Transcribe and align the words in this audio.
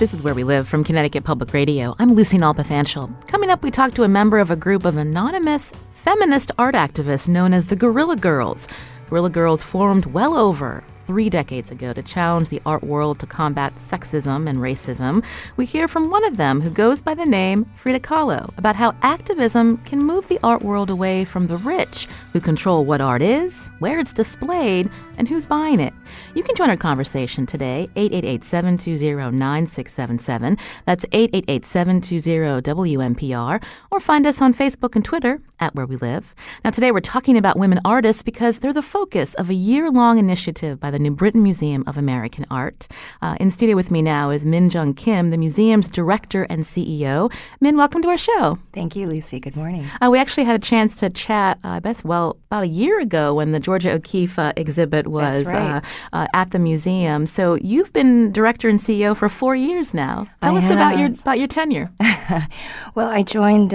This 0.00 0.14
is 0.14 0.22
Where 0.22 0.32
We 0.32 0.44
Live 0.44 0.66
from 0.66 0.82
Connecticut 0.82 1.24
Public 1.24 1.52
Radio. 1.52 1.94
I'm 1.98 2.14
Lucy 2.14 2.38
Nalpathanchel. 2.38 3.28
Coming 3.28 3.50
up, 3.50 3.62
we 3.62 3.70
talk 3.70 3.92
to 3.92 4.02
a 4.02 4.08
member 4.08 4.38
of 4.38 4.50
a 4.50 4.56
group 4.56 4.86
of 4.86 4.96
anonymous 4.96 5.74
feminist 5.90 6.50
art 6.56 6.74
activists 6.74 7.28
known 7.28 7.52
as 7.52 7.66
the 7.66 7.76
Guerrilla 7.76 8.16
Girls. 8.16 8.66
Guerrilla 9.10 9.28
Girls 9.28 9.62
formed 9.62 10.06
well 10.06 10.38
over 10.38 10.82
three 11.10 11.28
decades 11.28 11.72
ago 11.72 11.92
to 11.92 12.04
challenge 12.04 12.50
the 12.50 12.62
art 12.64 12.84
world 12.84 13.18
to 13.18 13.26
combat 13.26 13.74
sexism 13.74 14.48
and 14.48 14.60
racism. 14.60 15.24
We 15.56 15.66
hear 15.66 15.88
from 15.88 16.08
one 16.08 16.24
of 16.24 16.36
them 16.36 16.60
who 16.60 16.70
goes 16.70 17.02
by 17.02 17.16
the 17.16 17.26
name 17.26 17.68
Frida 17.74 17.98
Kahlo 17.98 18.56
about 18.56 18.76
how 18.76 18.94
activism 19.02 19.78
can 19.78 20.04
move 20.04 20.28
the 20.28 20.38
art 20.44 20.62
world 20.62 20.88
away 20.88 21.24
from 21.24 21.48
the 21.48 21.56
rich 21.56 22.06
who 22.32 22.38
control 22.38 22.84
what 22.84 23.00
art 23.00 23.22
is, 23.22 23.72
where 23.80 23.98
it's 23.98 24.12
displayed, 24.12 24.88
and 25.18 25.28
who's 25.28 25.46
buying 25.46 25.80
it. 25.80 25.92
You 26.36 26.44
can 26.44 26.54
join 26.54 26.70
our 26.70 26.76
conversation 26.76 27.44
today, 27.44 27.90
888-720-9677. 27.96 30.60
That's 30.86 31.04
888-720-WNPR, 31.06 33.64
or 33.90 34.00
find 34.00 34.28
us 34.28 34.40
on 34.40 34.54
Facebook 34.54 34.94
and 34.94 35.04
Twitter 35.04 35.42
at 35.58 35.74
Where 35.74 35.86
We 35.86 35.96
Live. 35.96 36.36
Now 36.64 36.70
today 36.70 36.92
we're 36.92 37.00
talking 37.00 37.36
about 37.36 37.58
women 37.58 37.80
artists 37.84 38.22
because 38.22 38.60
they're 38.60 38.72
the 38.72 38.80
focus 38.80 39.34
of 39.34 39.50
a 39.50 39.54
year-long 39.54 40.18
initiative 40.18 40.78
by 40.78 40.92
the 40.92 40.99
New 41.00 41.10
Britain 41.10 41.42
Museum 41.42 41.82
of 41.86 41.96
American 41.96 42.46
Art. 42.50 42.86
Uh, 43.22 43.36
in 43.40 43.50
studio 43.50 43.74
with 43.74 43.90
me 43.90 44.02
now 44.02 44.30
is 44.30 44.44
Min 44.44 44.70
Jung 44.70 44.94
Kim, 44.94 45.30
the 45.30 45.38
museum's 45.38 45.88
director 45.88 46.44
and 46.44 46.62
CEO. 46.62 47.32
Min, 47.60 47.76
welcome 47.76 48.02
to 48.02 48.08
our 48.08 48.18
show. 48.18 48.58
Thank 48.72 48.94
you, 48.94 49.06
Lucy. 49.06 49.40
Good 49.40 49.56
morning. 49.56 49.86
Uh, 50.00 50.10
we 50.10 50.18
actually 50.18 50.44
had 50.44 50.56
a 50.56 50.64
chance 50.64 50.96
to 50.96 51.10
chat, 51.10 51.58
uh, 51.64 51.68
I 51.68 51.80
guess, 51.80 52.04
well, 52.04 52.36
about 52.46 52.64
a 52.64 52.68
year 52.68 53.00
ago 53.00 53.34
when 53.34 53.52
the 53.52 53.60
Georgia 53.60 53.92
O'Keeffe 53.92 54.38
uh, 54.38 54.52
exhibit 54.56 55.06
was 55.08 55.44
right. 55.44 55.56
Uh, 55.56 55.80
uh, 56.12 56.26
at 56.34 56.50
the 56.50 56.58
museum. 56.58 57.26
So 57.26 57.54
you've 57.54 57.92
been 57.92 58.32
director 58.32 58.68
and 58.68 58.78
CEO 58.78 59.16
for 59.16 59.28
four 59.28 59.56
years 59.56 59.94
now. 59.94 60.28
Tell 60.42 60.56
I 60.56 60.60
us 60.60 60.70
about 60.70 60.98
your 60.98 61.08
about 61.08 61.38
your 61.38 61.48
tenure. 61.48 61.90
well, 62.94 63.08
I 63.08 63.22
joined. 63.22 63.74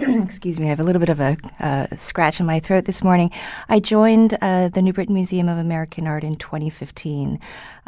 Excuse 0.08 0.58
me, 0.58 0.66
I 0.66 0.68
have 0.70 0.80
a 0.80 0.82
little 0.82 1.00
bit 1.00 1.10
of 1.10 1.20
a 1.20 1.36
uh, 1.58 1.86
scratch 1.94 2.40
in 2.40 2.46
my 2.46 2.58
throat 2.58 2.86
this 2.86 3.04
morning. 3.04 3.30
I 3.68 3.80
joined 3.80 4.38
uh, 4.40 4.68
the 4.68 4.80
New 4.80 4.94
Britain 4.94 5.14
Museum 5.14 5.46
of 5.46 5.58
American 5.58 6.06
Art 6.06 6.24
in 6.24 6.36
2015. 6.36 7.38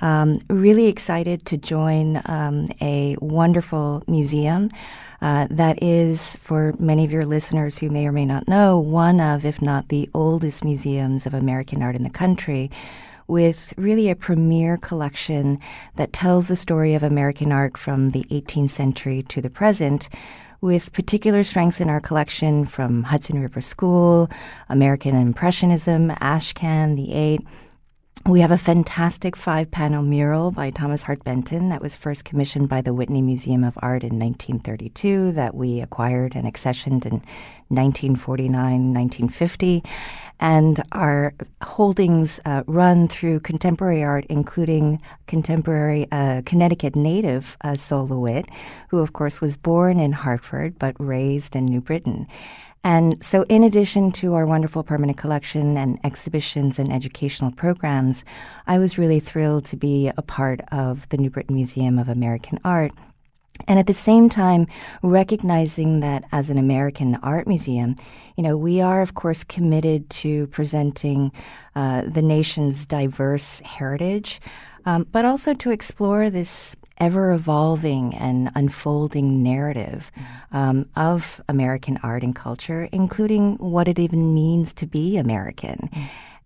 Um, 0.01 0.39
really 0.51 0.89
excited 0.89 1.47
to 1.47 1.57
join 1.57 2.21
um, 2.27 2.69
a 2.83 3.17
wonderful 3.21 4.03
museum. 4.07 4.69
Uh, 5.23 5.47
that 5.51 5.83
is, 5.83 6.37
for 6.43 6.75
many 6.79 7.05
of 7.07 7.13
your 7.13 7.25
listeners 7.25 7.79
who 7.79 7.89
may 7.89 8.07
or 8.07 8.13
may 8.13 8.27
not 8.27 8.47
know, 8.47 8.79
one 8.79 9.19
of, 9.19 9.47
if 9.47 9.63
not 9.63 9.89
the 9.89 10.11
oldest 10.13 10.65
museums 10.65 11.25
of 11.25 11.33
American 11.33 11.83
art 11.83 11.97
in 11.97 12.03
the 12.03 12.11
country 12.11 12.71
with 13.27 13.73
really 13.79 14.11
a 14.11 14.17
premier 14.17 14.77
collection 14.77 15.59
that 15.97 16.13
tells 16.13 16.49
the 16.49 16.57
story 16.57 16.95
of 16.95 17.03
American 17.03 17.53
art 17.53 17.79
from 17.79 18.11
the 18.11 18.25
18th 18.25 18.71
century 18.71 19.23
to 19.23 19.41
the 19.41 19.49
present, 19.49 20.11
with 20.63 20.93
particular 20.93 21.43
strengths 21.43 21.81
in 21.81 21.91
our 21.91 22.01
collection 22.01 22.65
from 22.65 23.03
Hudson 23.03 23.43
River 23.43 23.61
School, 23.61 24.31
American 24.69 25.15
Impressionism, 25.15 26.11
Ashcan, 26.11 26.97
the 26.97 27.13
Eight. 27.13 27.41
We 28.25 28.41
have 28.41 28.53
a 28.53 28.59
fantastic 28.59 29.35
five 29.35 29.73
panel 29.73 30.01
mural 30.01 30.53
by 30.53 30.71
Thomas 30.71 31.03
Hart 31.03 31.25
Benton 31.25 31.71
that 31.71 31.83
was 31.83 31.97
first 31.97 32.25
commissioned 32.25 32.69
by 32.69 32.81
the 32.81 32.95
Whitney 32.95 33.21
Museum 33.21 33.65
of 33.65 33.77
Art 33.83 34.05
in 34.05 34.17
1932 34.17 35.33
that 35.33 35.57
we 35.57 35.81
acquired 35.81 36.37
and 36.37 36.47
accessioned 36.47 37.05
in 37.05 37.21
1949, 37.67 38.95
1950. 38.95 39.83
And 40.39 40.81
our 40.93 41.35
holdings 41.63 42.39
uh, 42.45 42.63
run 42.69 43.09
through 43.09 43.41
contemporary 43.41 44.05
art, 44.05 44.25
including 44.29 45.03
contemporary 45.27 46.07
uh, 46.13 46.43
Connecticut 46.47 46.95
native 46.95 47.57
uh, 47.63 47.75
Sol 47.75 48.07
LeWitt, 48.07 48.47
who, 48.91 49.01
of 49.01 49.15
course, 49.15 49.41
was 49.41 49.57
born 49.57 49.99
in 49.99 50.13
Hartford 50.13 50.79
but 50.79 50.95
raised 51.01 51.57
in 51.57 51.65
New 51.65 51.81
Britain. 51.81 52.29
And 52.85 53.23
so, 53.23 53.45
in 53.49 53.63
addition 53.63 54.11
to 54.13 54.35
our 54.35 54.45
wonderful 54.45 54.83
permanent 54.83 55.17
collection 55.17 55.77
and 55.77 56.01
exhibitions 56.05 56.79
and 56.79 56.93
educational 56.93 57.53
programs, 57.53 58.25
I 58.67 58.79
was 58.79 58.99
really 58.99 59.21
thrilled 59.21 59.67
to 59.67 59.77
be 59.77 60.11
a 60.17 60.23
part 60.23 60.61
of 60.73 61.09
the 61.11 61.17
New 61.17 61.31
Britain 61.31 61.55
Museum 61.55 61.99
of 61.99 62.09
American 62.09 62.59
Art. 62.65 62.93
And 63.69 63.79
at 63.79 63.87
the 63.87 63.95
same 63.95 64.29
time, 64.29 64.67
recognizing 65.03 66.01
that 66.01 66.25
as 66.33 66.51
an 66.51 66.59
American 66.59 67.17
art 67.23 67.47
museum, 67.47 67.97
you 68.37 68.43
know, 68.43 68.57
we 68.57 68.81
are, 68.81 69.03
of 69.03 69.15
course, 69.15 69.45
committed 69.45 70.11
to 70.11 70.49
presenting 70.49 71.31
uh, 71.77 72.03
the 72.07 72.23
nation's 72.23 72.85
diverse 72.87 73.61
heritage, 73.61 74.41
um, 74.85 75.07
but 75.13 75.25
also 75.25 75.55
to 75.55 75.71
explore 75.71 76.31
this 76.31 76.75
ever 77.03 77.33
evolving 77.33 78.15
and 78.15 78.49
unfolding 78.55 79.43
narrative 79.43 80.13
um, 80.53 80.89
of 80.95 81.41
American 81.49 81.99
art 82.05 82.23
and 82.23 82.37
culture, 82.37 82.89
including 82.93 83.57
what 83.57 83.89
it 83.89 83.99
even 83.99 84.33
means 84.33 84.73
to 84.73 84.87
be 84.87 85.17
American. 85.17 85.91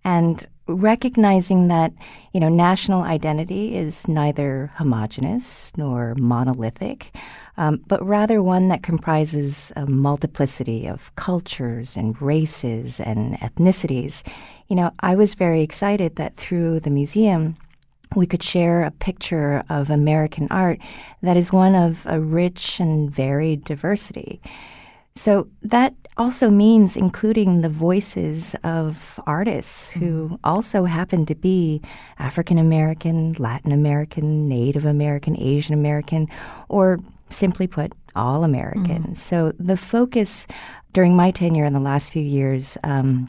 And 0.02 0.46
recognizing 0.66 1.68
that, 1.68 1.92
you 2.32 2.40
know, 2.40 2.48
national 2.48 3.02
identity 3.02 3.76
is 3.76 4.08
neither 4.08 4.72
homogenous 4.76 5.72
nor 5.76 6.14
monolithic, 6.16 7.14
um, 7.58 7.84
but 7.86 8.02
rather 8.02 8.42
one 8.42 8.68
that 8.68 8.82
comprises 8.82 9.72
a 9.76 9.84
multiplicity 9.84 10.86
of 10.86 11.14
cultures 11.16 11.98
and 11.98 12.20
races 12.22 12.98
and 12.98 13.38
ethnicities. 13.40 14.26
You 14.68 14.76
know, 14.76 14.90
I 15.00 15.16
was 15.16 15.34
very 15.34 15.60
excited 15.60 16.16
that 16.16 16.34
through 16.34 16.80
the 16.80 16.90
museum, 16.90 17.56
we 18.14 18.26
could 18.26 18.42
share 18.42 18.82
a 18.82 18.90
picture 18.90 19.62
of 19.68 19.90
American 19.90 20.48
art 20.50 20.78
that 21.22 21.36
is 21.36 21.52
one 21.52 21.74
of 21.74 22.06
a 22.06 22.20
rich 22.20 22.80
and 22.80 23.10
varied 23.10 23.64
diversity. 23.64 24.40
So 25.14 25.48
that 25.62 25.94
also 26.18 26.50
means 26.50 26.96
including 26.96 27.62
the 27.62 27.68
voices 27.68 28.54
of 28.64 29.18
artists 29.26 29.90
who 29.90 30.38
also 30.44 30.84
happen 30.84 31.26
to 31.26 31.34
be 31.34 31.80
African 32.18 32.58
American, 32.58 33.32
Latin 33.38 33.72
American, 33.72 34.48
Native 34.48 34.84
American, 34.84 35.38
Asian 35.38 35.74
American, 35.74 36.28
or 36.68 36.98
simply 37.30 37.66
put, 37.66 37.94
all 38.14 38.44
American. 38.44 39.14
So 39.14 39.52
the 39.58 39.76
focus 39.76 40.46
during 40.92 41.16
my 41.16 41.30
tenure 41.30 41.66
in 41.66 41.74
the 41.74 41.80
last 41.80 42.10
few 42.10 42.22
years, 42.22 42.78
um, 42.82 43.28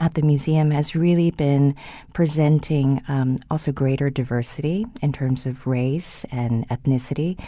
at 0.00 0.14
the 0.14 0.22
museum 0.22 0.70
has 0.70 0.94
really 0.94 1.30
been 1.30 1.74
presenting 2.12 3.02
um, 3.08 3.38
also 3.50 3.72
greater 3.72 4.10
diversity 4.10 4.86
in 5.02 5.12
terms 5.12 5.46
of 5.46 5.66
race 5.66 6.24
and 6.30 6.68
ethnicity. 6.68 7.38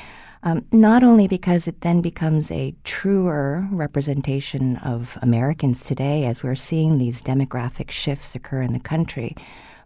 Um, 0.42 0.64
not 0.70 1.02
only 1.02 1.26
because 1.26 1.66
it 1.66 1.80
then 1.80 2.00
becomes 2.00 2.50
a 2.50 2.74
truer 2.84 3.66
representation 3.72 4.76
of 4.76 5.18
Americans 5.20 5.82
today 5.82 6.26
as 6.26 6.42
we're 6.42 6.54
seeing 6.54 6.98
these 6.98 7.22
demographic 7.22 7.90
shifts 7.90 8.36
occur 8.36 8.62
in 8.62 8.72
the 8.72 8.80
country, 8.80 9.34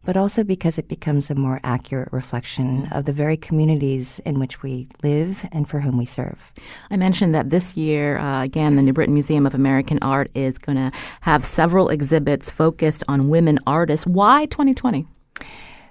but 0.04 0.16
also 0.16 0.42
because 0.42 0.78
it 0.78 0.88
becomes 0.88 1.30
a 1.30 1.34
more 1.34 1.60
accurate 1.62 2.12
reflection 2.12 2.88
of 2.92 3.04
the 3.04 3.12
very 3.12 3.36
communities 3.36 4.20
in 4.24 4.38
which 4.38 4.62
we 4.62 4.88
live 5.02 5.46
and 5.52 5.68
for 5.68 5.80
whom 5.80 5.96
we 5.96 6.04
serve. 6.04 6.52
I 6.90 6.96
mentioned 6.96 7.34
that 7.34 7.50
this 7.50 7.76
year, 7.76 8.18
uh, 8.18 8.42
again, 8.42 8.76
the 8.76 8.82
New 8.82 8.92
Britain 8.92 9.14
Museum 9.14 9.46
of 9.46 9.54
American 9.54 9.98
Art 10.02 10.30
is 10.34 10.58
going 10.58 10.76
to 10.76 10.96
have 11.20 11.44
several 11.44 11.88
exhibits 11.88 12.50
focused 12.50 13.04
on 13.08 13.28
women 13.28 13.58
artists. 13.66 14.06
Why 14.06 14.46
2020? 14.46 15.06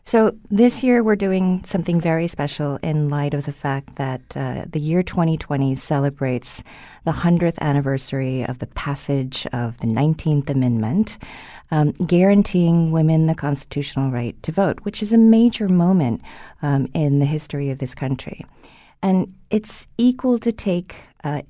So 0.04 0.36
this 0.50 0.84
year 0.84 1.04
we're 1.04 1.16
doing 1.16 1.64
something 1.64 2.02
very 2.02 2.28
special 2.28 2.80
in 2.82 3.10
light 3.10 3.36
of 3.36 3.46
the 3.46 3.54
fact 3.54 3.98
that 3.98 4.36
uh, 4.36 4.66
the 4.68 4.80
year 4.80 5.04
2020 5.04 5.76
celebrates 5.76 6.64
the 7.06 7.12
100th 7.12 7.60
anniversary 7.60 8.44
of 8.44 8.60
the 8.60 8.68
passage 8.68 9.46
of 9.54 9.78
the 9.78 9.86
19th 9.86 10.50
Amendment, 10.50 11.20
um, 11.72 11.92
guaranteeing 11.92 12.92
women 12.92 13.28
the 13.28 13.36
constitutional 13.36 14.12
right 14.12 14.42
to 14.44 14.52
vote, 14.52 14.80
which 14.84 15.02
is 15.02 15.14
a 15.14 15.18
major 15.18 15.68
moment 15.68 16.22
um, 16.62 16.88
in 16.94 17.20
the 17.20 17.26
history 17.26 17.70
of 17.70 17.80
this 17.80 17.96
country. 17.96 18.46
And 19.02 19.34
it's 19.50 19.88
equal 19.98 20.38
to 20.40 20.52
take 20.52 20.96
uh, 21.24 21.42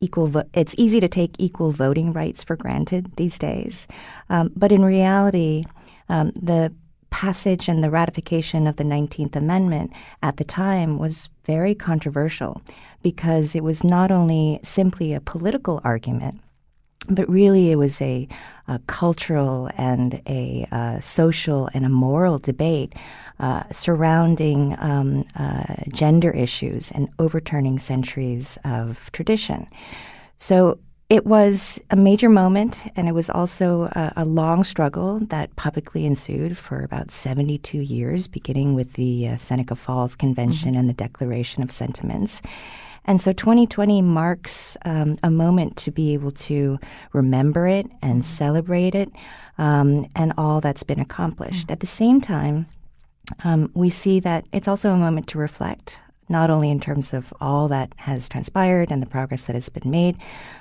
equal. 0.00 0.26
Vo- 0.26 0.48
it's 0.52 0.74
easy 0.76 1.00
to 1.00 1.08
take 1.08 1.34
equal 1.38 1.72
voting 1.72 2.12
rights 2.12 2.42
for 2.42 2.56
granted 2.56 3.16
these 3.16 3.38
days, 3.38 3.86
um, 4.28 4.52
but 4.54 4.72
in 4.72 4.84
reality, 4.84 5.64
um, 6.08 6.32
the 6.32 6.72
passage 7.10 7.68
and 7.68 7.82
the 7.82 7.90
ratification 7.90 8.66
of 8.66 8.76
the 8.76 8.84
19th 8.84 9.36
Amendment 9.36 9.92
at 10.22 10.36
the 10.36 10.44
time 10.44 10.98
was 10.98 11.28
very 11.44 11.74
controversial 11.74 12.62
because 13.02 13.54
it 13.54 13.64
was 13.64 13.82
not 13.82 14.10
only 14.10 14.60
simply 14.62 15.12
a 15.12 15.20
political 15.20 15.80
argument, 15.84 16.40
but 17.10 17.28
really 17.28 17.70
it 17.70 17.76
was 17.76 18.00
a, 18.00 18.28
a 18.68 18.78
cultural 18.86 19.70
and 19.76 20.22
a 20.26 20.66
uh, 20.70 21.00
social 21.00 21.68
and 21.74 21.84
a 21.84 21.88
moral 21.88 22.38
debate 22.38 22.94
uh, 23.40 23.64
surrounding 23.72 24.76
um, 24.78 25.24
uh, 25.36 25.74
gender 25.88 26.30
issues 26.30 26.90
and 26.92 27.08
overturning 27.18 27.78
centuries 27.78 28.58
of 28.64 29.10
tradition. 29.12 29.66
So 30.36 30.78
it 31.10 31.26
was 31.26 31.80
a 31.90 31.96
major 31.96 32.28
moment, 32.28 32.82
and 32.94 33.08
it 33.08 33.12
was 33.12 33.28
also 33.28 33.84
a, 33.92 34.12
a, 34.18 34.24
long 34.24 34.62
struggle 34.62 35.18
that 35.18 35.56
publicly 35.56 36.06
ensued 36.06 36.56
for 36.56 36.84
about 36.84 37.10
72 37.10 37.78
years, 37.78 38.28
beginning 38.28 38.74
with 38.74 38.92
the 38.92 39.26
uh, 39.26 39.36
Seneca 39.36 39.74
Falls 39.74 40.14
Convention 40.14 40.70
mm-hmm. 40.70 40.78
and 40.78 40.88
the 40.88 40.94
Declaration 40.94 41.64
of 41.64 41.72
Sentiments. 41.72 42.42
And 43.04 43.20
so 43.20 43.32
2020 43.32 44.02
marks 44.02 44.76
um, 44.84 45.16
a 45.22 45.30
moment 45.30 45.76
to 45.78 45.90
be 45.90 46.14
able 46.14 46.30
to 46.32 46.78
remember 47.12 47.66
it 47.66 47.86
and 48.02 48.20
mm-hmm. 48.20 48.20
celebrate 48.22 48.94
it 48.94 49.10
um, 49.58 50.06
and 50.14 50.32
all 50.36 50.60
that's 50.60 50.82
been 50.82 51.00
accomplished. 51.00 51.64
Mm-hmm. 51.64 51.72
At 51.72 51.80
the 51.80 51.86
same 51.86 52.20
time, 52.20 52.66
um, 53.44 53.70
we 53.74 53.90
see 53.90 54.20
that 54.20 54.46
it's 54.52 54.68
also 54.68 54.90
a 54.90 54.96
moment 54.96 55.28
to 55.28 55.38
reflect 55.38 56.00
not 56.30 56.48
only 56.48 56.70
in 56.70 56.80
terms 56.80 57.12
of 57.12 57.34
all 57.40 57.66
that 57.68 57.92
has 57.98 58.28
transpired 58.28 58.90
and 58.90 59.02
the 59.02 59.06
progress 59.06 59.42
that 59.42 59.54
has 59.54 59.68
been 59.68 59.90
made, 59.90 60.16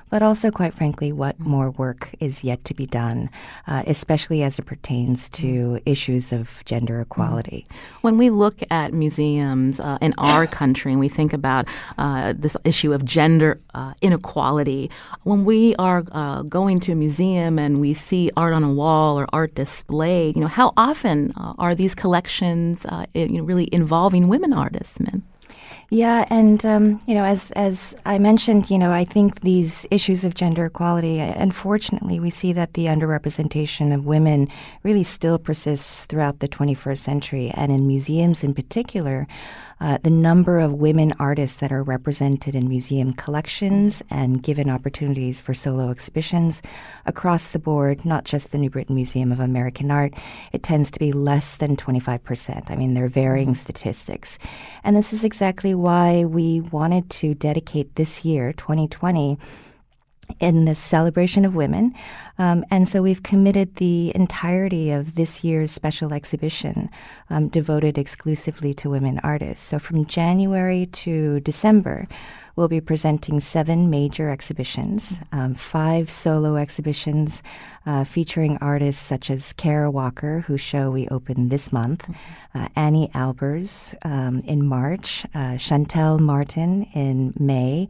but 0.09 0.21
also, 0.21 0.51
quite 0.51 0.73
frankly, 0.73 1.11
what 1.11 1.39
mm. 1.39 1.45
more 1.45 1.71
work 1.71 2.09
is 2.19 2.43
yet 2.43 2.63
to 2.65 2.73
be 2.73 2.85
done, 2.85 3.29
uh, 3.67 3.83
especially 3.87 4.43
as 4.43 4.59
it 4.59 4.65
pertains 4.65 5.29
to 5.29 5.45
mm. 5.47 5.81
issues 5.85 6.31
of 6.31 6.63
gender 6.65 6.99
mm. 6.99 7.01
equality. 7.03 7.65
When 8.01 8.17
we 8.17 8.29
look 8.29 8.59
at 8.69 8.93
museums 8.93 9.79
uh, 9.79 9.97
in 10.01 10.13
our 10.17 10.47
country 10.59 10.91
and 10.91 10.99
we 10.99 11.09
think 11.09 11.33
about 11.33 11.65
uh, 11.97 12.33
this 12.35 12.57
issue 12.63 12.93
of 12.93 13.05
gender 13.05 13.59
uh, 13.73 13.93
inequality, 14.01 14.89
when 15.23 15.45
we 15.45 15.75
are 15.75 16.03
uh, 16.11 16.43
going 16.43 16.79
to 16.81 16.91
a 16.91 16.95
museum 16.95 17.59
and 17.59 17.79
we 17.79 17.93
see 17.93 18.31
art 18.35 18.53
on 18.53 18.63
a 18.63 18.71
wall 18.71 19.19
or 19.19 19.27
art 19.33 19.55
displayed, 19.55 20.35
you 20.35 20.41
know, 20.41 20.47
how 20.47 20.73
often 20.77 21.31
uh, 21.37 21.53
are 21.57 21.75
these 21.75 21.93
collections 21.93 22.85
you 23.13 23.27
know, 23.27 23.43
really 23.43 23.69
involving 23.71 24.27
women 24.27 24.53
artists, 24.53 24.99
men? 24.99 25.23
Yeah, 25.89 26.25
and 26.29 26.63
um, 26.65 26.99
you 27.07 27.15
know, 27.15 27.23
as 27.23 27.49
as 27.51 27.95
I 28.05 28.19
mentioned, 28.19 28.69
you 28.69 28.77
know, 28.77 28.91
I 28.91 29.05
think 29.05 29.41
these 29.41 29.87
issues 29.89 30.23
of 30.23 30.35
gender 30.35 30.65
equality. 30.65 31.19
Uh, 31.19 31.33
unfortunately, 31.35 32.19
we 32.19 32.29
see 32.29 32.53
that 32.53 32.73
the 32.73 32.85
underrepresentation 32.85 33.93
of 33.93 34.05
women 34.05 34.49
really 34.83 35.03
still 35.03 35.39
persists 35.39 36.05
throughout 36.05 36.39
the 36.39 36.47
21st 36.47 36.99
century, 36.99 37.51
and 37.55 37.71
in 37.71 37.87
museums 37.87 38.43
in 38.43 38.53
particular 38.53 39.27
uh, 39.81 39.97
the 40.03 40.09
number 40.09 40.59
of 40.59 40.73
women 40.73 41.13
artists 41.19 41.57
that 41.57 41.71
are 41.71 41.83
represented 41.83 42.55
in 42.55 42.67
museum 42.67 43.13
collections 43.13 44.03
and 44.09 44.43
given 44.43 44.69
opportunities 44.69 45.39
for 45.39 45.53
solo 45.53 45.89
exhibitions 45.89 46.61
across 47.05 47.49
the 47.49 47.59
board, 47.59 48.03
not 48.05 48.25
just 48.25 48.51
the 48.51 48.57
New 48.57 48.69
Britain 48.69 48.95
Museum 48.95 49.31
of 49.31 49.39
American 49.39 49.89
Art, 49.89 50.13
it 50.51 50.63
tends 50.63 50.91
to 50.91 50.99
be 50.99 51.11
less 51.11 51.55
than 51.55 51.77
25%. 51.77 52.69
I 52.69 52.75
mean, 52.75 52.93
there 52.93 53.05
are 53.05 53.09
varying 53.09 53.55
statistics. 53.55 54.37
And 54.83 54.95
this 54.95 55.13
is 55.13 55.23
exactly 55.23 55.73
why 55.73 56.25
we 56.25 56.61
wanted 56.71 57.09
to 57.11 57.33
dedicate 57.33 57.95
this 57.95 58.25
year, 58.25 58.53
2020, 58.53 59.39
in 60.39 60.65
the 60.65 60.75
celebration 60.75 61.45
of 61.45 61.55
women. 61.55 61.93
Um, 62.37 62.63
and 62.71 62.87
so 62.87 63.01
we've 63.01 63.23
committed 63.23 63.75
the 63.75 64.15
entirety 64.15 64.91
of 64.91 65.15
this 65.15 65.43
year's 65.43 65.71
special 65.71 66.13
exhibition 66.13 66.89
um, 67.29 67.49
devoted 67.49 67.97
exclusively 67.97 68.73
to 68.75 68.89
women 68.89 69.19
artists. 69.23 69.65
So 69.65 69.77
from 69.79 70.05
January 70.05 70.85
to 70.85 71.41
December, 71.41 72.07
we'll 72.55 72.67
be 72.67 72.81
presenting 72.81 73.39
seven 73.39 73.89
major 73.89 74.29
exhibitions, 74.29 75.19
um, 75.31 75.53
five 75.55 76.09
solo 76.09 76.55
exhibitions 76.55 77.43
uh, 77.85 78.03
featuring 78.03 78.57
artists 78.61 79.01
such 79.01 79.29
as 79.29 79.53
Kara 79.53 79.89
Walker, 79.89 80.41
whose 80.41 80.61
show 80.61 80.91
we 80.91 81.07
opened 81.09 81.51
this 81.51 81.71
month, 81.71 82.09
uh, 82.53 82.67
Anni 82.75 83.09
Albers 83.15 83.95
um, 84.05 84.39
in 84.41 84.65
March, 84.65 85.25
uh, 85.33 85.57
Shantell 85.57 86.19
Martin 86.19 86.83
in 86.93 87.33
May. 87.37 87.87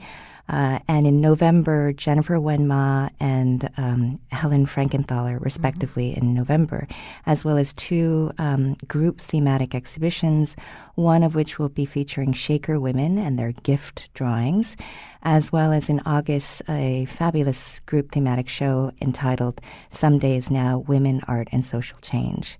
Uh, 0.49 0.79
and 0.87 1.05
in 1.05 1.21
November, 1.21 1.93
Jennifer 1.93 2.39
Wen 2.39 2.67
Ma 2.67 3.09
and 3.19 3.69
um, 3.77 4.19
Helen 4.31 4.65
Frankenthaler, 4.65 5.39
respectively, 5.39 6.11
mm-hmm. 6.11 6.21
in 6.25 6.33
November, 6.33 6.87
as 7.25 7.45
well 7.45 7.57
as 7.57 7.71
two 7.73 8.31
um, 8.39 8.75
group 8.87 9.21
thematic 9.21 9.75
exhibitions, 9.75 10.55
one 10.95 11.21
of 11.21 11.35
which 11.35 11.59
will 11.59 11.69
be 11.69 11.85
featuring 11.85 12.33
Shaker 12.33 12.79
women 12.79 13.19
and 13.19 13.37
their 13.37 13.51
gift 13.51 14.09
drawings, 14.15 14.75
as 15.21 15.51
well 15.51 15.71
as 15.71 15.89
in 15.89 16.01
August, 16.05 16.63
a 16.67 17.05
fabulous 17.05 17.79
group 17.81 18.11
thematic 18.11 18.49
show 18.49 18.91
entitled 19.01 19.61
Some 19.91 20.17
Days 20.17 20.49
Now 20.49 20.79
Women, 20.79 21.21
Art, 21.27 21.47
and 21.51 21.63
Social 21.63 21.99
Change. 21.99 22.57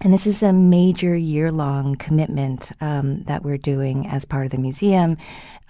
And 0.00 0.12
this 0.12 0.26
is 0.26 0.42
a 0.42 0.52
major 0.52 1.16
year 1.16 1.52
long 1.52 1.96
commitment 1.96 2.72
um, 2.80 3.22
that 3.22 3.42
we're 3.42 3.56
doing 3.56 4.06
as 4.06 4.24
part 4.24 4.44
of 4.44 4.50
the 4.50 4.58
museum 4.58 5.16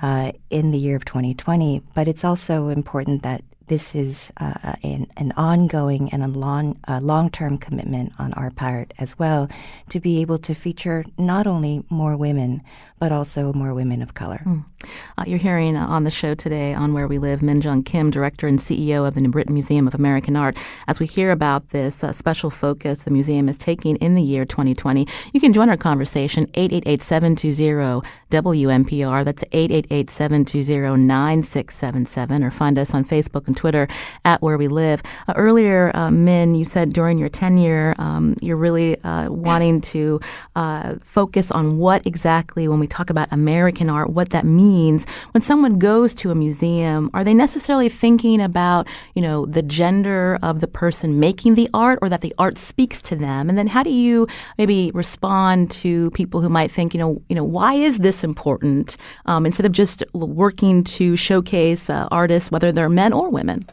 uh, 0.00 0.32
in 0.50 0.70
the 0.70 0.78
year 0.78 0.96
of 0.96 1.04
2020. 1.04 1.82
But 1.94 2.08
it's 2.08 2.24
also 2.24 2.68
important 2.68 3.22
that 3.22 3.42
this 3.66 3.94
is 3.94 4.32
uh, 4.38 4.74
an, 4.82 5.06
an, 5.16 5.32
ongoing 5.36 6.12
and 6.12 6.22
a 6.22 6.28
long, 6.28 6.78
long-term 6.88 7.58
commitment 7.58 8.12
on 8.18 8.34
our 8.34 8.50
part 8.50 8.92
as 8.98 9.18
well 9.18 9.48
to 9.88 10.00
be 10.00 10.20
able 10.20 10.36
to 10.38 10.54
feature 10.54 11.04
not 11.16 11.46
only 11.46 11.82
more 11.88 12.16
women 12.16 12.62
but 12.98 13.10
also 13.12 13.52
more 13.52 13.72
women 13.72 14.02
of 14.02 14.14
color. 14.14 14.40
Mm. 14.44 14.64
Uh, 15.16 15.24
you're 15.26 15.38
hearing 15.38 15.76
uh, 15.76 15.86
on 15.86 16.02
the 16.04 16.10
show 16.10 16.34
today 16.34 16.74
on 16.74 16.92
Where 16.92 17.08
We 17.08 17.16
Live, 17.18 17.40
Minjung 17.40 17.84
Kim, 17.84 18.10
director 18.10 18.46
and 18.46 18.58
CEO 18.58 19.06
of 19.06 19.14
the 19.14 19.20
New 19.20 19.28
Britain 19.30 19.52
Museum 19.54 19.86
of 19.86 19.94
American 19.94 20.34
Art. 20.36 20.56
As 20.88 20.98
we 21.00 21.06
hear 21.06 21.30
about 21.30 21.70
this 21.70 22.04
uh, 22.04 22.12
special 22.12 22.50
focus 22.50 23.04
the 23.04 23.10
museum 23.10 23.48
is 23.48 23.56
taking 23.58 23.96
in 23.96 24.14
the 24.14 24.22
year 24.22 24.44
2020, 24.44 25.06
you 25.32 25.40
can 25.40 25.52
join 25.52 25.68
our 25.68 25.76
conversation 25.76 26.46
888-720-WNPR. 26.48 29.24
That's 29.24 29.44
888-720-9677 29.44 32.44
or 32.44 32.50
find 32.50 32.78
us 32.78 32.94
on 32.94 33.04
Facebook 33.04 33.46
and 33.46 33.56
Twitter 33.56 33.86
at 34.24 34.42
Where 34.42 34.58
We 34.58 34.68
Live. 34.68 35.02
Uh, 35.28 35.34
earlier, 35.36 35.90
uh, 35.94 36.10
Min, 36.10 36.54
you 36.54 36.64
said 36.64 36.92
during 36.92 37.18
your 37.18 37.28
tenure, 37.28 37.94
um, 37.98 38.36
you're 38.40 38.56
really 38.56 38.96
wanting 39.04 39.80
to 39.80 40.20
focus 41.02 41.50
on 41.50 41.78
what 41.78 42.06
exactly 42.06 42.68
when 42.68 42.78
we 42.80 42.86
talk 42.86 43.10
about 43.10 43.28
American 43.32 43.90
art, 43.90 44.10
what 44.10 44.30
that 44.30 44.44
means. 44.44 44.73
When 44.74 45.40
someone 45.40 45.78
goes 45.78 46.14
to 46.14 46.30
a 46.32 46.34
museum, 46.34 47.08
are 47.14 47.22
they 47.22 47.32
necessarily 47.34 47.88
thinking 47.88 48.40
about, 48.40 48.88
you 49.14 49.22
know, 49.22 49.46
the 49.46 49.62
gender 49.62 50.38
of 50.42 50.60
the 50.60 50.66
person 50.66 51.20
making 51.20 51.54
the 51.54 51.68
art 51.72 52.00
or 52.02 52.08
that 52.08 52.22
the 52.22 52.34
art 52.38 52.58
speaks 52.58 53.00
to 53.02 53.14
them? 53.16 53.48
And 53.48 53.56
then 53.56 53.68
how 53.68 53.84
do 53.84 53.90
you 53.90 54.26
maybe 54.58 54.90
respond 54.92 55.70
to 55.82 56.10
people 56.10 56.40
who 56.40 56.48
might 56.48 56.72
think, 56.72 56.92
you 56.92 56.98
know, 56.98 57.22
you 57.28 57.36
know, 57.36 57.44
why 57.44 57.74
is 57.74 57.98
this 57.98 58.24
important? 58.24 58.96
Um, 59.26 59.46
instead 59.46 59.66
of 59.66 59.72
just 59.72 60.02
working 60.12 60.82
to 60.84 61.16
showcase 61.16 61.88
uh, 61.88 62.08
artists, 62.10 62.50
whether 62.50 62.72
they're 62.72 62.88
men 62.88 63.12
or 63.12 63.30
women. 63.30 63.64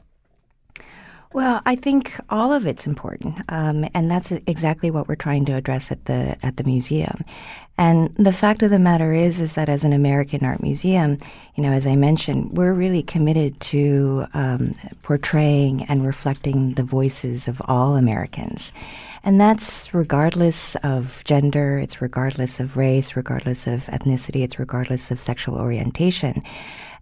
Well, 1.34 1.62
I 1.66 1.78
think 1.78 2.20
all 2.30 2.52
of 2.52 2.68
it's 2.68 2.86
important, 2.86 3.36
um, 3.48 3.88
and 3.94 4.12
that's 4.12 4.34
exactly 4.48 4.92
what 4.92 5.08
we're 5.08 5.16
trying 5.16 5.46
to 5.46 5.54
address 5.54 5.90
at 5.90 6.04
the 6.04 6.36
at 6.44 6.58
the 6.58 6.66
museum. 6.66 7.24
And 7.78 8.10
the 8.18 8.34
fact 8.34 8.64
of 8.64 8.70
the 8.70 8.78
matter 8.78 9.14
is, 9.14 9.40
is 9.40 9.56
that 9.56 9.70
as 9.70 9.86
an 9.86 9.94
American 9.94 10.44
art 10.44 10.62
museum, 10.62 11.18
you 11.56 11.64
know, 11.64 11.72
as 11.72 11.88
I 11.88 11.96
mentioned, 11.96 12.58
we're 12.58 12.74
really 12.74 13.02
committed 13.02 13.58
to 13.62 14.26
um, 14.34 14.74
portraying 15.04 15.84
and 15.84 16.06
reflecting 16.06 16.74
the 16.74 16.84
voices 16.84 17.48
of 17.48 17.62
all 17.66 17.96
Americans. 17.96 18.74
And 19.24 19.40
that's 19.40 19.94
regardless 19.94 20.76
of 20.84 21.24
gender, 21.24 21.80
it's 21.80 22.02
regardless 22.02 22.60
of 22.60 22.76
race, 22.76 23.16
regardless 23.16 23.68
of 23.68 23.86
ethnicity, 23.86 24.44
it's 24.44 24.60
regardless 24.60 25.12
of 25.12 25.20
sexual 25.20 25.58
orientation. 25.58 26.44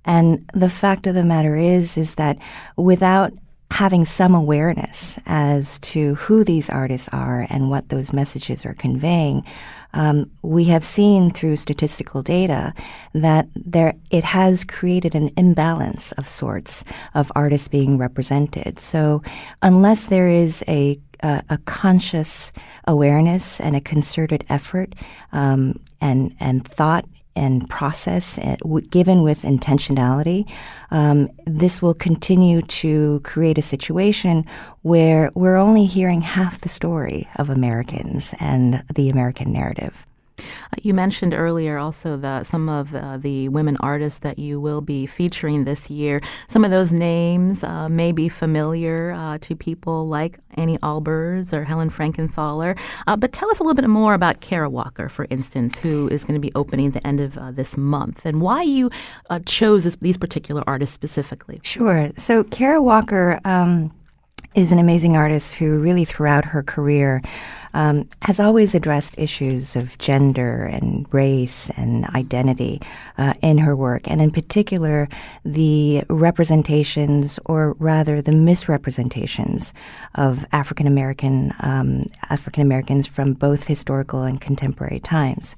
And 0.06 0.48
the 0.54 0.70
fact 0.70 1.08
of 1.08 1.16
the 1.16 1.24
matter 1.24 1.56
is, 1.56 1.98
is 1.98 2.16
that 2.16 2.38
without 2.78 3.34
having 3.72 4.06
some 4.06 4.34
awareness 4.36 5.20
as 5.26 5.80
to 5.80 6.16
who 6.16 6.44
these 6.44 6.70
artists 6.70 7.10
are 7.12 7.48
and 7.50 7.70
what 7.70 7.90
those 7.90 8.14
messages 8.14 8.66
are 8.66 8.74
conveying, 8.74 9.46
um, 9.94 10.30
we 10.42 10.66
have 10.66 10.84
seen 10.84 11.32
through 11.32 11.56
statistical 11.56 12.22
data 12.22 12.74
that 13.14 13.48
there 13.56 13.96
it 14.12 14.24
has 14.24 14.64
created 14.64 15.16
an 15.16 15.32
imbalance 15.38 16.12
of 16.14 16.28
sorts 16.28 16.84
of 17.16 17.32
artists 17.36 17.68
being 17.68 17.98
represented. 17.98 18.80
So 18.80 19.24
unless 19.62 20.06
there 20.08 20.28
is 20.28 20.64
a 20.68 21.00
a, 21.22 21.44
a 21.50 21.58
conscious 21.60 22.52
awareness 22.88 23.60
and 23.60 23.76
a 23.76 23.82
concerted 23.82 24.46
effort 24.50 24.94
um, 25.32 25.80
and 26.00 26.36
and 26.40 26.66
thought 26.66 27.06
and 27.36 27.70
process, 27.70 28.38
uh, 28.40 28.58
given 28.90 29.24
with 29.24 29.44
intentionality, 29.44 30.50
um, 30.92 31.30
this 31.46 31.82
will 31.82 31.94
continue 31.94 32.62
to 32.64 33.22
create 33.24 33.58
a 33.58 33.62
situation 33.62 34.46
where 34.82 35.32
we're 35.36 35.58
only 35.58 35.86
hearing 35.86 36.22
half 36.22 36.62
the 36.62 36.70
story 36.70 37.28
of 37.36 37.50
Americans 37.50 38.34
and 38.40 38.84
the 38.94 39.10
American 39.10 39.54
narrative. 39.54 40.06
Uh, 40.40 40.78
you 40.82 40.94
mentioned 40.94 41.34
earlier 41.34 41.78
also 41.78 42.18
the, 42.18 42.44
some 42.44 42.70
of 42.70 42.94
uh, 42.96 43.18
the 43.18 43.50
women 43.50 43.78
artists 43.80 44.20
that 44.20 44.40
you 44.40 44.60
will 44.60 44.82
be 44.82 45.06
featuring 45.06 45.64
this 45.64 45.90
year. 45.90 46.22
Some 46.48 46.66
of 46.66 46.72
those 46.72 46.92
names 46.92 47.64
uh, 47.64 47.90
may 47.90 48.12
be 48.12 48.30
familiar 48.30 49.12
uh, 49.12 49.38
to 49.42 49.56
people 49.56 50.08
like 50.08 50.40
Anni 50.56 50.78
Albers 50.80 51.54
or 51.54 51.64
Helen 51.64 51.90
Frankenthaler. 51.90 52.78
Uh, 53.08 53.16
but 53.16 53.32
tell 53.32 53.50
us 53.50 53.60
a 53.60 53.64
little 53.64 53.80
bit 53.80 53.88
more 53.90 54.14
about 54.14 54.42
Kara 54.42 54.70
Walker, 54.70 55.10
for 55.10 55.28
instance, 55.30 55.80
who 55.80 56.08
is 56.10 56.24
going 56.24 56.36
to 56.36 56.42
be 56.42 56.52
opening 56.56 56.92
the 56.92 57.06
end 57.06 57.20
of 57.20 57.38
uh, 57.38 57.52
this 57.52 57.78
month, 57.78 58.26
and 58.26 58.42
why 58.42 58.62
you 58.62 58.90
chose 59.46 59.84
this, 59.84 59.96
these 59.98 60.18
particular 60.18 60.64
artists 60.68 60.94
specifically. 60.96 61.60
Sure. 61.64 62.12
So 62.16 62.44
Kara 62.44 62.82
Walker. 62.82 63.40
Um, 63.46 63.92
is 64.56 64.72
an 64.72 64.80
amazing 64.80 65.16
artist 65.16 65.56
who 65.56 65.78
really 65.78 66.04
throughout 66.04 66.44
her 66.44 66.64
career 66.64 67.22
um, 67.74 68.08
has 68.22 68.40
always 68.40 68.76
addressed 68.76 69.18
issues 69.18 69.76
of 69.76 69.98
gender 69.98 70.64
and 70.64 71.06
race 71.14 71.70
and 71.72 72.06
identity 72.16 72.82
uh, 73.18 73.34
in 73.42 73.58
her 73.58 73.76
work, 73.76 74.10
and 74.10 74.22
in 74.22 74.32
particular, 74.32 75.08
the 75.44 76.04
representations, 76.10 77.40
or 77.46 77.74
rather 77.80 78.22
the 78.22 78.32
misrepresentations, 78.32 79.74
of 80.16 80.46
African 80.52 80.88
American 80.88 81.54
um, 81.62 82.04
African 82.30 82.62
Americans 82.62 83.08
from 83.08 83.34
both 83.34 83.68
historical 83.68 84.24
and 84.24 84.40
contemporary 84.40 85.00
times. 85.00 85.56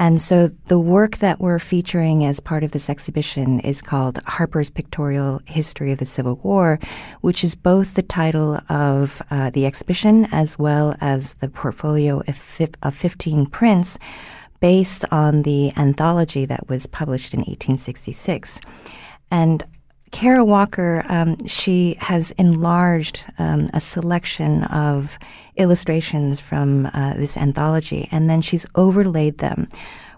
And 0.00 0.18
so 0.18 0.48
the 0.48 0.78
work 0.78 1.18
that 1.18 1.40
we're 1.40 1.58
featuring 1.58 2.24
as 2.24 2.40
part 2.40 2.64
of 2.64 2.70
this 2.70 2.88
exhibition 2.88 3.60
is 3.60 3.82
called 3.82 4.18
Harper's 4.24 4.70
Pictorial 4.70 5.42
History 5.44 5.92
of 5.92 5.98
the 5.98 6.06
Civil 6.06 6.36
War, 6.36 6.80
which 7.20 7.44
is 7.44 7.54
both 7.54 7.92
the 7.92 8.02
title 8.02 8.62
of 8.70 9.20
uh, 9.30 9.50
the 9.50 9.66
exhibition 9.66 10.26
as 10.32 10.58
well 10.58 10.96
as 11.02 11.34
the 11.34 11.50
portfolio 11.50 12.22
of, 12.26 12.34
fi- 12.34 12.70
of 12.82 12.96
15 12.96 13.44
prints 13.44 13.98
based 14.60 15.04
on 15.10 15.42
the 15.42 15.70
anthology 15.76 16.46
that 16.46 16.66
was 16.66 16.86
published 16.86 17.34
in 17.34 17.40
1866. 17.40 18.58
And 19.30 19.62
Kara 20.10 20.44
Walker, 20.44 21.04
um, 21.08 21.46
she 21.46 21.96
has 22.00 22.32
enlarged 22.32 23.24
um, 23.38 23.68
a 23.72 23.80
selection 23.80 24.64
of 24.64 25.18
illustrations 25.56 26.40
from 26.40 26.86
uh, 26.86 27.14
this 27.14 27.36
anthology, 27.36 28.08
and 28.10 28.28
then 28.28 28.40
she's 28.40 28.66
overlaid 28.74 29.38
them 29.38 29.68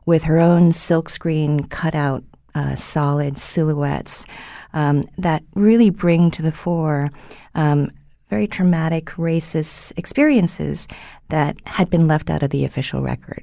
with 0.07 0.25
her 0.25 0.39
own 0.39 0.71
silkscreen 0.71 1.69
cutout 1.69 2.25
uh, 2.55 2.75
solid 2.75 3.39
silhouettes 3.39 4.27
um, 4.73 5.03
that 5.19 5.43
really 5.55 5.91
bring 5.91 6.31
to 6.31 6.43
the 6.43 6.53
fore 6.53 7.11
um, 7.55 7.91
very 8.29 8.47
traumatic 8.47 9.07
racist 9.17 9.93
experiences 9.99 10.89
that 11.29 11.57
had 11.67 11.91
been 11.91 12.09
left 12.09 12.31
out 12.31 12.43
of 12.43 12.51
the 12.51 12.65
official 12.65 13.03
record. 13.03 13.43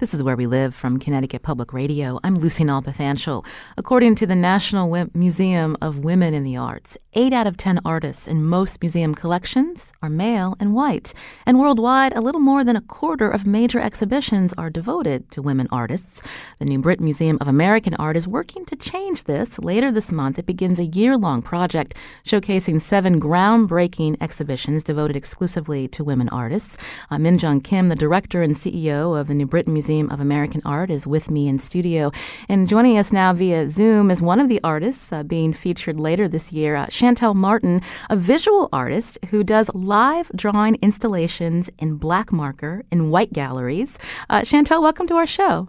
This 0.00 0.12
is 0.12 0.24
Where 0.24 0.34
We 0.34 0.46
Live 0.46 0.74
from 0.74 0.98
Connecticut 0.98 1.42
Public 1.42 1.72
Radio. 1.72 2.18
I'm 2.24 2.34
Lucy 2.34 2.64
Nalpathanchel. 2.64 3.46
According 3.76 4.16
to 4.16 4.26
the 4.26 4.34
National 4.34 5.08
Museum 5.14 5.76
of 5.80 6.00
Women 6.00 6.34
in 6.34 6.42
the 6.42 6.56
Arts, 6.56 6.98
8 7.12 7.32
out 7.32 7.46
of 7.46 7.56
10 7.56 7.78
artists 7.84 8.26
in 8.26 8.44
most 8.44 8.82
museum 8.82 9.14
collections 9.14 9.92
are 10.02 10.08
male 10.08 10.56
and 10.58 10.74
white. 10.74 11.14
And 11.46 11.60
worldwide, 11.60 12.12
a 12.16 12.20
little 12.20 12.40
more 12.40 12.64
than 12.64 12.74
a 12.74 12.80
quarter 12.80 13.30
of 13.30 13.46
major 13.46 13.78
exhibitions 13.78 14.52
are 14.58 14.68
devoted 14.68 15.30
to 15.30 15.40
women 15.40 15.68
artists. 15.70 16.24
The 16.58 16.64
New 16.64 16.80
Britain 16.80 17.04
Museum 17.04 17.38
of 17.40 17.46
American 17.46 17.94
Art 17.94 18.16
is 18.16 18.26
working 18.26 18.64
to 18.64 18.74
change 18.74 19.24
this. 19.24 19.60
Later 19.60 19.92
this 19.92 20.10
month, 20.10 20.40
it 20.40 20.46
begins 20.46 20.80
a 20.80 20.86
year 20.86 21.16
long 21.16 21.40
project 21.40 21.96
showcasing 22.24 22.80
seven 22.80 23.20
groundbreaking 23.20 24.16
exhibitions 24.20 24.82
devoted 24.82 25.14
exclusively 25.14 25.86
to 25.86 26.02
women 26.02 26.28
artists. 26.30 26.76
Uh, 27.12 27.18
Min 27.18 27.38
Kim, 27.60 27.90
the 27.90 27.94
director 27.94 28.42
and 28.42 28.56
CEO 28.56 29.16
of 29.18 29.28
the 29.28 29.34
New 29.34 29.46
Britain 29.46 29.72
Museum, 29.72 29.83
Museum 29.84 30.10
of 30.10 30.18
American 30.18 30.62
Art 30.64 30.90
is 30.90 31.06
with 31.06 31.30
me 31.30 31.46
in 31.46 31.58
studio. 31.58 32.10
And 32.48 32.66
joining 32.66 32.96
us 32.96 33.12
now 33.12 33.34
via 33.34 33.68
Zoom 33.68 34.10
is 34.10 34.22
one 34.22 34.40
of 34.40 34.48
the 34.48 34.58
artists 34.64 35.12
uh, 35.12 35.22
being 35.22 35.52
featured 35.52 36.00
later 36.00 36.26
this 36.26 36.54
year, 36.54 36.74
uh, 36.74 36.86
Shantell 36.86 37.34
Martin, 37.34 37.82
a 38.08 38.16
visual 38.16 38.70
artist 38.72 39.18
who 39.26 39.44
does 39.44 39.68
live 39.74 40.30
drawing 40.34 40.76
installations 40.76 41.68
in 41.78 41.96
black 41.96 42.32
marker 42.32 42.82
in 42.90 43.10
white 43.10 43.34
galleries. 43.34 43.98
Uh, 44.30 44.40
Shantell, 44.40 44.80
welcome 44.80 45.06
to 45.06 45.16
our 45.16 45.26
show. 45.26 45.68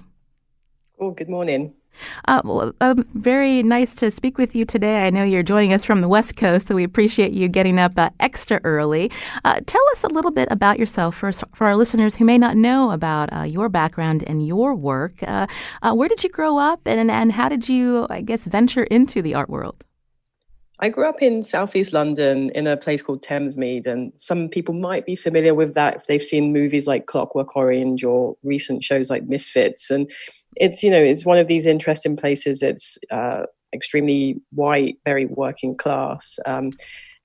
Oh, 0.97 1.11
good 1.11 1.27
morning. 1.27 1.73
Uh, 2.27 2.41
well, 2.43 2.73
um, 2.81 3.05
very 3.13 3.63
nice 3.63 3.95
to 3.95 4.11
speak 4.11 4.37
with 4.37 4.55
you 4.55 4.65
today. 4.65 5.05
I 5.05 5.09
know 5.09 5.23
you're 5.23 5.43
joining 5.43 5.73
us 5.73 5.85
from 5.85 6.01
the 6.01 6.07
West 6.07 6.35
Coast, 6.35 6.67
so 6.67 6.75
we 6.75 6.83
appreciate 6.83 7.31
you 7.31 7.47
getting 7.47 7.79
up 7.79 7.93
uh, 7.97 8.09
extra 8.19 8.59
early. 8.63 9.11
Uh, 9.43 9.59
tell 9.65 9.83
us 9.91 10.03
a 10.03 10.07
little 10.07 10.31
bit 10.31 10.47
about 10.51 10.79
yourself 10.79 11.15
for, 11.15 11.31
for 11.31 11.67
our 11.67 11.75
listeners 11.75 12.15
who 12.15 12.25
may 12.25 12.37
not 12.37 12.57
know 12.57 12.91
about 12.91 13.31
uh, 13.33 13.43
your 13.43 13.69
background 13.69 14.23
and 14.27 14.45
your 14.45 14.75
work. 14.75 15.21
Uh, 15.23 15.47
uh, 15.81 15.93
where 15.93 16.09
did 16.09 16.23
you 16.23 16.29
grow 16.29 16.57
up, 16.57 16.81
and, 16.85 17.09
and 17.09 17.31
how 17.31 17.49
did 17.49 17.69
you, 17.69 18.07
I 18.09 18.21
guess, 18.21 18.45
venture 18.45 18.83
into 18.83 19.21
the 19.21 19.33
art 19.35 19.49
world? 19.49 19.83
I 20.81 20.89
grew 20.89 21.07
up 21.07 21.21
in 21.21 21.41
southeast 21.41 21.93
London 21.93 22.49
in 22.53 22.67
a 22.67 22.75
place 22.75 23.01
called 23.01 23.23
Thamesmead, 23.23 23.87
and 23.87 24.11
some 24.17 24.49
people 24.49 24.73
might 24.73 25.05
be 25.05 25.15
familiar 25.15 25.53
with 25.53 25.73
that 25.73 25.95
if 25.95 26.07
they've 26.07 26.21
seen 26.21 26.51
movies 26.51 26.85
like 26.85 27.05
Clockwork 27.05 27.55
Orange 27.55 28.03
or 28.03 28.35
recent 28.43 28.83
shows 28.83 29.09
like 29.09 29.23
Misfits. 29.23 29.89
And 29.89 30.11
it's 30.55 30.83
you 30.83 30.89
know 30.89 31.01
it's 31.01 31.25
one 31.25 31.37
of 31.37 31.47
these 31.47 31.67
interesting 31.67 32.15
places. 32.17 32.63
It's 32.63 32.97
uh, 33.11 33.43
extremely 33.73 34.41
white, 34.51 34.97
very 35.05 35.25
working 35.25 35.75
class, 35.75 36.39
um, 36.45 36.71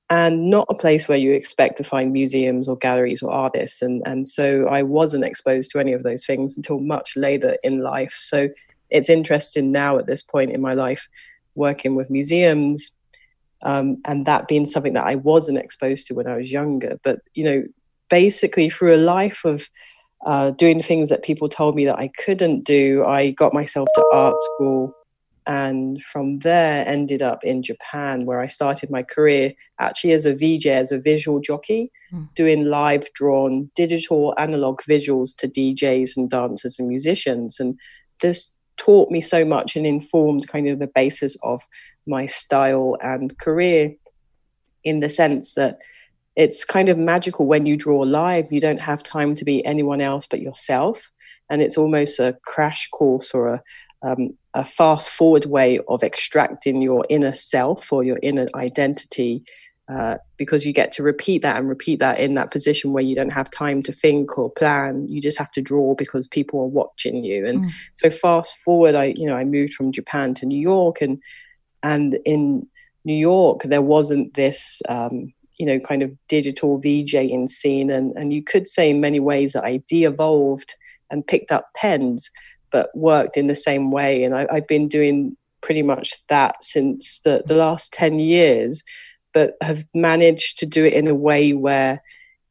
and 0.09 0.51
not 0.51 0.67
a 0.71 0.75
place 0.75 1.09
where 1.09 1.19
you 1.19 1.33
expect 1.33 1.77
to 1.79 1.85
find 1.85 2.13
museums 2.13 2.69
or 2.69 2.77
galleries 2.77 3.23
or 3.23 3.31
artists. 3.31 3.83
And 3.83 4.03
and 4.07 4.27
so 4.27 4.67
I 4.69 4.83
wasn't 4.83 5.25
exposed 5.25 5.71
to 5.73 5.79
any 5.79 5.93
of 5.93 6.03
those 6.03 6.27
things 6.27 6.57
until 6.57 6.81
much 6.81 7.17
later 7.17 7.57
in 7.63 7.81
life. 7.81 8.13
So 8.19 8.49
it's 8.91 9.09
interesting 9.09 9.71
now 9.71 9.99
at 9.99 10.07
this 10.07 10.23
point 10.23 10.51
in 10.51 10.61
my 10.61 10.75
life 10.75 11.09
working 11.55 11.95
with 11.95 12.11
museums 12.11 12.93
um, 13.63 14.01
and 14.05 14.27
that 14.27 14.49
being 14.49 14.67
something 14.67 14.95
that 14.95 15.07
I 15.07 15.17
wasn't 15.17 15.59
exposed 15.59 16.07
to 16.07 16.15
when 16.15 16.27
I 16.27 16.37
was 16.37 16.53
younger. 16.53 16.99
But 17.03 17.21
you 17.35 17.45
know, 17.45 17.65
basically 18.09 18.71
through 18.71 18.95
a 18.95 18.97
life 18.97 19.45
of 19.45 19.69
uh, 20.27 20.51
doing 20.51 20.83
things 20.83 21.09
that 21.09 21.23
people 21.23 21.49
told 21.49 21.75
me 21.75 21.85
that 21.87 21.99
I 21.99 22.09
couldn't 22.25 22.65
do, 22.65 23.05
I 23.05 23.31
got 23.31 23.55
myself 23.55 23.89
to 23.95 24.05
art 24.13 24.37
school, 24.55 24.95
and 25.47 26.03
from 26.03 26.35
there 26.41 26.87
ended 26.87 27.23
up 27.23 27.43
in 27.43 27.63
Japan, 27.63 28.27
where 28.27 28.41
I 28.41 28.47
started 28.47 28.91
my 28.91 29.03
career 29.03 29.53
actually 29.79 30.13
as 30.13 30.27
a 30.27 30.35
VJ, 30.35 30.67
as 30.67 30.93
a 30.93 30.99
visual 30.99 31.41
jockey, 31.41 31.91
mm. 32.13 32.29
doing 32.35 32.67
live 32.67 33.11
drawn 33.15 33.71
digital 33.75 34.35
analog 34.39 34.81
visuals 34.83 35.35
to 35.37 35.49
DJs 35.49 36.17
and 36.17 36.29
dancers 36.29 36.79
and 36.79 36.89
musicians, 36.89 37.59
and 37.59 37.79
this 38.21 38.55
taught 38.77 39.11
me 39.11 39.21
so 39.21 39.45
much 39.45 39.77
and 39.77 39.87
informed 39.87 40.49
kind 40.49 40.69
of 40.69 40.79
the 40.79 40.91
basis 40.95 41.37
of 41.43 41.63
my 42.07 42.27
style 42.27 42.97
and 43.03 43.39
career 43.39 43.95
in 44.85 45.01
the 45.01 45.09
sense 45.09 45.55
that 45.55 45.79
it's 46.41 46.65
kind 46.65 46.89
of 46.89 46.97
magical 46.97 47.47
when 47.47 47.67
you 47.67 47.77
draw 47.77 48.01
live 48.01 48.47
you 48.51 48.61
don't 48.61 48.81
have 48.81 49.03
time 49.03 49.35
to 49.35 49.45
be 49.45 49.65
anyone 49.67 50.01
else 50.01 50.27
but 50.27 50.41
yourself 50.41 51.11
and 51.51 51.61
it's 51.61 51.77
almost 51.77 52.19
a 52.19 52.37
crash 52.47 52.89
course 52.89 53.35
or 53.35 53.49
a, 53.49 53.63
um, 54.03 54.31
a 54.55 54.65
fast 54.65 55.11
forward 55.11 55.45
way 55.45 55.79
of 55.89 56.03
extracting 56.03 56.81
your 56.81 57.05
inner 57.11 57.35
self 57.35 57.93
or 57.93 58.03
your 58.03 58.19
inner 58.23 58.47
identity 58.55 59.43
uh, 59.91 60.17
because 60.37 60.65
you 60.65 60.73
get 60.73 60.93
to 60.93 61.03
repeat 61.03 61.43
that 61.43 61.57
and 61.57 61.69
repeat 61.69 61.99
that 61.99 62.19
in 62.19 62.35
that 62.35 62.53
position 62.53 62.93
where 62.93 63.03
you 63.03 63.15
don't 63.15 63.33
have 63.33 63.51
time 63.51 63.83
to 63.83 63.93
think 63.93 64.39
or 64.39 64.49
plan. 64.53 65.05
You 65.09 65.21
just 65.21 65.37
have 65.37 65.51
to 65.51 65.61
draw 65.61 65.97
because 65.97 66.29
people 66.29 66.61
are 66.61 66.67
watching 66.69 67.25
you. 67.25 67.45
And 67.45 67.65
mm. 67.65 67.71
so 67.93 68.09
fast 68.09 68.57
forward, 68.59 68.95
I 68.95 69.15
you 69.17 69.27
know 69.27 69.37
I 69.37 69.45
moved 69.45 69.75
from 69.75 69.91
Japan 69.91 70.33
to 70.35 70.47
New 70.47 70.61
York, 70.61 71.01
and 71.01 71.21
and 71.83 72.17
in 72.25 72.69
New 73.05 73.17
York 73.17 73.65
there 73.65 73.83
wasn't 73.83 74.35
this. 74.35 74.81
Um, 74.89 75.33
you 75.61 75.67
know, 75.67 75.79
kind 75.79 76.03
of 76.03 76.11
digital 76.27 76.81
VJing 76.81 77.49
scene, 77.49 77.91
and 77.91 78.17
and 78.17 78.33
you 78.33 78.43
could 78.43 78.67
say 78.67 78.89
in 78.91 79.01
many 79.01 79.21
ways 79.21 79.53
that 79.53 79.65
I 79.65 79.77
de-evolved 79.87 80.75
and 81.11 81.27
picked 81.27 81.53
up 81.53 81.69
pens, 81.77 82.31
but 82.71 82.89
worked 82.95 83.37
in 83.37 83.47
the 83.47 83.55
same 83.55 83.91
way. 83.91 84.25
And 84.25 84.35
I, 84.35 84.47
I've 84.51 84.67
been 84.67 84.89
doing 84.89 85.37
pretty 85.61 85.83
much 85.83 86.15
that 86.29 86.65
since 86.65 87.21
the, 87.21 87.43
the 87.47 87.55
last 87.55 87.93
10 87.93 88.19
years, 88.19 88.83
but 89.35 89.55
have 89.61 89.85
managed 89.95 90.59
to 90.61 90.67
do 90.67 90.87
it 90.87 90.95
in 90.95 91.07
a 91.07 91.15
way 91.15 91.53
where 91.53 92.03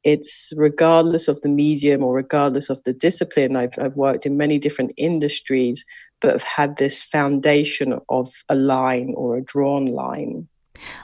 it's 0.04 0.54
regardless 0.56 1.28
of 1.28 1.42
the 1.42 1.50
medium 1.50 2.04
or 2.04 2.14
regardless 2.14 2.70
of 2.70 2.82
the 2.84 2.94
discipline. 2.94 3.56
I've, 3.56 3.78
I've 3.80 3.96
worked 3.96 4.26
in 4.26 4.38
many 4.38 4.60
different 4.60 4.92
industries, 4.98 5.84
but 6.22 6.34
have 6.34 6.44
had 6.44 6.78
this 6.78 7.04
foundation 7.04 8.00
of 8.10 8.32
a 8.50 8.56
line 8.56 9.14
or 9.18 9.38
a 9.38 9.42
drawn 9.44 9.88
line. 9.88 10.48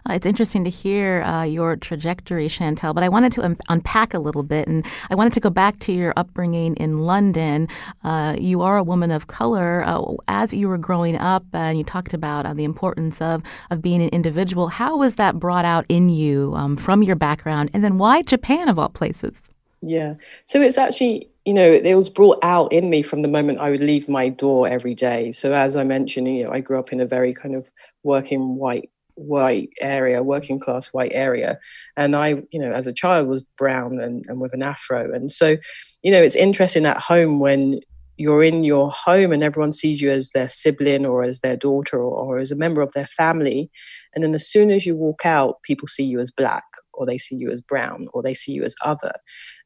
Uh, 0.09 0.13
it's 0.13 0.25
interesting 0.25 0.63
to 0.63 0.69
hear 0.69 1.23
uh, 1.23 1.43
your 1.43 1.75
trajectory, 1.75 2.47
Shantell, 2.47 2.93
but 2.93 3.03
I 3.03 3.09
wanted 3.09 3.31
to 3.33 3.43
un- 3.43 3.57
unpack 3.69 4.13
a 4.13 4.19
little 4.19 4.43
bit, 4.43 4.67
and 4.67 4.85
I 5.09 5.15
wanted 5.15 5.33
to 5.33 5.39
go 5.39 5.49
back 5.49 5.79
to 5.79 5.91
your 5.91 6.13
upbringing 6.15 6.75
in 6.75 6.99
London. 6.99 7.67
Uh, 8.03 8.35
you 8.39 8.61
are 8.61 8.77
a 8.77 8.83
woman 8.83 9.11
of 9.11 9.27
color. 9.27 9.83
Uh, 9.85 10.15
as 10.27 10.53
you 10.53 10.67
were 10.69 10.77
growing 10.77 11.17
up, 11.17 11.45
and 11.53 11.77
you 11.77 11.83
talked 11.83 12.13
about 12.13 12.45
uh, 12.45 12.53
the 12.53 12.63
importance 12.63 13.21
of, 13.21 13.43
of 13.71 13.81
being 13.81 14.01
an 14.01 14.09
individual, 14.09 14.67
how 14.67 14.97
was 14.97 15.15
that 15.15 15.39
brought 15.39 15.65
out 15.65 15.85
in 15.89 16.09
you 16.09 16.53
um, 16.55 16.77
from 16.77 17.03
your 17.03 17.15
background? 17.15 17.69
And 17.73 17.83
then 17.83 17.97
why 17.97 18.21
Japan, 18.21 18.69
of 18.69 18.79
all 18.79 18.89
places? 18.89 19.49
Yeah. 19.81 20.15
So 20.45 20.61
it's 20.61 20.77
actually, 20.77 21.29
you 21.45 21.53
know, 21.53 21.71
it 21.71 21.93
was 21.95 22.09
brought 22.09 22.39
out 22.43 22.73
in 22.73 22.89
me 22.89 23.03
from 23.03 23.21
the 23.21 23.27
moment 23.27 23.59
I 23.59 23.69
would 23.69 23.81
leave 23.81 24.09
my 24.09 24.29
door 24.29 24.67
every 24.67 24.95
day. 24.95 25.31
So 25.31 25.53
as 25.53 25.75
I 25.75 25.83
mentioned, 25.83 26.27
you 26.27 26.43
know, 26.43 26.51
I 26.51 26.59
grew 26.59 26.79
up 26.79 26.91
in 26.91 26.99
a 26.99 27.05
very 27.05 27.33
kind 27.33 27.55
of 27.55 27.69
working 28.03 28.55
white 28.55 28.89
white 29.15 29.69
area, 29.81 30.23
working 30.23 30.59
class 30.59 30.87
white 30.87 31.11
area. 31.13 31.57
And 31.97 32.15
I, 32.15 32.43
you 32.51 32.59
know, 32.59 32.71
as 32.71 32.87
a 32.87 32.93
child 32.93 33.27
was 33.27 33.41
brown 33.57 33.99
and, 33.99 34.25
and 34.27 34.39
with 34.39 34.53
an 34.53 34.63
afro. 34.63 35.11
And 35.13 35.31
so, 35.31 35.57
you 36.03 36.11
know, 36.11 36.21
it's 36.21 36.35
interesting 36.35 36.85
at 36.85 37.01
home 37.01 37.39
when 37.39 37.79
you're 38.17 38.43
in 38.43 38.63
your 38.63 38.91
home 38.91 39.31
and 39.31 39.43
everyone 39.43 39.71
sees 39.71 40.01
you 40.01 40.09
as 40.09 40.31
their 40.31 40.47
sibling 40.47 41.05
or 41.05 41.23
as 41.23 41.39
their 41.39 41.57
daughter 41.57 41.97
or, 41.97 42.35
or, 42.35 42.37
as 42.37 42.51
a 42.51 42.55
member 42.55 42.81
of 42.81 42.93
their 42.93 43.07
family. 43.07 43.69
And 44.13 44.23
then 44.23 44.33
as 44.33 44.47
soon 44.47 44.71
as 44.71 44.85
you 44.85 44.95
walk 44.95 45.25
out, 45.25 45.61
people 45.63 45.87
see 45.87 46.05
you 46.05 46.19
as 46.19 46.31
black 46.31 46.63
or 46.97 47.05
they 47.05 47.17
see 47.17 47.35
you 47.35 47.51
as 47.51 47.61
brown 47.61 48.07
or 48.13 48.21
they 48.21 48.33
see 48.33 48.51
you 48.51 48.63
as 48.63 48.75
other. 48.83 49.11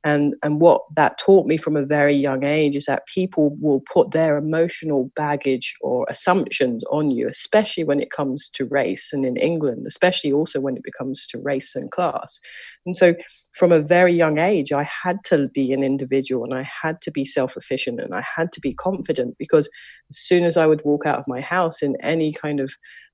And, 0.03 0.36
and 0.43 0.62
what 0.62 0.81
that 0.95 1.17
taught 1.17 1.45
me 1.45 1.57
from 1.57 1.75
a 1.75 1.86
very 1.86 2.15
young 2.15 2.43
age 2.45 2.75
is 2.75 2.86
that 2.86 3.05
people 3.13 3.55
will 3.59 3.81
put 3.81 4.12
their 4.12 4.38
emotional 4.38 5.12
baggage 5.15 5.75
or 5.81 6.05
assumptions 6.09 6.83
on 6.86 7.09
you, 7.09 7.27
especially 7.27 7.83
when 7.83 8.00
it 8.00 8.09
comes 8.09 8.50
to 8.51 8.65
race. 8.65 9.09
And 9.12 9.25
in 9.25 9.36
England, 9.36 9.86
especially 9.88 10.31
also 10.31 10.62
when 10.62 10.77
it 10.77 10.83
becomes 10.83 11.27
to 11.27 11.39
race 11.39 11.75
and 11.75 11.91
class. 11.91 12.39
And 12.86 12.95
so 12.95 13.13
from 13.53 13.71
a 13.71 13.81
very 13.81 14.13
young 14.13 14.38
age, 14.38 14.71
I 14.71 14.83
had 15.03 15.17
to 15.25 15.50
be 15.53 15.74
an 15.74 15.83
individual 15.83 16.45
and 16.45 16.53
I 16.53 16.69
had 16.81 17.01
to 17.01 17.12
be 17.12 17.25
self 17.25 17.57
efficient 17.57 18.00
and 18.00 18.13
I 18.13 18.24
had 18.36 18.51
to 18.53 18.62
be 18.62 18.74
confident 18.74 19.36
because 19.38 19.67
as 20.09 20.17
soon 20.17 20.43
as 20.43 20.55
I 20.55 20.65
would 20.65 20.81
walk 20.86 21.05
out 21.05 21.19
of 21.19 21.27
my 21.27 21.41
house 21.41 21.81
in 21.81 21.95
any 22.01 22.31
kind 22.31 22.59
of 22.59 22.71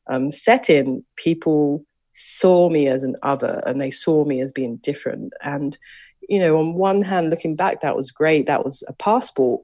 um, 0.07 0.29
setting, 0.29 1.03
people 1.15 1.83
saw 2.17 2.69
me 2.69 2.87
as 2.87 3.03
an 3.03 3.15
other 3.23 3.61
and 3.65 3.79
they 3.79 3.91
saw 3.91 4.23
me 4.23 4.39
as 4.39 4.51
being 4.51 4.77
different. 4.77 5.33
And, 5.43 5.77
you 6.29 6.39
know, 6.39 6.57
on 6.57 6.75
one 6.75 7.01
hand, 7.01 7.29
looking 7.29 7.55
back, 7.55 7.81
that 7.81 7.97
was 7.97 8.09
great. 8.09 8.45
That 8.45 8.63
was 8.63 8.83
a 8.87 8.93
passport. 8.93 9.61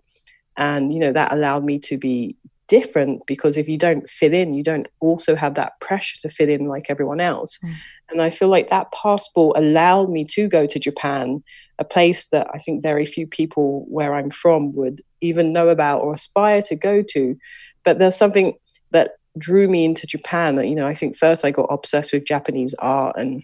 And, 0.58 0.94
you 0.94 1.00
know, 1.00 1.14
that 1.14 1.32
allowed 1.32 1.64
me 1.64 1.80
to 1.80 1.98
be 1.98 2.36
different 2.68 3.24
because 3.26 3.56
if 3.56 3.70
you 3.70 3.78
don't 3.78 4.10
fit 4.10 4.34
in, 4.34 4.54
you 4.54 4.64
don't 4.64 4.88
also 5.00 5.34
have 5.34 5.56
that 5.56 5.80
pressure 5.80 6.18
to 6.22 6.30
fit 6.30 6.50
in 6.50 6.68
like 6.68 6.90
everyone 6.90 7.22
else. 7.22 7.58
Mm. 7.64 7.74
And 8.10 8.22
I 8.22 8.30
feel 8.30 8.50
like 8.50 8.70
that 8.70 8.92
passport 8.92 9.58
allowed 9.58 10.10
me 10.10 10.26
to 10.32 10.50
go 10.50 10.66
to 10.66 10.80
Japan, 10.80 11.42
a 11.80 11.86
place 11.86 12.28
that 12.28 12.48
I 12.54 12.58
think 12.58 12.84
very 12.84 13.06
few 13.06 13.28
people 13.28 13.86
where 13.88 14.14
I'm 14.14 14.30
from 14.30 14.74
would 14.74 15.00
even 15.22 15.54
know 15.54 15.70
about 15.70 16.02
or 16.02 16.14
aspire 16.14 16.62
to 16.64 16.76
go 16.76 17.02
to. 17.12 17.38
But 17.86 18.00
there's 18.00 18.18
something 18.18 18.56
that 18.92 19.12
drew 19.38 19.68
me 19.68 19.86
into 19.86 20.08
Japan. 20.08 20.64
You 20.68 20.76
know, 20.76 20.88
I 20.88 20.94
think 20.94 21.16
first 21.16 21.46
I 21.46 21.52
got 21.52 21.68
obsessed 21.70 22.14
with 22.14 22.26
Japanese 22.26 22.74
art 22.80 23.16
and 23.18 23.44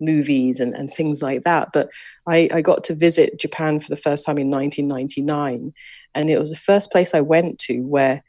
movies 0.00 0.60
and, 0.60 0.74
and 0.74 0.88
things 0.88 1.22
like 1.22 1.42
that. 1.42 1.68
But 1.72 1.90
I, 2.26 2.48
I 2.52 2.62
got 2.62 2.84
to 2.84 2.94
visit 2.94 3.38
Japan 3.38 3.78
for 3.78 3.88
the 3.88 3.96
first 3.96 4.24
time 4.24 4.38
in 4.38 4.50
1999. 4.50 5.72
And 6.14 6.30
it 6.30 6.38
was 6.38 6.50
the 6.50 6.56
first 6.56 6.90
place 6.90 7.14
I 7.14 7.20
went 7.20 7.58
to 7.60 7.82
where 7.82 8.22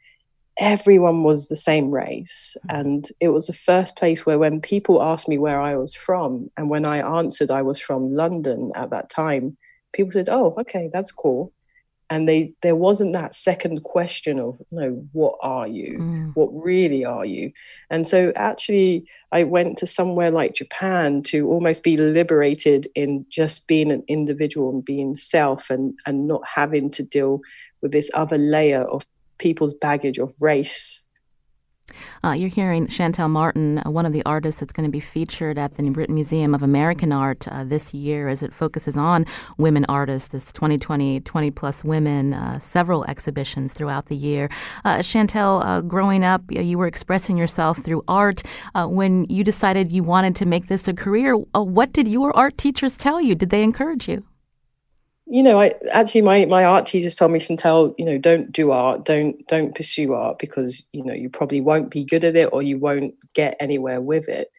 everyone 0.58 1.22
was 1.22 1.48
the 1.48 1.56
same 1.56 1.90
race. 1.90 2.56
Mm-hmm. 2.66 2.76
And 2.80 3.08
it 3.20 3.28
was 3.28 3.46
the 3.46 3.52
first 3.52 3.96
place 3.96 4.26
where 4.26 4.38
when 4.38 4.60
people 4.60 5.02
asked 5.02 5.28
me 5.28 5.38
where 5.38 5.60
I 5.60 5.76
was 5.76 5.94
from, 5.94 6.50
and 6.56 6.68
when 6.68 6.86
I 6.86 6.98
answered 7.18 7.50
I 7.50 7.62
was 7.62 7.80
from 7.80 8.14
London 8.14 8.72
at 8.76 8.90
that 8.90 9.08
time, 9.08 9.56
people 9.94 10.12
said, 10.12 10.28
Oh, 10.28 10.54
okay, 10.58 10.90
that's 10.92 11.10
cool 11.10 11.52
and 12.12 12.28
they 12.28 12.52
there 12.60 12.76
wasn't 12.76 13.14
that 13.14 13.34
second 13.34 13.82
question 13.84 14.38
of 14.38 14.60
no 14.70 14.90
what 15.12 15.34
are 15.42 15.66
you? 15.66 15.98
Mm. 15.98 16.36
what 16.36 16.50
really 16.52 17.04
are 17.06 17.24
you? 17.24 17.50
And 17.90 18.06
so 18.06 18.32
actually 18.36 19.06
i 19.32 19.42
went 19.44 19.78
to 19.78 19.86
somewhere 19.86 20.30
like 20.30 20.54
japan 20.54 21.22
to 21.22 21.48
almost 21.48 21.82
be 21.82 21.96
liberated 21.96 22.86
in 22.94 23.24
just 23.28 23.66
being 23.66 23.90
an 23.90 24.04
individual 24.08 24.70
and 24.70 24.84
being 24.84 25.14
self 25.14 25.70
and 25.70 25.98
and 26.06 26.28
not 26.28 26.42
having 26.46 26.90
to 26.90 27.02
deal 27.02 27.40
with 27.80 27.92
this 27.92 28.10
other 28.14 28.38
layer 28.38 28.82
of 28.82 29.04
people's 29.38 29.74
baggage 29.74 30.18
of 30.18 30.32
race 30.40 31.01
uh, 32.24 32.32
you're 32.32 32.48
hearing 32.48 32.86
Shantell 32.86 33.28
Martin, 33.28 33.78
uh, 33.78 33.90
one 33.90 34.06
of 34.06 34.12
the 34.12 34.22
artists 34.24 34.60
that's 34.60 34.72
going 34.72 34.86
to 34.86 34.92
be 34.92 35.00
featured 35.00 35.58
at 35.58 35.74
the 35.74 35.82
New 35.82 35.92
Britain 35.92 36.14
Museum 36.14 36.54
of 36.54 36.62
American 36.62 37.12
Art 37.12 37.48
uh, 37.48 37.64
this 37.64 37.92
year 37.92 38.28
as 38.28 38.42
it 38.42 38.52
focuses 38.54 38.96
on 38.96 39.26
women 39.58 39.84
artists, 39.88 40.28
this 40.28 40.52
2020 40.52 41.20
20 41.20 41.50
plus 41.50 41.84
women, 41.84 42.34
uh, 42.34 42.58
several 42.58 43.04
exhibitions 43.04 43.74
throughout 43.74 44.06
the 44.06 44.16
year. 44.16 44.48
Uh, 44.84 44.98
Shantell, 44.98 45.86
growing 45.88 46.24
up, 46.24 46.42
you 46.50 46.78
were 46.78 46.86
expressing 46.86 47.36
yourself 47.36 47.78
through 47.78 48.02
art. 48.08 48.42
when 48.74 49.24
you 49.28 49.44
decided 49.44 49.90
you 49.92 50.02
wanted 50.02 50.36
to 50.36 50.46
make 50.46 50.68
this 50.68 50.88
a 50.88 50.94
career, 50.94 51.34
what 51.34 51.92
did 51.92 52.08
your 52.08 52.36
art 52.36 52.56
teachers 52.58 52.96
tell 52.96 53.20
you? 53.20 53.34
Did 53.34 53.50
they 53.50 53.62
encourage 53.62 54.08
you? 54.08 54.24
You 55.26 55.42
know, 55.42 55.60
I 55.60 55.72
actually 55.92 56.22
my 56.22 56.44
my 56.46 56.64
art 56.64 56.86
teachers 56.86 57.14
told 57.14 57.32
me, 57.32 57.38
Shantell, 57.38 57.94
you 57.96 58.04
know, 58.04 58.18
don't 58.18 58.50
do 58.50 58.72
art, 58.72 59.04
don't 59.04 59.46
don't 59.46 59.74
pursue 59.74 60.14
art 60.14 60.38
because 60.38 60.82
you 60.92 61.04
know 61.04 61.14
you 61.14 61.30
probably 61.30 61.60
won't 61.60 61.90
be 61.90 62.04
good 62.04 62.24
at 62.24 62.36
it 62.36 62.48
or 62.52 62.62
you 62.62 62.78
won't 62.78 63.14
get 63.34 63.56
anywhere 63.60 64.00
with 64.00 64.28
it. 64.28 64.50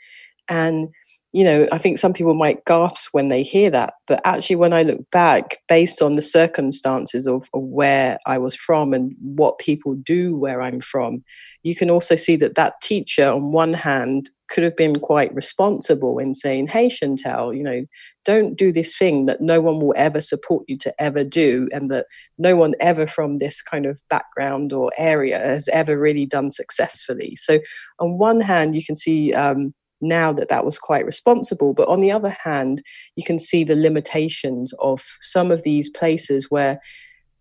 And 0.48 0.90
you 1.34 1.44
know, 1.44 1.68
I 1.72 1.80
think 1.80 1.98
some 1.98 2.14
people 2.14 2.36
might 2.36 2.64
gasp 2.66 3.10
when 3.12 3.30
they 3.30 3.42
hear 3.42 3.72
that, 3.72 3.96
but 4.06 4.22
actually, 4.24 4.56
when 4.56 4.72
I 4.72 4.84
look 4.84 5.10
back, 5.10 5.58
based 5.68 6.00
on 6.00 6.14
the 6.14 6.22
circumstances 6.22 7.26
of, 7.26 7.50
of 7.56 7.64
where 7.64 8.20
I 8.28 8.38
was 8.38 8.56
from 8.56 8.94
and 8.94 9.16
what 9.20 9.58
people 9.58 9.96
do 9.96 10.38
where 10.38 10.62
I'm 10.62 10.80
from, 10.80 11.24
you 11.64 11.76
can 11.76 11.90
also 11.90 12.16
see 12.16 12.36
that 12.36 12.54
that 12.54 12.80
teacher, 12.82 13.28
on 13.28 13.52
one 13.52 13.74
hand, 13.74 14.30
could 14.48 14.64
have 14.64 14.78
been 14.78 15.00
quite 15.00 15.34
responsible 15.34 16.20
in 16.20 16.36
saying, 16.36 16.68
Hey, 16.68 16.88
Shantell, 16.88 17.58
you 17.58 17.64
know, 17.64 17.84
don't 18.26 18.56
do 18.56 18.72
this 18.72 18.96
thing 18.96 19.26
that 19.26 19.42
no 19.42 19.60
one 19.60 19.80
will 19.80 19.96
ever 19.98 20.22
support 20.22 20.66
you 20.68 20.78
to 20.78 20.94
ever 21.02 21.24
do, 21.24 21.68
and 21.74 21.90
that 21.90 22.06
no 22.38 22.56
one 22.56 22.76
ever 22.80 23.08
from 23.08 23.40
this 23.40 23.60
kind 23.64 23.88
of 23.88 24.00
background 24.08 24.72
or 24.72 24.92
area 25.00 25.40
has 25.40 25.68
ever 25.70 25.98
really 25.98 26.28
done 26.28 26.52
successfully. 26.52 27.36
So, 27.38 27.60
on 27.98 28.20
one 28.20 28.40
hand, 28.40 28.76
you 28.76 28.86
can 28.86 28.96
see 28.96 29.34
um, 29.34 29.74
now 30.04 30.32
that 30.34 30.50
that 30.50 30.66
was 30.66 30.78
quite 30.78 31.06
responsible, 31.06 31.74
but 31.74 31.88
on 31.88 32.02
the 32.02 32.12
other 32.12 32.36
hand, 32.44 32.82
you 33.16 33.24
can 33.24 33.40
see 33.40 33.64
the 33.64 33.76
limitations 33.76 34.74
of 34.80 35.02
some 35.22 35.52
of 35.52 35.64
these 35.64 35.90
places 35.90 36.52
where, 36.52 36.80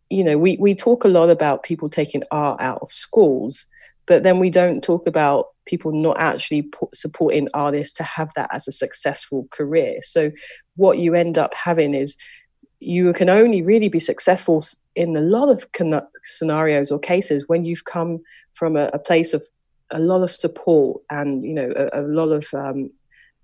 you 0.09 0.25
know, 0.25 0.39
we, 0.39 0.57
we 0.59 0.75
talk 0.75 1.05
a 1.05 1.09
lot 1.09 1.29
about 1.29 1.63
people 1.63 1.89
taking 1.89 2.23
art 2.31 2.61
out 2.61 2.79
of 2.81 2.91
schools 2.91 3.67
but 4.07 4.23
then 4.23 4.39
we 4.39 4.51
don't 4.51 4.83
talk 4.83 5.07
about 5.07 5.47
people 5.67 5.93
not 5.93 6.19
actually 6.19 6.69
supporting 6.93 7.49
artists 7.55 7.95
to 7.95 8.03
have 8.03 8.33
that 8.35 8.51
as 8.53 8.67
a 8.67 8.73
successful 8.73 9.47
career. 9.51 9.99
So 10.03 10.31
what 10.77 10.99
you 10.99 11.15
end 11.15 11.39
up 11.39 11.55
having 11.55 11.95
is 11.95 12.17
you 12.81 13.13
can 13.13 13.29
only 13.29 13.63
really 13.63 13.89
be 13.89 14.01
successful 14.01 14.63
in 14.97 15.17
a 15.17 15.21
lot 15.21 15.49
of 15.49 15.67
scenarios 16.25 16.91
or 16.91 16.99
cases 16.99 17.45
when 17.47 17.65
you've 17.65 17.85
come 17.85 18.19
from 18.55 18.77
a, 18.77 18.91
a 18.93 18.99
place 18.99 19.33
of 19.33 19.45
a 19.93 20.01
lot 20.01 20.23
of 20.23 20.31
support 20.31 21.03
and 21.11 21.43
you 21.43 21.55
know 21.55 21.73
a, 21.77 22.01
a 22.01 22.03
lot 22.03 22.31
of 22.31 22.47
um, 22.55 22.91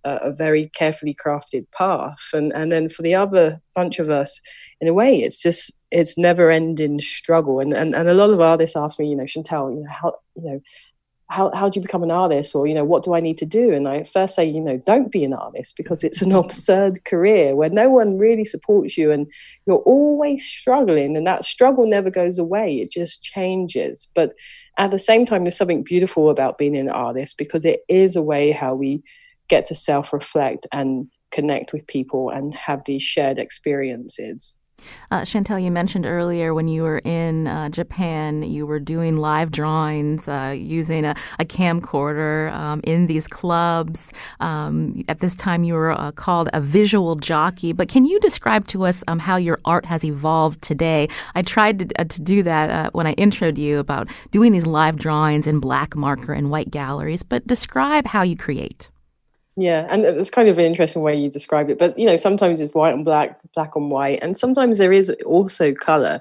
a, 0.04 0.32
very 0.32 0.70
carefully 0.74 1.14
crafted 1.14 1.66
path. 1.72 2.30
And 2.32 2.52
and 2.52 2.72
then 2.72 2.88
for 2.88 3.02
the 3.02 3.14
other 3.14 3.60
bunch 3.74 3.98
of 3.98 4.10
us 4.10 4.40
in 4.80 4.88
a 4.88 4.94
way 4.94 5.22
it's 5.22 5.42
just 5.42 5.72
it's 5.90 6.18
never 6.18 6.50
ending 6.50 7.00
struggle. 7.00 7.60
And, 7.60 7.72
and 7.72 7.94
and 7.94 8.08
a 8.08 8.14
lot 8.14 8.30
of 8.30 8.40
artists 8.40 8.76
ask 8.76 8.98
me 8.98 9.08
you 9.08 9.16
know 9.16 9.24
shantell 9.24 9.74
you 9.74 9.82
know 9.82 9.90
how 9.90 10.14
you 10.36 10.42
know 10.42 10.60
how, 11.30 11.50
how 11.54 11.68
do 11.68 11.78
you 11.78 11.82
become 11.82 12.02
an 12.02 12.10
artist? 12.10 12.54
Or 12.54 12.66
you 12.66 12.74
know 12.74 12.84
what 12.84 13.04
do 13.04 13.14
i 13.14 13.20
need 13.20 13.38
to 13.38 13.46
do? 13.46 13.72
And 13.72 13.86
i 13.88 14.02
first 14.02 14.34
say 14.34 14.44
you 14.44 14.60
know 14.60 14.78
don't 14.86 15.12
be 15.12 15.24
an 15.24 15.34
artist 15.34 15.76
because 15.76 16.02
it's 16.02 16.22
an 16.22 16.32
absurd 16.42 17.04
career 17.04 17.54
where 17.54 17.70
no 17.70 17.90
one 17.90 18.18
really 18.18 18.44
supports 18.44 18.96
you 18.96 19.10
and 19.10 19.30
you're 19.66 19.78
always 19.78 20.44
struggling 20.44 21.16
and 21.16 21.26
that 21.26 21.44
struggle 21.44 21.86
never 21.86 22.10
goes 22.10 22.38
away. 22.38 22.80
It 22.80 22.90
just 22.90 23.22
changes. 23.22 24.08
But 24.14 24.34
at 24.78 24.90
the 24.90 24.98
same 24.98 25.26
time 25.26 25.44
there's 25.44 25.56
something 25.56 25.82
beautiful 25.82 26.30
about 26.30 26.58
being 26.58 26.76
an 26.76 26.90
artist 26.90 27.38
because 27.38 27.64
it 27.64 27.80
is 27.88 28.16
a 28.16 28.22
way 28.22 28.50
how 28.50 28.74
we 28.74 29.02
get 29.48 29.64
to 29.66 29.74
self-reflect 29.74 30.66
and 30.72 31.08
connect 31.30 31.72
with 31.72 31.86
people 31.86 32.30
and 32.30 32.54
have 32.54 32.84
these 32.84 33.02
shared 33.02 33.38
experiences 33.38 34.57
uh, 35.10 35.22
Shantell, 35.22 35.62
you 35.62 35.70
mentioned 35.70 36.06
earlier 36.06 36.52
when 36.52 36.68
you 36.68 36.82
were 36.82 36.98
in 36.98 37.46
uh, 37.46 37.68
Japan, 37.70 38.42
you 38.42 38.66
were 38.66 38.78
doing 38.78 39.16
live 39.16 39.50
drawings 39.50 40.28
uh, 40.28 40.54
using 40.56 41.04
a, 41.04 41.14
a 41.38 41.44
camcorder 41.44 42.52
um, 42.52 42.80
in 42.84 43.06
these 43.06 43.26
clubs. 43.26 44.12
Um, 44.40 45.02
at 45.08 45.20
this 45.20 45.34
time, 45.34 45.64
you 45.64 45.74
were 45.74 45.92
uh, 45.92 46.12
called 46.12 46.50
a 46.52 46.60
visual 46.60 47.16
jockey. 47.16 47.72
But 47.72 47.88
can 47.88 48.04
you 48.04 48.20
describe 48.20 48.66
to 48.68 48.84
us 48.84 49.02
um, 49.08 49.18
how 49.18 49.36
your 49.36 49.58
art 49.64 49.86
has 49.86 50.04
evolved 50.04 50.62
today? 50.62 51.08
I 51.34 51.42
tried 51.42 51.78
to, 51.78 52.00
uh, 52.00 52.04
to 52.04 52.20
do 52.20 52.42
that 52.42 52.70
uh, 52.70 52.90
when 52.92 53.06
I 53.06 53.14
introed 53.14 53.56
you 53.56 53.78
about 53.78 54.08
doing 54.30 54.52
these 54.52 54.66
live 54.66 54.96
drawings 54.96 55.46
in 55.46 55.60
black 55.60 55.96
marker 55.96 56.32
and 56.32 56.50
white 56.50 56.70
galleries, 56.70 57.22
but 57.22 57.46
describe 57.46 58.06
how 58.06 58.22
you 58.22 58.36
create. 58.36 58.90
Yeah, 59.60 59.86
and 59.90 60.04
it's 60.04 60.30
kind 60.30 60.48
of 60.48 60.56
an 60.58 60.64
interesting 60.64 61.02
way 61.02 61.16
you 61.16 61.28
describe 61.30 61.68
it. 61.68 61.78
But 61.78 61.98
you 61.98 62.06
know, 62.06 62.16
sometimes 62.16 62.60
it's 62.60 62.74
white 62.74 62.94
and 62.94 63.04
black, 63.04 63.38
black 63.54 63.74
and 63.74 63.90
white, 63.90 64.20
and 64.22 64.36
sometimes 64.36 64.78
there 64.78 64.92
is 64.92 65.10
also 65.26 65.72
color. 65.72 66.20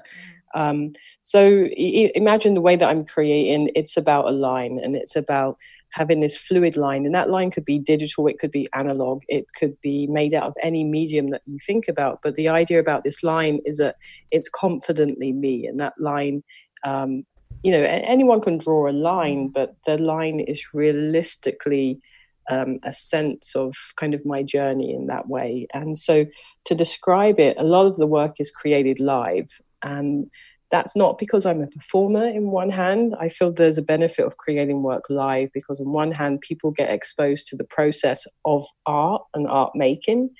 Um, 0.54 0.92
so 1.22 1.66
I- 1.78 2.10
imagine 2.14 2.54
the 2.54 2.60
way 2.60 2.74
that 2.74 2.88
I'm 2.88 3.04
creating. 3.04 3.70
It's 3.76 3.96
about 3.96 4.26
a 4.26 4.32
line, 4.32 4.80
and 4.82 4.96
it's 4.96 5.14
about 5.14 5.56
having 5.92 6.20
this 6.20 6.36
fluid 6.36 6.76
line, 6.76 7.06
and 7.06 7.14
that 7.14 7.30
line 7.30 7.50
could 7.52 7.64
be 7.64 7.78
digital, 7.78 8.26
it 8.26 8.38
could 8.40 8.50
be 8.50 8.66
analog, 8.74 9.22
it 9.28 9.46
could 9.56 9.80
be 9.82 10.06
made 10.08 10.34
out 10.34 10.44
of 10.44 10.54
any 10.62 10.82
medium 10.84 11.28
that 11.30 11.42
you 11.46 11.58
think 11.64 11.86
about. 11.88 12.20
But 12.22 12.34
the 12.34 12.48
idea 12.48 12.80
about 12.80 13.04
this 13.04 13.22
line 13.22 13.60
is 13.64 13.78
that 13.78 13.96
it's 14.32 14.48
confidently 14.50 15.32
me, 15.32 15.66
and 15.66 15.78
that 15.80 15.94
line. 15.98 16.42
Um, 16.84 17.24
you 17.64 17.72
know, 17.72 17.82
anyone 17.82 18.40
can 18.40 18.58
draw 18.58 18.88
a 18.88 18.92
line, 18.92 19.48
but 19.48 19.74
the 19.84 20.00
line 20.00 20.38
is 20.40 20.64
realistically 20.74 22.00
um, 22.48 22.78
a 22.84 22.92
sense 22.92 23.54
of 23.54 23.74
kind 23.96 24.14
of 24.14 24.24
my 24.24 24.42
journey 24.42 24.94
in 24.94 25.06
that 25.06 25.28
way. 25.28 25.66
And 25.74 25.96
so 25.96 26.26
to 26.64 26.74
describe 26.74 27.38
it, 27.38 27.56
a 27.58 27.64
lot 27.64 27.86
of 27.86 27.96
the 27.96 28.06
work 28.06 28.40
is 28.40 28.50
created 28.50 29.00
live. 29.00 29.48
And 29.82 30.30
that's 30.70 30.94
not 30.94 31.18
because 31.18 31.46
I'm 31.46 31.62
a 31.62 31.66
performer 31.66 32.26
in 32.28 32.50
one 32.50 32.70
hand. 32.70 33.14
I 33.18 33.28
feel 33.28 33.52
there's 33.52 33.78
a 33.78 33.82
benefit 33.82 34.26
of 34.26 34.36
creating 34.36 34.82
work 34.82 35.04
live 35.08 35.50
because, 35.54 35.80
on 35.80 35.92
one 35.92 36.12
hand, 36.12 36.42
people 36.42 36.70
get 36.70 36.90
exposed 36.90 37.48
to 37.48 37.56
the 37.56 37.64
process 37.64 38.26
of 38.44 38.64
art 38.84 39.22
and 39.34 39.48
art 39.48 39.72
making. 39.74 40.30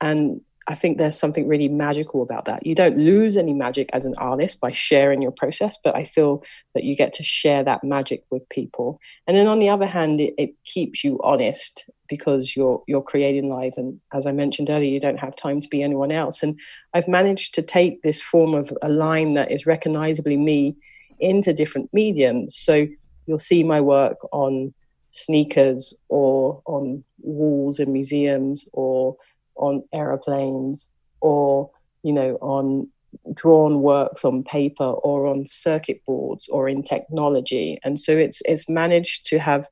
And 0.00 0.40
I 0.68 0.74
think 0.74 0.98
there's 0.98 1.18
something 1.18 1.48
really 1.48 1.68
magical 1.68 2.22
about 2.22 2.44
that. 2.44 2.66
You 2.66 2.74
don't 2.74 2.98
lose 2.98 3.38
any 3.38 3.54
magic 3.54 3.88
as 3.94 4.04
an 4.04 4.14
artist 4.18 4.60
by 4.60 4.70
sharing 4.70 5.22
your 5.22 5.32
process, 5.32 5.78
but 5.82 5.96
I 5.96 6.04
feel 6.04 6.44
that 6.74 6.84
you 6.84 6.94
get 6.94 7.14
to 7.14 7.22
share 7.22 7.64
that 7.64 7.82
magic 7.82 8.24
with 8.30 8.46
people. 8.50 9.00
And 9.26 9.34
then 9.34 9.46
on 9.46 9.60
the 9.60 9.70
other 9.70 9.86
hand, 9.86 10.20
it, 10.20 10.34
it 10.36 10.50
keeps 10.64 11.02
you 11.02 11.18
honest 11.24 11.88
because 12.06 12.54
you're 12.54 12.82
you're 12.86 13.02
creating 13.02 13.48
live 13.48 13.74
and 13.76 13.98
as 14.12 14.26
I 14.26 14.32
mentioned 14.32 14.68
earlier, 14.68 14.90
you 14.90 15.00
don't 15.00 15.18
have 15.18 15.34
time 15.34 15.58
to 15.58 15.68
be 15.68 15.82
anyone 15.82 16.12
else. 16.12 16.42
And 16.42 16.60
I've 16.92 17.08
managed 17.08 17.54
to 17.54 17.62
take 17.62 18.02
this 18.02 18.20
form 18.20 18.52
of 18.52 18.70
a 18.82 18.90
line 18.90 19.34
that 19.34 19.50
is 19.50 19.66
recognizably 19.66 20.36
me 20.36 20.76
into 21.18 21.54
different 21.54 21.88
mediums. 21.94 22.54
So 22.56 22.86
you'll 23.26 23.38
see 23.38 23.64
my 23.64 23.80
work 23.80 24.18
on 24.32 24.74
sneakers 25.10 25.94
or 26.10 26.62
on 26.66 27.02
walls 27.20 27.78
in 27.78 27.90
museums 27.92 28.68
or 28.74 29.16
on 29.58 29.82
aeroplanes 29.92 30.90
or 31.20 31.70
you 32.02 32.12
know 32.12 32.36
on 32.40 32.88
drawn 33.34 33.80
works 33.80 34.24
on 34.24 34.42
paper 34.42 34.84
or 34.84 35.26
on 35.26 35.46
circuit 35.46 36.02
boards 36.06 36.48
or 36.48 36.68
in 36.68 36.82
technology. 36.82 37.78
And 37.84 37.98
so 37.98 38.12
it's 38.16 38.42
it's 38.44 38.68
managed 38.68 39.26
to 39.26 39.38
have 39.38 39.66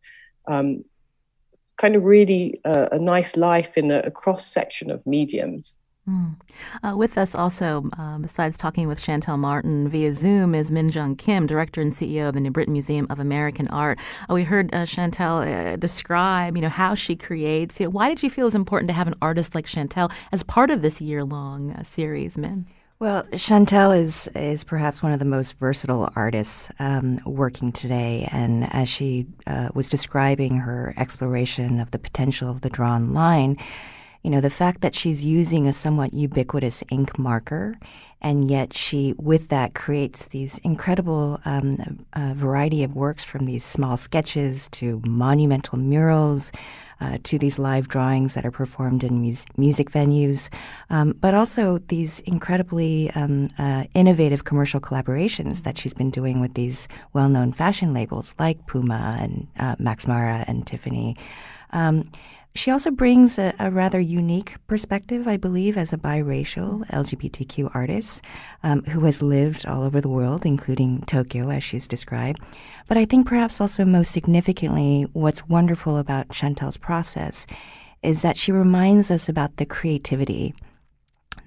um, 0.48 0.84
kind 1.76 1.96
of 1.96 2.04
really 2.04 2.60
uh, 2.64 2.88
a 2.92 2.98
nice 2.98 3.36
life 3.36 3.76
in 3.76 3.90
a, 3.90 3.98
a 4.00 4.10
cross 4.10 4.46
section 4.46 4.90
of 4.90 5.06
mediums 5.06 5.75
Mm. 6.08 6.36
Uh, 6.84 6.96
with 6.96 7.18
us 7.18 7.34
also, 7.34 7.90
uh, 7.98 8.18
besides 8.18 8.56
talking 8.56 8.86
with 8.86 9.00
Shantell 9.00 9.38
Martin 9.38 9.88
via 9.88 10.12
Zoom, 10.12 10.54
is 10.54 10.70
Min 10.70 10.88
Jung 10.88 11.16
Kim, 11.16 11.46
director 11.46 11.80
and 11.80 11.90
CEO 11.90 12.28
of 12.28 12.34
the 12.34 12.40
New 12.40 12.52
Britain 12.52 12.74
Museum 12.74 13.08
of 13.10 13.18
American 13.18 13.66
Art. 13.68 13.98
Uh, 14.30 14.34
we 14.34 14.44
heard 14.44 14.72
uh, 14.72 14.84
Shantell 14.84 15.42
uh, 15.42 15.76
describe, 15.76 16.54
you 16.54 16.62
know, 16.62 16.68
how 16.68 16.94
she 16.94 17.16
creates. 17.16 17.80
You 17.80 17.86
know, 17.86 17.90
why 17.90 18.08
did 18.08 18.22
you 18.22 18.30
feel 18.30 18.42
it 18.42 18.46
was 18.46 18.54
important 18.54 18.88
to 18.88 18.94
have 18.94 19.08
an 19.08 19.16
artist 19.20 19.56
like 19.56 19.66
Shantell 19.66 20.12
as 20.30 20.44
part 20.44 20.70
of 20.70 20.80
this 20.80 21.00
year-long 21.00 21.72
uh, 21.72 21.82
series, 21.82 22.38
Min? 22.38 22.66
Well, 23.00 23.24
Shantell 23.32 23.94
is 23.98 24.26
is 24.28 24.64
perhaps 24.64 25.02
one 25.02 25.12
of 25.12 25.18
the 25.18 25.26
most 25.26 25.58
versatile 25.58 26.08
artists 26.16 26.70
um, 26.78 27.18
working 27.26 27.70
today, 27.70 28.26
and 28.32 28.72
as 28.72 28.88
she 28.88 29.26
was 29.74 29.90
describing 29.90 30.58
her 30.58 30.94
exploration 30.96 31.78
of 31.78 31.90
the 31.90 31.98
potential 31.98 32.48
of 32.48 32.62
the 32.62 32.70
drawn 32.70 33.12
line 33.12 33.58
you 34.26 34.32
know, 34.32 34.40
the 34.40 34.50
fact 34.50 34.80
that 34.80 34.96
she's 34.96 35.24
using 35.24 35.68
a 35.68 35.72
somewhat 35.72 36.12
ubiquitous 36.12 36.82
ink 36.90 37.16
marker, 37.16 37.76
and 38.20 38.50
yet 38.50 38.72
she, 38.72 39.14
with 39.16 39.50
that, 39.50 39.72
creates 39.72 40.26
these 40.26 40.58
incredible 40.64 41.40
um, 41.44 42.04
uh, 42.12 42.32
variety 42.34 42.82
of 42.82 42.96
works 42.96 43.22
from 43.22 43.46
these 43.46 43.64
small 43.64 43.96
sketches 43.96 44.66
to 44.70 45.00
monumental 45.06 45.78
murals. 45.78 46.50
Uh, 46.98 47.18
to 47.24 47.38
these 47.38 47.58
live 47.58 47.88
drawings 47.88 48.32
that 48.32 48.46
are 48.46 48.50
performed 48.50 49.04
in 49.04 49.20
mus- 49.20 49.44
music 49.58 49.90
venues, 49.90 50.48
um, 50.88 51.12
but 51.20 51.34
also 51.34 51.76
these 51.88 52.20
incredibly 52.20 53.10
um, 53.10 53.46
uh, 53.58 53.84
innovative 53.92 54.44
commercial 54.44 54.80
collaborations 54.80 55.62
that 55.64 55.76
she's 55.76 55.92
been 55.92 56.10
doing 56.10 56.40
with 56.40 56.54
these 56.54 56.88
well 57.12 57.28
known 57.28 57.52
fashion 57.52 57.92
labels 57.92 58.34
like 58.38 58.66
Puma 58.66 59.18
and 59.20 59.46
uh, 59.58 59.76
Max 59.78 60.06
Mara 60.06 60.42
and 60.48 60.66
Tiffany. 60.66 61.18
Um, 61.70 62.10
she 62.56 62.70
also 62.70 62.90
brings 62.90 63.38
a, 63.38 63.54
a, 63.58 63.70
rather 63.70 64.00
unique 64.00 64.56
perspective, 64.66 65.28
I 65.28 65.36
believe, 65.36 65.76
as 65.76 65.92
a 65.92 65.98
biracial 65.98 66.86
LGBTQ 66.88 67.70
artist 67.74 68.22
um, 68.62 68.82
who 68.84 69.00
has 69.04 69.22
lived 69.22 69.66
all 69.66 69.84
over 69.84 70.00
the 70.00 70.08
world, 70.08 70.44
including 70.44 71.02
Tokyo, 71.02 71.50
as 71.50 71.62
she's 71.62 71.86
described. 71.86 72.40
But 72.88 72.96
I 72.96 73.04
think 73.04 73.26
perhaps 73.26 73.60
also 73.60 73.84
most 73.84 74.10
significantly, 74.10 75.06
what's 75.12 75.48
wonderful 75.48 75.98
about 75.98 76.28
Shantell's 76.28 76.76
process 76.76 77.46
is 78.02 78.22
that 78.22 78.36
she 78.36 78.52
reminds 78.52 79.10
us 79.10 79.28
about 79.28 79.56
the 79.56 79.66
creativity 79.66 80.54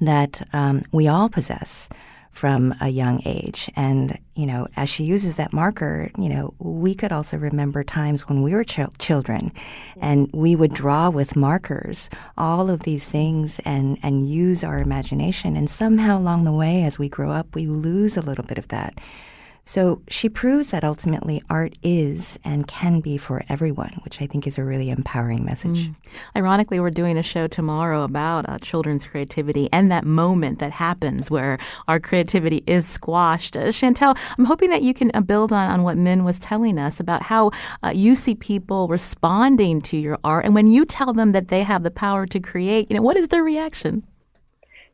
that 0.01 0.47
um, 0.53 0.81
we 0.91 1.07
all 1.07 1.29
possess 1.29 1.89
from 2.31 2.73
a 2.79 2.89
young 2.89 3.21
age. 3.25 3.69
And, 3.75 4.17
you 4.35 4.45
know, 4.45 4.67
as 4.75 4.89
she 4.89 5.03
uses 5.03 5.35
that 5.35 5.51
marker, 5.51 6.09
you 6.17 6.29
know, 6.29 6.53
we 6.59 6.95
could 6.95 7.11
also 7.11 7.37
remember 7.37 7.83
times 7.83 8.29
when 8.29 8.41
we 8.41 8.53
were 8.53 8.63
ch- 8.63 8.79
children 8.97 9.51
and 9.99 10.29
we 10.33 10.55
would 10.55 10.73
draw 10.73 11.09
with 11.09 11.35
markers 11.35 12.09
all 12.37 12.69
of 12.69 12.81
these 12.81 13.09
things 13.09 13.59
and, 13.65 13.97
and 14.03 14.29
use 14.29 14.63
our 14.63 14.77
imagination. 14.77 15.55
And 15.55 15.69
somehow 15.69 16.17
along 16.17 16.45
the 16.45 16.53
way, 16.53 16.83
as 16.83 16.97
we 16.97 17.09
grow 17.09 17.31
up, 17.31 17.55
we 17.55 17.67
lose 17.67 18.15
a 18.15 18.21
little 18.21 18.45
bit 18.45 18.57
of 18.57 18.69
that. 18.69 18.93
So 19.69 20.01
she 20.07 20.29
proves 20.29 20.71
that 20.71 20.83
ultimately 20.83 21.43
art 21.47 21.77
is 21.83 22.39
and 22.43 22.65
can 22.65 23.01
be 23.01 23.17
for 23.17 23.43
everyone, 23.49 23.99
which 24.03 24.19
I 24.19 24.25
think 24.25 24.47
is 24.47 24.57
a 24.57 24.63
really 24.63 24.89
empowering 24.89 25.45
message. 25.45 25.89
Mm. 25.89 25.95
Ironically, 26.35 26.79
we're 26.79 26.89
doing 26.89 27.19
a 27.19 27.21
show 27.21 27.45
tomorrow 27.45 28.01
about 28.01 28.49
uh, 28.49 28.57
children's 28.57 29.05
creativity 29.05 29.69
and 29.71 29.91
that 29.91 30.05
moment 30.05 30.57
that 30.57 30.71
happens 30.71 31.29
where 31.29 31.59
our 31.87 31.99
creativity 31.99 32.63
is 32.65 32.87
squashed. 32.87 33.55
Uh, 33.55 33.65
Shantell, 33.65 34.17
I'm 34.39 34.45
hoping 34.45 34.71
that 34.71 34.81
you 34.81 34.95
can 34.95 35.11
uh, 35.13 35.21
build 35.21 35.53
on, 35.53 35.69
on 35.69 35.83
what 35.83 35.97
Min 35.97 36.23
was 36.23 36.39
telling 36.39 36.79
us 36.79 36.99
about 36.99 37.21
how 37.21 37.51
uh, 37.83 37.91
you 37.93 38.15
see 38.15 38.33
people 38.33 38.87
responding 38.87 39.83
to 39.83 39.97
your 39.97 40.17
art. 40.23 40.45
And 40.45 40.55
when 40.55 40.65
you 40.65 40.83
tell 40.83 41.13
them 41.13 41.31
that 41.33 41.49
they 41.49 41.61
have 41.61 41.83
the 41.83 41.91
power 41.91 42.25
to 42.25 42.39
create, 42.39 42.89
you 42.89 42.95
know, 42.95 43.03
what 43.03 43.17
is 43.17 43.27
their 43.27 43.43
reaction? 43.43 44.03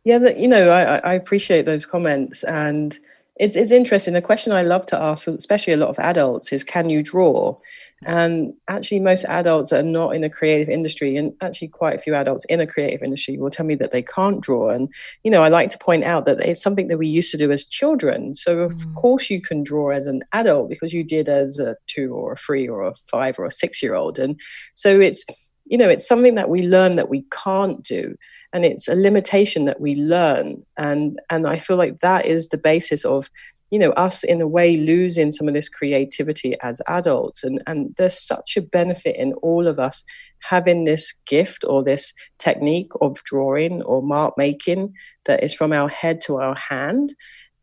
Yeah, 0.03 0.17
you 0.35 0.49
know, 0.49 0.69
I, 0.69 0.97
I 0.97 1.13
appreciate 1.13 1.63
those 1.63 1.85
comments. 1.85 2.43
And 2.43 2.99
it's, 3.37 3.57
it's 3.57 3.71
interesting. 3.71 4.13
The 4.13 4.21
question 4.21 4.53
I 4.53 4.61
love 4.61 4.85
to 4.87 5.01
ask, 5.01 5.27
especially 5.27 5.73
a 5.73 5.77
lot 5.77 5.89
of 5.89 5.99
adults, 5.99 6.53
is 6.53 6.63
can 6.63 6.89
you 6.89 7.03
draw? 7.03 7.57
And 8.05 8.57
actually, 8.69 8.99
most 8.99 9.25
adults 9.25 9.69
that 9.69 9.79
are 9.79 9.83
not 9.83 10.15
in 10.15 10.23
a 10.23 10.29
creative 10.29 10.69
industry, 10.69 11.17
and 11.17 11.33
actually 11.41 11.69
quite 11.69 11.95
a 11.95 11.97
few 11.97 12.15
adults 12.15 12.45
in 12.45 12.61
a 12.61 12.67
creative 12.67 13.03
industry, 13.03 13.37
will 13.37 13.49
tell 13.49 13.65
me 13.65 13.75
that 13.75 13.91
they 13.91 14.01
can't 14.01 14.41
draw. 14.41 14.69
And, 14.69 14.93
you 15.23 15.31
know, 15.31 15.43
I 15.43 15.49
like 15.49 15.69
to 15.71 15.77
point 15.77 16.03
out 16.03 16.25
that 16.25 16.39
it's 16.39 16.61
something 16.61 16.87
that 16.87 16.97
we 16.97 17.07
used 17.07 17.31
to 17.31 17.37
do 17.37 17.51
as 17.51 17.65
children. 17.65 18.35
So, 18.35 18.59
of 18.59 18.73
mm. 18.73 18.95
course, 18.95 19.29
you 19.29 19.41
can 19.41 19.63
draw 19.63 19.89
as 19.89 20.07
an 20.07 20.23
adult 20.31 20.69
because 20.69 20.93
you 20.93 21.03
did 21.03 21.27
as 21.27 21.59
a 21.59 21.75
two 21.87 22.13
or 22.13 22.33
a 22.33 22.37
three 22.37 22.67
or 22.67 22.83
a 22.83 22.93
five 22.93 23.37
or 23.39 23.45
a 23.45 23.51
six 23.51 23.81
year 23.83 23.95
old. 23.95 24.19
And 24.19 24.39
so 24.75 24.99
it's, 24.99 25.25
you 25.65 25.77
know, 25.77 25.89
it's 25.89 26.07
something 26.07 26.35
that 26.35 26.49
we 26.49 26.61
learn 26.61 26.95
that 26.95 27.09
we 27.09 27.25
can't 27.31 27.83
do 27.83 28.15
and 28.55 28.63
it's 28.63 28.87
a 28.87 28.95
limitation 28.95 29.65
that 29.65 29.81
we 29.81 29.95
learn. 29.95 30.65
And 30.77 31.19
and 31.29 31.45
i 31.45 31.57
feel 31.57 31.77
like 31.77 31.99
that 31.99 32.25
is 32.25 32.47
the 32.47 32.57
basis 32.57 33.03
of 33.03 33.29
you 33.69 33.77
know 33.77 33.91
us 33.91 34.23
in 34.23 34.41
a 34.41 34.47
way 34.47 34.77
losing 34.77 35.31
some 35.31 35.47
of 35.49 35.53
this 35.53 35.67
creativity 35.67 36.55
as 36.61 36.81
adults. 36.87 37.43
And 37.43 37.61
and 37.67 37.93
there's 37.97 38.17
such 38.17 38.55
a 38.55 38.61
benefit 38.61 39.17
in 39.17 39.33
all 39.47 39.67
of 39.67 39.77
us 39.77 40.03
having 40.39 40.85
this 40.85 41.13
gift 41.27 41.65
or 41.67 41.83
this 41.83 42.13
technique 42.37 42.91
of 43.01 43.21
drawing 43.25 43.81
or 43.83 44.01
mark 44.01 44.35
making 44.37 44.93
that 45.25 45.43
is 45.43 45.53
from 45.53 45.73
our 45.73 45.89
head 45.89 46.21
to 46.21 46.37
our 46.37 46.55
hand. 46.55 47.13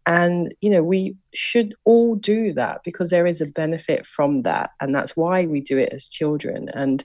And 0.05 0.55
you 0.61 0.69
know 0.69 0.83
we 0.83 1.17
should 1.33 1.73
all 1.85 2.17
do 2.17 2.53
that 2.53 2.83
because 2.85 3.09
there 3.09 3.27
is 3.27 3.41
a 3.41 3.51
benefit 3.53 4.05
from 4.05 4.43
that. 4.43 4.71
And 4.81 4.95
that's 4.95 5.17
why 5.17 5.47
we 5.47 5.63
do 5.63 5.79
it 5.79 5.91
as 5.95 6.07
children. 6.07 6.69
And 6.75 7.03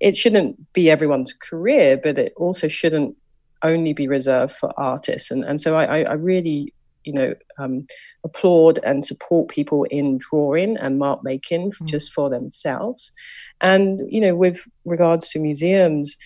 it 0.00 0.16
shouldn't 0.16 0.72
be 0.72 0.90
everyone's 0.90 1.32
career 1.32 1.96
but 1.96 2.18
it 2.18 2.32
also 2.36 2.68
shouldn't 2.68 3.16
only 3.62 3.92
be 3.92 4.08
reserved 4.08 4.54
for 4.54 4.72
artists. 4.78 5.30
And 5.30 5.44
and 5.44 5.60
so 5.60 5.76
i 5.76 6.02
i 6.02 6.12
really 6.14 6.72
you 7.04 7.14
know 7.14 7.34
um, 7.58 7.86
applaud 8.24 8.78
and 8.84 9.04
support 9.04 9.48
people 9.48 9.84
in 9.84 10.18
drawing 10.18 10.76
and 10.76 10.98
mark 10.98 11.24
making 11.24 11.70
mm. 11.70 11.86
just 11.86 12.12
for 12.12 12.28
themselves. 12.28 13.12
And 13.60 14.00
you 14.08 14.20
know 14.20 14.34
with 14.34 14.66
regards 14.84 15.28
to 15.30 15.38
museums 15.38 16.16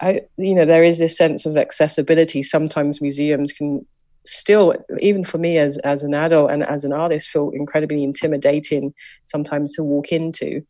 I, 0.00 0.22
you 0.36 0.54
know 0.54 0.64
there 0.64 0.82
is 0.82 0.98
this 0.98 1.16
sense 1.16 1.46
of 1.46 1.56
accessibility. 1.56 2.42
Sometimes 2.42 3.00
museums 3.00 3.52
can 3.52 3.86
still 4.26 4.74
even 5.00 5.24
for 5.24 5.38
me 5.38 5.58
as 5.58 5.76
as 5.78 6.02
an 6.02 6.14
adult 6.14 6.50
and 6.50 6.64
as 6.64 6.84
an 6.84 6.92
artist 6.92 7.28
feel 7.28 7.50
incredibly 7.50 8.02
intimidating 8.02 8.94
sometimes 9.24 9.74
to 9.74 9.84
walk 9.84 10.10
into 10.10 10.62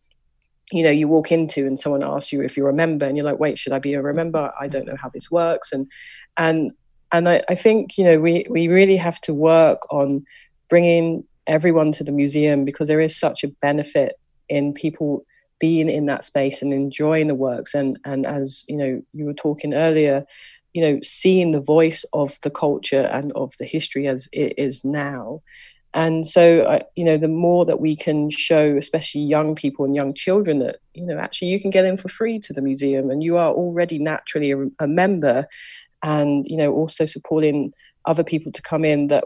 you 0.74 0.82
know 0.82 0.90
you 0.90 1.06
walk 1.06 1.30
into 1.30 1.66
and 1.66 1.78
someone 1.78 2.02
asks 2.02 2.32
you 2.32 2.42
if 2.42 2.56
you're 2.56 2.68
a 2.68 2.74
member 2.74 3.06
and 3.06 3.16
you're 3.16 3.24
like 3.24 3.38
wait 3.38 3.58
should 3.58 3.72
i 3.72 3.78
be 3.78 3.94
a 3.94 4.02
member? 4.02 4.52
I 4.60 4.68
don't 4.68 4.86
know 4.86 4.96
how 5.00 5.08
this 5.08 5.30
works. 5.30 5.72
And 5.72 5.86
and 6.36 6.72
and 7.12 7.28
I, 7.28 7.42
I 7.48 7.54
think 7.54 7.96
you 7.96 8.04
know 8.04 8.18
we 8.18 8.44
we 8.50 8.68
really 8.68 8.96
have 8.96 9.20
to 9.22 9.32
work 9.32 9.80
on 9.90 10.24
bringing 10.68 11.24
everyone 11.46 11.92
to 11.92 12.04
the 12.04 12.12
museum 12.12 12.64
because 12.64 12.88
there 12.88 13.00
is 13.00 13.16
such 13.16 13.44
a 13.44 13.48
benefit 13.48 14.18
in 14.48 14.72
people 14.72 15.24
being 15.60 15.88
in 15.88 16.06
that 16.06 16.24
space 16.24 16.60
and 16.60 16.72
enjoying 16.72 17.28
the 17.28 17.34
works. 17.34 17.74
And 17.74 17.98
and 18.04 18.26
as 18.26 18.64
you 18.68 18.76
know 18.76 19.02
you 19.12 19.24
were 19.24 19.34
talking 19.34 19.74
earlier 19.74 20.24
you 20.74 20.82
know 20.82 20.98
seeing 21.02 21.52
the 21.52 21.60
voice 21.60 22.04
of 22.12 22.36
the 22.42 22.50
culture 22.50 23.08
and 23.12 23.32
of 23.32 23.52
the 23.58 23.64
history 23.64 24.08
as 24.08 24.28
it 24.32 24.54
is 24.58 24.84
now 24.84 25.40
and 25.94 26.26
so 26.26 26.82
you 26.96 27.04
know 27.04 27.16
the 27.16 27.28
more 27.28 27.64
that 27.64 27.80
we 27.80 27.96
can 27.96 28.28
show 28.28 28.76
especially 28.76 29.22
young 29.22 29.54
people 29.54 29.84
and 29.84 29.94
young 29.94 30.12
children 30.12 30.58
that 30.58 30.76
you 30.92 31.06
know 31.06 31.18
actually 31.18 31.48
you 31.48 31.60
can 31.60 31.70
get 31.70 31.84
in 31.84 31.96
for 31.96 32.08
free 32.08 32.38
to 32.40 32.52
the 32.52 32.60
museum 32.60 33.10
and 33.10 33.22
you 33.22 33.38
are 33.38 33.52
already 33.52 33.98
naturally 33.98 34.50
a, 34.50 34.58
a 34.80 34.86
member 34.86 35.46
and 36.02 36.46
you 36.48 36.56
know 36.56 36.72
also 36.72 37.04
supporting 37.04 37.72
other 38.06 38.24
people 38.24 38.52
to 38.52 38.60
come 38.60 38.84
in 38.84 39.06
that 39.06 39.24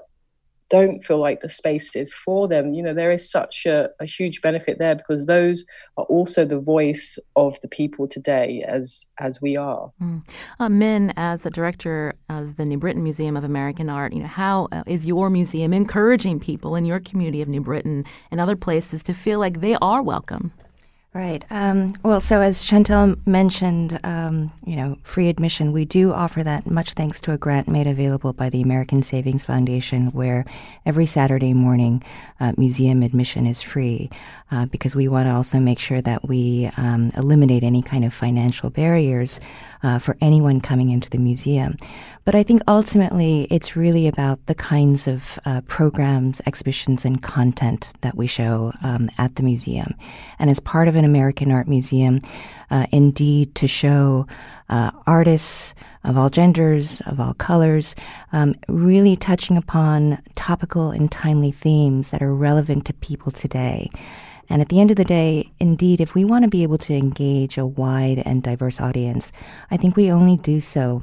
don't 0.71 1.03
feel 1.03 1.19
like 1.19 1.41
the 1.41 1.49
space 1.49 1.97
is 1.97 2.13
for 2.13 2.49
them. 2.49 2.75
You 2.75 2.83
know 2.83 2.95
there 2.95 3.13
is 3.13 3.31
such 3.31 3.67
a, 3.67 3.91
a, 4.01 4.07
huge 4.07 4.41
benefit 4.41 4.79
there 4.79 4.95
because 4.95 5.27
those 5.27 5.65
are 5.97 6.05
also 6.05 6.45
the 6.45 6.61
voice 6.61 7.19
of 7.37 7.61
the 7.61 7.69
people 7.69 8.07
today 8.09 8.65
as 8.67 9.07
as 9.19 9.41
we 9.41 9.57
are. 9.57 9.91
Mm. 10.03 10.27
uh, 10.61 10.69
min 10.69 11.13
as 11.17 11.47
a 11.47 11.51
director 11.51 12.15
of 12.29 12.57
the 12.57 12.65
new 12.65 12.79
britain 12.79 13.03
museum 13.03 13.37
of 13.37 13.45
american 13.45 13.89
art 13.89 14.13
you 14.13 14.21
know 14.21 14.27
how 14.27 14.69
uh, 14.73 14.83
is 14.87 15.07
your 15.07 15.31
museum 15.31 15.73
encouraging 15.73 16.41
people 16.41 16.77
in 16.77 16.85
your 16.85 17.01
community 17.01 17.43
of 17.43 17.49
new 17.49 17.61
britain 17.61 18.05
and 18.31 18.41
other 18.41 18.57
places 18.57 19.03
to 19.03 19.15
feel 19.15 19.39
like 19.39 19.61
they 19.61 19.77
are 19.81 20.03
welcome 20.03 20.53
Right. 21.19 21.45
Um, 21.51 21.95
well, 22.05 22.21
so 22.21 22.41
as 22.41 22.65
Shantell 22.65 23.19
mentioned, 23.27 23.99
um, 24.05 24.53
you 24.65 24.77
know, 24.77 24.99
free 25.03 25.29
admission, 25.29 25.73
we 25.73 25.85
do 25.85 26.13
offer 26.13 26.45
that 26.45 26.71
much 26.71 26.93
thanks 26.93 27.21
to 27.23 27.33
a 27.33 27.37
grant 27.37 27.67
made 27.67 27.89
available 27.89 28.33
by 28.33 28.51
the 28.51 28.63
American 28.63 29.03
Savings 29.03 29.45
Foundation, 29.45 30.13
where 30.13 30.45
every 30.87 31.07
Saturday 31.07 31.55
morning 31.55 32.05
uh, 32.39 32.53
museum 32.57 33.03
admission 33.03 33.49
is 33.49 33.63
free 33.63 34.11
uh, 34.53 34.67
because 34.67 34.95
we 34.95 35.09
want 35.09 35.29
to 35.29 35.35
also 35.35 35.59
make 35.59 35.81
sure 35.81 36.01
that 36.01 36.29
we 36.29 36.71
um, 36.77 37.11
eliminate 37.17 37.65
any 37.65 37.83
kind 37.83 38.05
of 38.05 38.15
financial 38.15 38.71
barriers 38.71 39.41
uh, 39.83 39.99
for 39.99 40.17
anyone 40.21 40.61
coming 40.61 40.91
into 40.91 41.11
the 41.11 41.19
museum. 41.19 41.75
But 42.25 42.35
I 42.35 42.43
think 42.43 42.61
ultimately 42.69 43.47
it's 43.51 43.75
really 43.75 44.07
about 44.07 44.45
the 44.47 44.55
kinds 44.55 45.09
of 45.09 45.39
uh, 45.47 45.63
programs, 45.63 46.43
exhibitions, 46.47 47.07
and 47.07 47.23
content 47.23 47.93
that 48.03 48.17
we 48.17 48.27
show 48.27 48.73
um, 48.83 49.09
at 49.17 49.37
the 49.37 49.43
museum. 49.43 49.95
And 50.39 50.51
as 50.51 50.61
part 50.61 50.89
of 50.89 50.97
an 50.97 51.07
American 51.09 51.51
Art 51.51 51.69
Museum, 51.69 52.19
uh, 52.71 52.87
indeed 52.93 53.55
to 53.57 53.67
show 53.67 54.27
uh, 54.69 54.91
artists 55.07 55.75
of 56.05 56.17
all 56.17 56.31
genders, 56.31 57.01
of 57.07 57.19
all 57.19 57.35
colors, 57.35 57.95
um, 58.33 58.55
really 58.69 59.17
touching 59.17 59.57
upon 59.57 60.23
topical 60.37 60.91
and 60.91 61.11
timely 61.11 61.51
themes 61.51 62.11
that 62.11 62.23
are 62.23 62.35
relevant 62.35 62.85
to 62.87 62.93
people 62.95 63.33
today. 63.33 63.89
And 64.51 64.63
at 64.63 64.69
the 64.69 64.81
end 64.81 64.91
of 64.91 64.97
the 64.97 65.05
day, 65.05 65.51
indeed, 65.59 66.01
if 66.01 66.15
we 66.15 66.25
want 66.25 66.45
to 66.45 66.49
be 66.49 66.63
able 66.63 66.79
to 66.79 66.95
engage 66.95 67.59
a 67.59 67.67
wide 67.67 68.23
and 68.25 68.43
diverse 68.43 68.81
audience, 68.81 69.33
I 69.71 69.77
think 69.77 69.97
we 69.97 70.11
only 70.11 70.37
do 70.37 70.61
so 70.61 71.03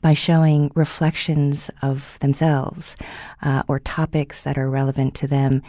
by 0.00 0.14
showing 0.14 0.72
reflections 0.74 1.70
of 1.82 2.18
themselves 2.20 2.96
uh, 3.42 3.62
or 3.68 3.78
topics 3.78 4.42
that 4.42 4.58
are 4.58 4.68
relevant 4.68 5.14
to 5.16 5.28
them 5.28 5.62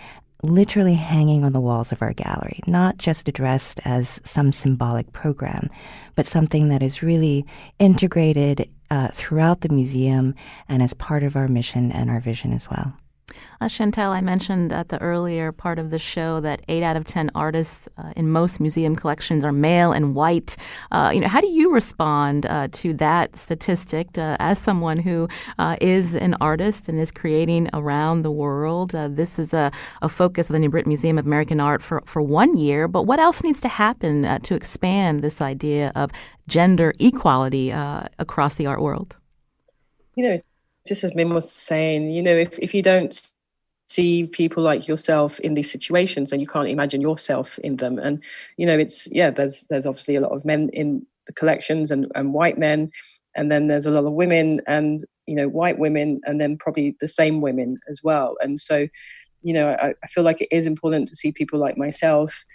literally 0.43 0.93
hanging 0.93 1.43
on 1.43 1.53
the 1.53 1.59
walls 1.59 1.91
of 1.91 2.01
our 2.01 2.13
gallery, 2.13 2.59
not 2.67 2.97
just 2.97 3.27
addressed 3.27 3.79
as 3.85 4.19
some 4.23 4.51
symbolic 4.51 5.11
program, 5.11 5.69
but 6.15 6.27
something 6.27 6.69
that 6.69 6.83
is 6.83 7.03
really 7.03 7.45
integrated 7.79 8.69
uh, 8.89 9.09
throughout 9.09 9.61
the 9.61 9.69
museum 9.69 10.35
and 10.69 10.81
as 10.81 10.93
part 10.93 11.23
of 11.23 11.35
our 11.35 11.47
mission 11.47 11.91
and 11.91 12.09
our 12.09 12.19
vision 12.19 12.53
as 12.53 12.69
well. 12.69 12.93
Uh, 13.59 13.65
Shantell, 13.65 14.11
I 14.11 14.21
mentioned 14.21 14.71
at 14.71 14.89
the 14.89 15.01
earlier 15.01 15.51
part 15.51 15.79
of 15.79 15.89
the 15.89 15.99
show 15.99 16.39
that 16.41 16.61
eight 16.67 16.83
out 16.83 16.95
of 16.95 17.05
ten 17.05 17.31
artists 17.33 17.89
uh, 17.97 18.13
in 18.15 18.29
most 18.29 18.59
museum 18.59 18.95
collections 18.95 19.43
are 19.43 19.51
male 19.51 19.91
and 19.91 20.15
white. 20.15 20.55
Uh, 20.91 21.11
you 21.13 21.19
know, 21.19 21.27
how 21.27 21.41
do 21.41 21.47
you 21.47 21.73
respond 21.73 22.45
uh, 22.45 22.67
to 22.71 22.93
that 22.93 23.35
statistic 23.35 24.17
uh, 24.17 24.37
as 24.39 24.59
someone 24.59 24.99
who 24.99 25.27
uh, 25.57 25.75
is 25.81 26.13
an 26.15 26.35
artist 26.39 26.87
and 26.87 26.99
is 26.99 27.11
creating 27.11 27.69
around 27.73 28.21
the 28.21 28.31
world? 28.31 28.91
this 28.91 29.39
is 29.39 29.53
a, 29.53 29.69
a, 30.01 30.09
focus 30.09 30.49
of 30.49 30.53
the 30.53 30.59
New 30.59 30.69
Britain 30.69 30.89
Museum 30.89 31.17
of 31.17 31.25
American 31.25 31.59
Art 31.59 31.81
for, 31.81 32.01
for 32.05 32.21
one 32.21 32.57
year, 32.57 32.87
but 32.87 33.03
what 33.03 33.19
else 33.19 33.43
needs 33.43 33.61
to 33.61 33.67
happen 33.67 34.23
to 34.41 34.55
expand 34.55 35.21
this 35.21 35.41
idea 35.41 35.91
of 35.95 36.11
gender 36.47 36.93
equality 36.99 37.71
across 37.71 38.55
the 38.55 38.65
art 38.65 38.81
world? 38.81 39.17
You 40.15 40.29
know, 40.29 40.37
just 40.87 41.03
as 41.03 41.15
Mim 41.15 41.29
was 41.29 41.51
saying, 41.51 42.11
you 42.11 42.21
know, 42.21 42.35
if, 42.35 42.57
if 42.59 42.73
you 42.73 42.81
don't 42.81 43.31
see 43.87 44.27
people 44.27 44.63
like 44.63 44.87
yourself 44.87 45.39
in 45.39 45.53
these 45.53 45.71
situations 45.71 46.31
and 46.31 46.41
you 46.41 46.47
can't 46.47 46.67
imagine 46.67 47.01
yourself 47.01 47.57
in 47.59 47.77
them. 47.77 47.97
And, 47.99 48.21
you 48.57 48.65
know, 48.65 48.77
it's, 48.77 49.07
yeah, 49.11 49.29
there's, 49.29 49.65
there's 49.69 49.85
obviously 49.85 50.15
a 50.15 50.21
lot 50.21 50.33
of 50.33 50.43
men 50.45 50.69
in 50.73 51.05
the 51.25 51.33
collections 51.33 51.91
and, 51.91 52.11
and 52.15 52.33
white 52.33 52.57
men. 52.57 52.91
And 53.35 53.51
then 53.51 53.67
there's 53.67 53.85
a 53.85 53.91
lot 53.91 54.05
of 54.05 54.13
women 54.13 54.61
and, 54.67 55.05
you 55.25 55.35
know, 55.35 55.47
white 55.47 55.79
women 55.79 56.19
and 56.25 56.41
then 56.41 56.57
probably 56.57 56.95
the 56.99 57.07
same 57.07 57.39
women 57.39 57.77
as 57.89 58.01
well. 58.03 58.35
And 58.41 58.59
so, 58.59 58.87
you 59.41 59.53
know, 59.53 59.69
I, 59.69 59.93
I 60.03 60.07
feel 60.07 60.23
like 60.23 60.41
it 60.41 60.49
is 60.51 60.65
important 60.65 61.07
to 61.07 61.15
see 61.15 61.31
people 61.31 61.59
like 61.59 61.77
myself 61.77 62.45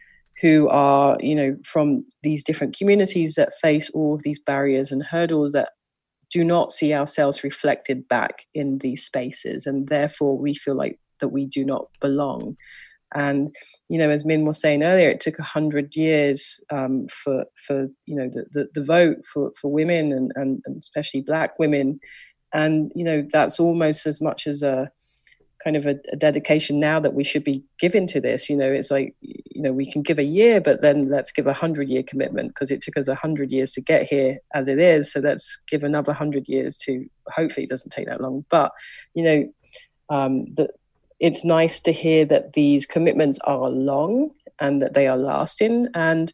who 0.40 0.68
are, 0.68 1.16
you 1.21 1.35
know, 1.35 1.57
from 1.64 2.05
these 2.23 2.42
different 2.42 2.77
communities 2.77 3.35
that 3.35 3.55
face 3.61 3.90
all 3.90 4.14
of 4.14 4.23
these 4.23 4.38
barriers 4.38 4.90
and 4.90 5.03
hurdles 5.03 5.53
that 5.53 5.71
do 6.33 6.45
not 6.45 6.73
see 6.73 6.95
ourselves 6.95 7.45
reflected 7.45 8.09
back 8.09 8.47
in 8.55 8.79
these 8.79 9.05
spaces 9.05 9.66
and 9.66 9.88
therefore 9.88 10.37
we 10.37 10.55
feel 10.55 10.75
like 10.75 10.99
that 11.21 11.29
we 11.29 11.47
do 11.47 11.64
not 11.64 11.87
belong. 12.01 12.57
And 13.14 13.55
you 13.88 13.99
know 13.99 14.11
as 14.11 14.25
min 14.25 14.47
was 14.47 14.61
saying 14.61 14.83
earlier 14.83 15.11
it 15.11 15.21
took 15.21 15.38
a 15.38 15.42
hundred 15.45 15.95
years 15.95 16.61
um, 16.71 17.07
for 17.09 17.45
for 17.66 17.88
you 18.07 18.16
know 18.16 18.29
the, 18.33 18.47
the, 18.53 18.68
the, 18.75 18.85
vote 18.85 19.18
for, 19.31 19.53
for 19.61 19.71
women 19.71 20.12
and, 20.12 20.33
and, 20.35 20.62
and 20.64 20.79
especially 20.79 21.21
black 21.21 21.59
women. 21.59 22.01
And 22.55 22.90
you 22.95 23.05
know 23.05 23.27
that's 23.31 23.61
almost 23.61 24.07
as 24.07 24.21
much 24.21 24.47
as 24.47 24.62
a 24.62 24.90
kind 25.62 25.77
of 25.77 25.87
a, 25.87 25.96
a, 26.12 26.16
dedication 26.16 26.81
now 26.81 26.98
that 27.01 27.14
we 27.14 27.25
should 27.25 27.44
be 27.44 27.62
giving 27.79 28.07
to 28.09 28.20
this. 28.20 28.48
You 28.51 28.57
know, 28.57 28.70
it's 28.70 28.90
like, 28.90 29.14
you 29.20 29.62
know, 29.62 29.72
we 29.72 29.90
can 29.90 30.03
give 30.03 30.18
a 30.18 30.25
year, 30.25 30.61
but 30.61 30.81
then 30.81 31.09
let's 31.09 31.33
give 31.33 31.46
a 31.46 31.53
hundred 31.53 31.88
year 31.88 32.03
commitment 32.03 32.48
because 32.48 32.70
it 32.70 32.81
took 32.81 32.96
us 32.96 33.09
a 33.09 33.14
hundred 33.14 33.53
years 33.53 33.72
to 33.72 33.81
get 33.81 34.05
here 34.05 34.38
as 34.55 34.68
it 34.68 34.79
is. 34.79 35.12
So 35.12 35.20
let's 35.20 35.61
give 35.68 35.85
another 35.85 36.12
hundred 36.12 36.48
years 36.48 36.77
to 36.79 37.09
hopefully 37.29 37.64
it 37.64 37.70
doesn't 37.70 37.90
take 37.90 38.07
that 38.07 38.20
long. 38.20 38.44
But, 38.48 38.72
you 39.14 39.25
know, 39.25 39.53
um, 40.09 40.55
it's 41.20 41.44
nice 41.44 41.79
to 41.81 41.92
hear 41.92 42.25
that 42.27 42.55
these 42.55 42.85
commitments 42.85 43.38
are 43.44 43.70
long 43.70 44.31
and 44.59 44.81
that 44.81 44.94
they 44.94 45.07
are 45.07 45.18
lasting. 45.18 45.87
And 45.94 46.33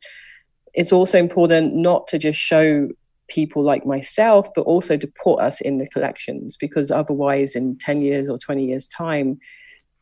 it's 0.75 0.93
also 0.93 1.19
important 1.19 1.75
not 1.75 2.07
to 2.09 2.19
just 2.19 2.39
show 2.39 2.89
people 3.29 3.63
like 3.63 3.87
myself, 3.87 4.49
but 4.55 4.63
also 4.63 4.97
to 4.97 5.07
put 5.23 5.41
us 5.41 5.61
in 5.61 5.79
the 5.79 5.89
collections 5.89 6.57
because 6.57 6.91
otherwise, 6.91 7.55
in 7.55 7.77
10 7.79 8.01
years 8.01 8.29
or 8.29 8.39
20 8.39 8.65
years' 8.65 8.87
time, 8.87 9.39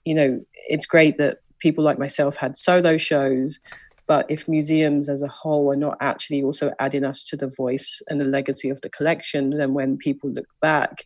you 0.04 0.14
know, 0.14 0.40
it's 0.68 0.86
great 0.86 1.18
that 1.18 1.38
people 1.58 1.84
like 1.84 1.98
myself 1.98 2.36
had 2.36 2.56
solo 2.56 2.96
shows. 2.96 3.58
But 4.06 4.26
if 4.30 4.48
museums 4.48 5.08
as 5.08 5.22
a 5.22 5.28
whole 5.28 5.70
are 5.72 5.76
not 5.76 5.96
actually 6.00 6.42
also 6.42 6.72
adding 6.78 7.04
us 7.04 7.26
to 7.26 7.36
the 7.36 7.48
voice 7.48 8.00
and 8.08 8.20
the 8.20 8.28
legacy 8.28 8.70
of 8.70 8.80
the 8.80 8.90
collection, 8.90 9.50
then 9.50 9.74
when 9.74 9.96
people 9.96 10.30
look 10.30 10.46
back, 10.62 11.04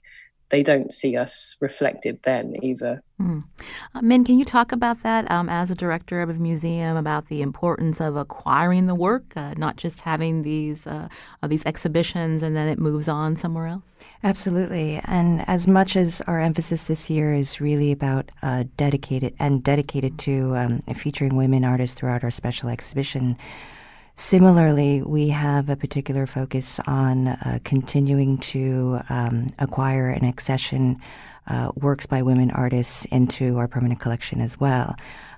they 0.51 0.63
don't 0.63 0.93
see 0.93 1.17
us 1.17 1.57
reflected 1.61 2.19
then 2.25 2.57
either. 2.63 3.03
Mm. 3.21 3.45
Uh, 3.95 4.03
Min, 4.03 4.25
can 4.25 4.39
you 4.39 4.45
talk 4.45 4.73
about 4.73 5.03
that 5.03 5.31
um, 5.31 5.49
as 5.49 5.71
a 5.71 5.75
director 5.75 6.21
of 6.21 6.31
a 6.31 6.35
museum 6.35 6.97
about 6.97 7.29
the 7.29 7.43
importance 7.43 8.01
of 8.01 8.17
acquiring 8.17 8.87
the 8.87 8.95
work, 8.95 9.25
uh, 9.37 9.55
not 9.57 9.77
just 9.77 10.03
having 10.03 10.43
these 10.43 10.87
uh, 10.87 11.09
uh, 11.43 11.47
these 11.47 11.65
exhibitions 11.67 12.43
and 12.43 12.57
then 12.57 12.69
it 12.69 12.79
moves 12.79 13.09
on 13.09 13.37
somewhere 13.37 13.67
else? 13.67 14.01
Absolutely, 14.25 15.01
and 15.05 15.45
as 15.49 15.69
much 15.69 15.97
as 15.97 16.21
our 16.27 16.41
emphasis 16.41 16.85
this 16.85 17.09
year 17.09 17.33
is 17.33 17.61
really 17.61 17.93
about 17.93 18.31
uh, 18.43 18.65
dedicated 18.77 19.35
and 19.39 19.63
dedicated 19.63 20.19
to 20.19 20.57
um, 20.57 20.81
featuring 20.95 21.37
women 21.37 21.65
artists 21.65 21.95
throughout 21.99 22.25
our 22.25 22.31
special 22.31 22.69
exhibition. 22.69 23.37
Similarly, 24.21 25.01
we 25.01 25.31
have 25.31 25.71
a 25.71 25.77
particular 25.77 26.27
focus 26.27 26.79
on 26.87 27.29
uh, 27.29 27.59
continuing 27.65 28.37
to 28.53 29.01
um, 29.09 29.47
acquire 29.59 30.11
and 30.11 30.27
accession 30.27 31.01
uh, 31.47 31.73
works 31.75 32.05
by 32.05 32.21
women 32.21 32.51
artists 32.51 33.07
into 33.07 33.57
our 33.57 33.67
permanent 33.67 33.99
collection 33.99 34.43
as 34.43 34.61
well. 34.61 34.95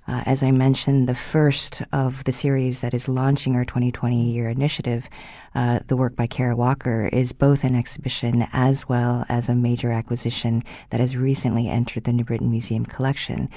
Uh, 0.09 0.25
as 0.27 0.43
I 0.43 0.51
mentioned, 0.51 1.09
the 1.09 1.15
first 1.15 1.83
of 1.93 2.25
the 2.25 2.33
series 2.33 2.81
that 2.81 2.93
is 2.93 3.09
launching 3.09 3.55
our 3.55 3.65
2020 3.65 4.33
year 4.33 4.51
initiative, 4.51 5.09
uh, 5.55 5.79
the 5.87 5.97
work 5.97 6.17
by 6.17 6.27
Kara 6.27 6.57
Walker, 6.57 7.09
is 7.13 7.33
both 7.33 7.63
an 7.63 7.77
exhibition 7.77 8.49
as 8.53 8.89
well 8.89 9.25
as 9.29 9.49
a 9.49 9.55
major 9.55 9.93
acquisition 9.93 10.65
that 10.91 10.99
has 10.99 11.17
recently 11.17 11.69
entered 11.69 12.03
the 12.03 12.13
New 12.13 12.25
Britain 12.25 12.51
Museum 12.51 12.85
collection. 12.85 13.49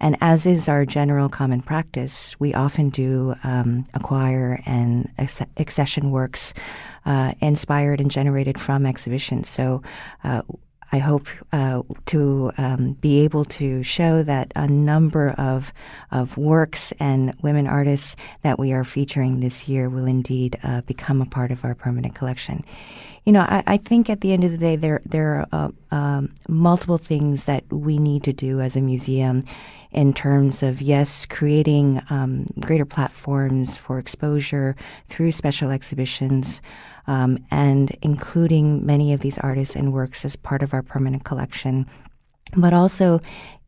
And 0.00 0.16
as 0.20 0.46
is 0.46 0.68
our 0.68 0.84
general 0.84 1.28
common 1.28 1.62
practice, 1.62 2.38
we 2.38 2.52
often 2.54 2.90
do 2.90 3.34
um, 3.44 3.86
acquire 3.94 4.60
and 4.66 5.08
accession 5.56 6.10
works 6.10 6.52
uh, 7.06 7.32
inspired 7.40 8.00
and 8.00 8.10
generated 8.10 8.60
from 8.60 8.84
exhibitions. 8.84 9.48
So 9.48 9.82
uh, 10.22 10.42
I 10.92 10.98
hope 10.98 11.26
uh, 11.52 11.82
to 12.06 12.52
um, 12.58 12.92
be 12.94 13.20
able 13.20 13.44
to 13.44 13.82
show 13.82 14.22
that 14.22 14.52
a 14.54 14.68
number 14.68 15.30
of 15.30 15.72
of 16.10 16.36
works 16.36 16.92
and 17.00 17.34
women 17.42 17.66
artists 17.66 18.16
that 18.42 18.58
we 18.58 18.72
are 18.72 18.84
featuring 18.84 19.40
this 19.40 19.68
year 19.68 19.88
will 19.88 20.06
indeed 20.06 20.58
uh, 20.62 20.82
become 20.82 21.20
a 21.20 21.26
part 21.26 21.50
of 21.50 21.64
our 21.64 21.74
permanent 21.74 22.14
collection. 22.14 22.60
You 23.24 23.32
know, 23.32 23.40
I, 23.40 23.64
I 23.66 23.76
think 23.76 24.08
at 24.08 24.20
the 24.20 24.32
end 24.32 24.44
of 24.44 24.52
the 24.52 24.58
day, 24.58 24.76
there 24.76 25.00
there 25.04 25.46
are 25.52 25.72
uh, 25.90 25.94
um, 25.94 26.28
multiple 26.48 26.98
things 26.98 27.44
that 27.44 27.64
we 27.72 27.98
need 27.98 28.22
to 28.24 28.32
do 28.32 28.60
as 28.60 28.76
a 28.76 28.80
museum 28.80 29.44
in 29.90 30.12
terms 30.12 30.62
of 30.62 30.80
yes, 30.80 31.26
creating 31.26 32.02
um, 32.10 32.46
greater 32.60 32.84
platforms 32.84 33.76
for 33.76 33.98
exposure 33.98 34.76
through 35.08 35.32
special 35.32 35.70
exhibitions 35.70 36.60
um, 37.06 37.38
and 37.50 37.96
including 38.02 38.84
many 38.84 39.12
of 39.12 39.20
these 39.20 39.38
artists 39.38 39.76
and 39.76 39.92
works 39.92 40.24
as 40.24 40.36
part 40.36 40.62
of 40.62 40.74
our 40.74 40.82
permanent 40.82 41.24
collection, 41.24 41.86
but 42.56 42.72
also 42.72 43.20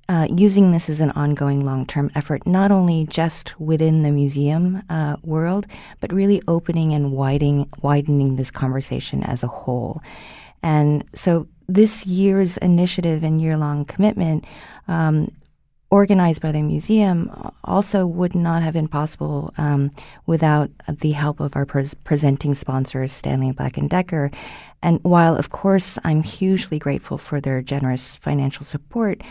uh, 0.09 0.27
using 0.35 0.73
this 0.73 0.89
as 0.89 1.01
an 1.01 1.11
ongoing 1.11 1.65
long 1.65 1.85
term 1.85 2.11
effort, 2.15 2.47
not 2.47 2.71
only 2.71 3.07
just 3.07 3.59
within 3.61 4.03
the 4.03 4.11
museum 4.11 4.83
uh, 4.89 5.17
world, 5.23 5.67
but 6.01 6.13
really 6.13 6.41
opening 6.49 6.93
and 6.95 7.13
widening, 7.13 7.69
widening 7.83 8.37
this 8.37 8.51
conversation 8.51 9.23
as 9.23 9.43
a 9.43 9.49
whole. 9.49 10.03
And 10.63 11.05
so 11.15 11.47
this 11.69 12.07
year's 12.07 12.57
initiative 12.57 13.23
and 13.23 13.41
year 13.41 13.57
long 13.57 13.85
commitment 13.85 14.45
um, 14.89 15.31
organized 15.91 16.43
by 16.43 16.53
the 16.53 16.63
museum 16.63 17.31
also 17.65 18.07
would 18.07 18.35
not 18.35 18.63
have 18.63 18.75
been 18.75 18.89
possible 18.89 19.53
um, 19.57 19.91
without 20.27 20.71
the 20.89 21.13
help 21.13 21.41
of 21.41 21.57
our 21.57 21.65
pres- 21.65 21.95
presenting 21.95 22.55
sponsors, 22.55 23.13
Stanley 23.13 23.53
Black 23.53 23.79
and 23.79 23.89
Decker. 23.89 24.31
And 24.83 25.01
while, 25.03 25.35
of 25.37 25.51
course, 25.51 25.99
I'm 26.05 26.23
hugely 26.23 26.79
grateful 26.79 27.17
for 27.17 27.41
their 27.41 27.63
generous 27.63 28.17
financial 28.17 28.65
support, 28.65 29.23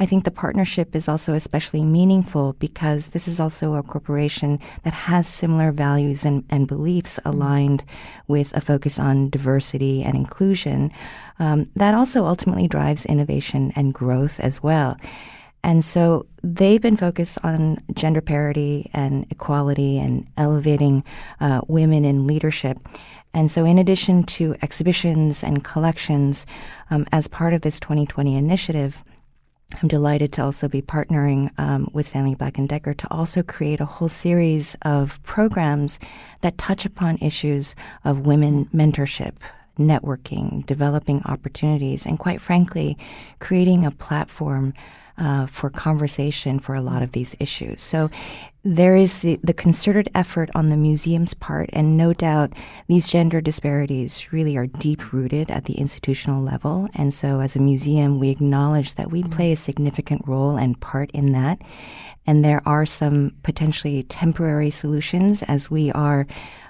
I 0.00 0.06
think 0.06 0.24
the 0.24 0.30
partnership 0.30 0.96
is 0.96 1.08
also 1.08 1.34
especially 1.34 1.84
meaningful 1.84 2.54
because 2.54 3.08
this 3.08 3.28
is 3.28 3.38
also 3.38 3.74
a 3.74 3.82
corporation 3.82 4.58
that 4.82 4.94
has 4.94 5.28
similar 5.28 5.72
values 5.72 6.24
and, 6.24 6.42
and 6.48 6.66
beliefs 6.66 7.20
aligned 7.24 7.84
with 8.26 8.56
a 8.56 8.62
focus 8.62 8.98
on 8.98 9.28
diversity 9.28 10.02
and 10.02 10.16
inclusion. 10.16 10.90
Um, 11.38 11.66
that 11.76 11.94
also 11.94 12.24
ultimately 12.24 12.66
drives 12.66 13.04
innovation 13.04 13.72
and 13.76 13.92
growth 13.92 14.40
as 14.40 14.62
well. 14.62 14.96
And 15.62 15.84
so 15.84 16.26
they've 16.42 16.80
been 16.80 16.96
focused 16.96 17.38
on 17.42 17.78
gender 17.92 18.20
parity 18.20 18.90
and 18.92 19.26
equality 19.30 19.98
and 19.98 20.26
elevating 20.36 21.04
uh, 21.40 21.60
women 21.68 22.04
in 22.04 22.26
leadership. 22.26 22.78
And 23.32 23.50
so, 23.50 23.64
in 23.64 23.78
addition 23.78 24.24
to 24.24 24.56
exhibitions 24.62 25.44
and 25.44 25.62
collections, 25.62 26.46
um, 26.90 27.06
as 27.12 27.28
part 27.28 27.54
of 27.54 27.62
this 27.62 27.78
2020 27.78 28.34
initiative, 28.34 29.04
I'm 29.80 29.88
delighted 29.88 30.32
to 30.32 30.42
also 30.42 30.68
be 30.68 30.82
partnering 30.82 31.56
um, 31.58 31.88
with 31.92 32.06
Stanley 32.06 32.34
Black 32.34 32.58
and 32.58 32.68
Decker 32.68 32.92
to 32.94 33.10
also 33.10 33.42
create 33.42 33.80
a 33.80 33.84
whole 33.84 34.08
series 34.08 34.76
of 34.82 35.22
programs 35.22 36.00
that 36.40 36.58
touch 36.58 36.84
upon 36.84 37.18
issues 37.18 37.76
of 38.04 38.26
women 38.26 38.66
mentorship, 38.74 39.34
networking, 39.78 40.66
developing 40.66 41.22
opportunities, 41.24 42.04
and 42.04 42.18
quite 42.18 42.40
frankly, 42.40 42.98
creating 43.38 43.86
a 43.86 43.92
platform 43.92 44.74
uh, 45.20 45.46
for 45.46 45.70
conversation 45.70 46.58
for 46.58 46.74
a 46.74 46.80
lot 46.80 47.02
of 47.02 47.12
these 47.12 47.36
issues. 47.38 47.80
So 47.80 48.10
there 48.62 48.96
is 48.96 49.20
the, 49.20 49.38
the 49.42 49.54
concerted 49.54 50.10
effort 50.14 50.50
on 50.54 50.66
the 50.66 50.76
museum's 50.76 51.34
part, 51.34 51.70
and 51.72 51.96
no 51.96 52.12
doubt 52.12 52.52
these 52.88 53.08
gender 53.08 53.40
disparities 53.40 54.32
really 54.32 54.56
are 54.56 54.66
deep 54.66 55.12
rooted 55.12 55.50
at 55.50 55.64
the 55.64 55.74
institutional 55.74 56.42
level. 56.42 56.88
And 56.94 57.14
so, 57.14 57.40
as 57.40 57.56
a 57.56 57.60
museum, 57.60 58.18
we 58.18 58.28
acknowledge 58.28 58.96
that 58.96 59.10
we 59.10 59.22
play 59.22 59.52
a 59.52 59.56
significant 59.56 60.26
role 60.26 60.56
and 60.56 60.78
part 60.78 61.10
in 61.12 61.32
that. 61.32 61.62
And 62.26 62.44
there 62.44 62.62
are 62.66 62.84
some 62.84 63.32
potentially 63.42 64.02
temporary 64.04 64.70
solutions 64.70 65.42
as 65.44 65.70
we 65.70 65.90
are 65.92 66.26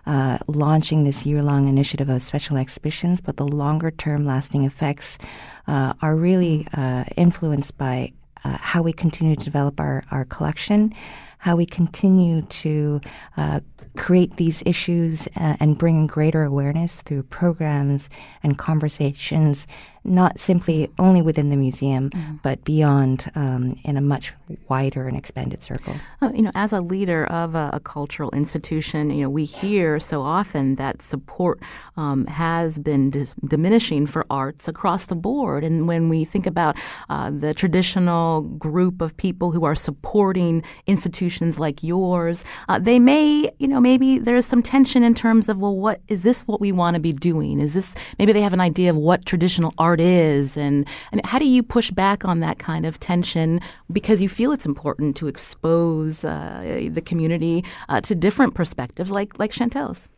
uh, 0.06 0.38
launching 0.46 1.02
this 1.04 1.26
year 1.26 1.42
long 1.42 1.68
initiative 1.68 2.08
of 2.08 2.22
special 2.22 2.56
exhibitions, 2.56 3.20
but 3.20 3.36
the 3.36 3.46
longer 3.46 3.90
term 3.90 4.24
lasting 4.24 4.64
effects 4.64 5.18
uh, 5.66 5.92
are 6.00 6.14
really 6.14 6.68
uh, 6.72 7.04
influenced 7.16 7.76
by 7.76 8.12
uh, 8.44 8.56
how 8.60 8.82
we 8.82 8.92
continue 8.92 9.36
to 9.36 9.44
develop 9.44 9.80
our, 9.80 10.04
our 10.10 10.24
collection, 10.24 10.94
how 11.38 11.56
we 11.56 11.64
continue 11.64 12.42
to 12.42 13.00
uh, 13.36 13.60
create 13.96 14.36
these 14.36 14.62
issues 14.66 15.26
uh, 15.36 15.56
and 15.58 15.78
bring 15.78 16.06
greater 16.06 16.44
awareness 16.44 17.02
through 17.02 17.22
programs 17.24 18.10
and 18.42 18.58
conversations 18.58 19.66
not 20.04 20.38
simply 20.38 20.90
only 20.98 21.22
within 21.22 21.50
the 21.50 21.56
museum, 21.56 22.10
mm-hmm. 22.10 22.36
but 22.42 22.64
beyond 22.64 23.30
um, 23.34 23.78
in 23.84 23.96
a 23.96 24.00
much 24.00 24.32
wider 24.68 25.06
and 25.06 25.16
expanded 25.16 25.62
circle. 25.62 25.94
Uh, 26.22 26.30
you 26.34 26.42
know, 26.42 26.50
as 26.54 26.72
a 26.72 26.80
leader 26.80 27.26
of 27.26 27.54
a, 27.54 27.70
a, 27.72 27.80
cultural 27.80 28.30
institution, 28.30 29.10
you 29.10 29.22
know, 29.22 29.30
we 29.30 29.44
hear 29.44 30.00
so 30.00 30.22
often 30.22 30.76
that 30.76 31.02
support 31.02 31.60
um, 31.96 32.26
has 32.26 32.78
been 32.78 33.10
dis- 33.10 33.34
diminishing 33.46 34.06
for 34.06 34.24
arts 34.30 34.68
across 34.68 35.06
the 35.06 35.16
board. 35.16 35.64
And 35.64 35.86
when 35.86 36.08
we 36.08 36.24
think 36.24 36.46
about 36.46 36.76
uh, 37.08 37.30
the 37.30 37.52
traditional 37.52 38.42
group 38.42 39.00
of 39.00 39.16
people 39.16 39.50
who 39.50 39.64
are 39.64 39.74
supporting 39.74 40.62
institutions 40.86 41.58
like 41.58 41.82
yours, 41.82 42.44
uh, 42.68 42.78
they 42.78 42.98
may, 42.98 43.50
you 43.58 43.68
know, 43.68 43.80
maybe 43.80 44.18
there's 44.18 44.46
some 44.46 44.62
tension 44.62 45.02
in 45.02 45.14
terms 45.14 45.48
of, 45.48 45.58
well, 45.58 45.76
what 45.76 46.00
is 46.08 46.22
this 46.22 46.46
what 46.46 46.60
we 46.60 46.72
want 46.72 46.94
to 46.94 47.00
be 47.00 47.12
doing? 47.12 47.60
Is 47.60 47.74
this 47.74 47.94
maybe 48.18 48.32
they 48.32 48.42
have 48.42 48.52
an 48.52 48.60
idea 48.60 48.90
of 48.90 48.96
what 48.96 49.26
traditional 49.26 49.74
art 49.78 49.89
art 49.90 50.00
is 50.00 50.56
and, 50.56 50.86
and 51.10 51.24
how 51.26 51.38
do 51.38 51.46
you 51.46 51.62
push 51.62 51.90
back 51.90 52.24
on 52.24 52.38
that 52.40 52.58
kind 52.58 52.86
of 52.86 53.00
tension 53.00 53.60
because 53.90 54.22
you 54.22 54.28
feel 54.28 54.52
it's 54.52 54.66
important 54.66 55.16
to 55.16 55.26
expose 55.26 56.24
uh, 56.24 56.88
the 56.90 57.00
community 57.00 57.64
uh, 57.88 58.00
to 58.00 58.14
different 58.14 58.54
perspectives 58.54 59.10
like 59.10 59.38
like 59.38 59.50
Shantell's 59.50 60.08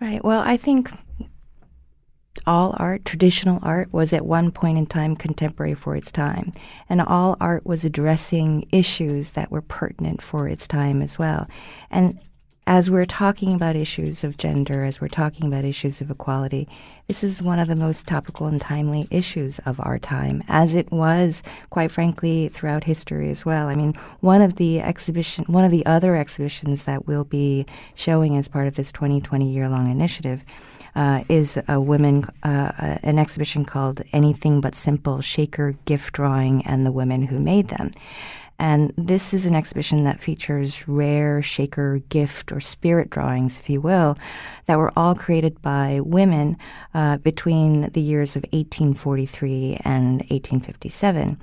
right 0.00 0.22
well 0.22 0.42
I 0.44 0.56
think 0.56 0.90
all 2.46 2.74
art, 2.78 3.04
traditional 3.04 3.58
art, 3.62 3.92
was 3.92 4.12
at 4.12 4.26
one 4.26 4.50
point 4.50 4.76
in 4.76 4.86
time 4.86 5.16
contemporary 5.16 5.72
for 5.72 5.96
its 5.96 6.12
time. 6.12 6.52
And 6.90 7.00
all 7.00 7.36
art 7.40 7.64
was 7.64 7.84
addressing 7.84 8.66
issues 8.70 9.30
that 9.30 9.50
were 9.50 9.62
pertinent 9.62 10.20
for 10.20 10.48
its 10.48 10.66
time 10.66 11.00
as 11.00 11.18
well. 11.18 11.46
And 11.90 12.18
as 12.66 12.90
we're 12.90 13.04
talking 13.04 13.54
about 13.54 13.76
issues 13.76 14.24
of 14.24 14.38
gender, 14.38 14.84
as 14.84 15.00
we're 15.00 15.08
talking 15.08 15.46
about 15.46 15.64
issues 15.64 16.00
of 16.00 16.10
equality, 16.10 16.66
this 17.08 17.22
is 17.22 17.42
one 17.42 17.58
of 17.58 17.68
the 17.68 17.76
most 17.76 18.06
topical 18.06 18.46
and 18.46 18.60
timely 18.60 19.06
issues 19.10 19.58
of 19.60 19.78
our 19.80 19.98
time, 19.98 20.42
as 20.48 20.74
it 20.74 20.90
was, 20.90 21.42
quite 21.68 21.90
frankly, 21.90 22.48
throughout 22.48 22.84
history 22.84 23.30
as 23.30 23.44
well. 23.44 23.68
I 23.68 23.74
mean, 23.74 23.92
one 24.20 24.40
of 24.40 24.56
the 24.56 24.80
exhibition, 24.80 25.44
one 25.44 25.64
of 25.64 25.70
the 25.70 25.84
other 25.84 26.16
exhibitions 26.16 26.84
that 26.84 27.06
we'll 27.06 27.24
be 27.24 27.66
showing 27.94 28.36
as 28.36 28.48
part 28.48 28.66
of 28.66 28.76
this 28.76 28.90
2020 28.92 29.52
year-long 29.52 29.90
initiative 29.90 30.42
uh, 30.96 31.24
is 31.28 31.60
a 31.68 31.80
women, 31.80 32.24
uh, 32.44 32.72
uh, 32.78 32.98
an 33.02 33.18
exhibition 33.18 33.64
called 33.64 34.00
Anything 34.12 34.60
But 34.60 34.74
Simple: 34.74 35.20
Shaker 35.20 35.74
Gift 35.84 36.14
Drawing 36.14 36.64
and 36.64 36.86
the 36.86 36.92
Women 36.92 37.24
Who 37.24 37.40
Made 37.40 37.68
Them. 37.68 37.90
And 38.58 38.92
this 38.96 39.34
is 39.34 39.46
an 39.46 39.54
exhibition 39.54 40.04
that 40.04 40.20
features 40.20 40.86
rare 40.86 41.42
shaker 41.42 41.98
gift 42.08 42.52
or 42.52 42.60
spirit 42.60 43.10
drawings, 43.10 43.58
if 43.58 43.68
you 43.68 43.80
will, 43.80 44.16
that 44.66 44.78
were 44.78 44.92
all 44.96 45.14
created 45.14 45.60
by 45.60 46.00
women 46.02 46.56
uh, 46.94 47.18
between 47.18 47.90
the 47.90 48.00
years 48.00 48.36
of 48.36 48.42
1843 48.52 49.78
and 49.84 50.20
1857. 50.30 51.38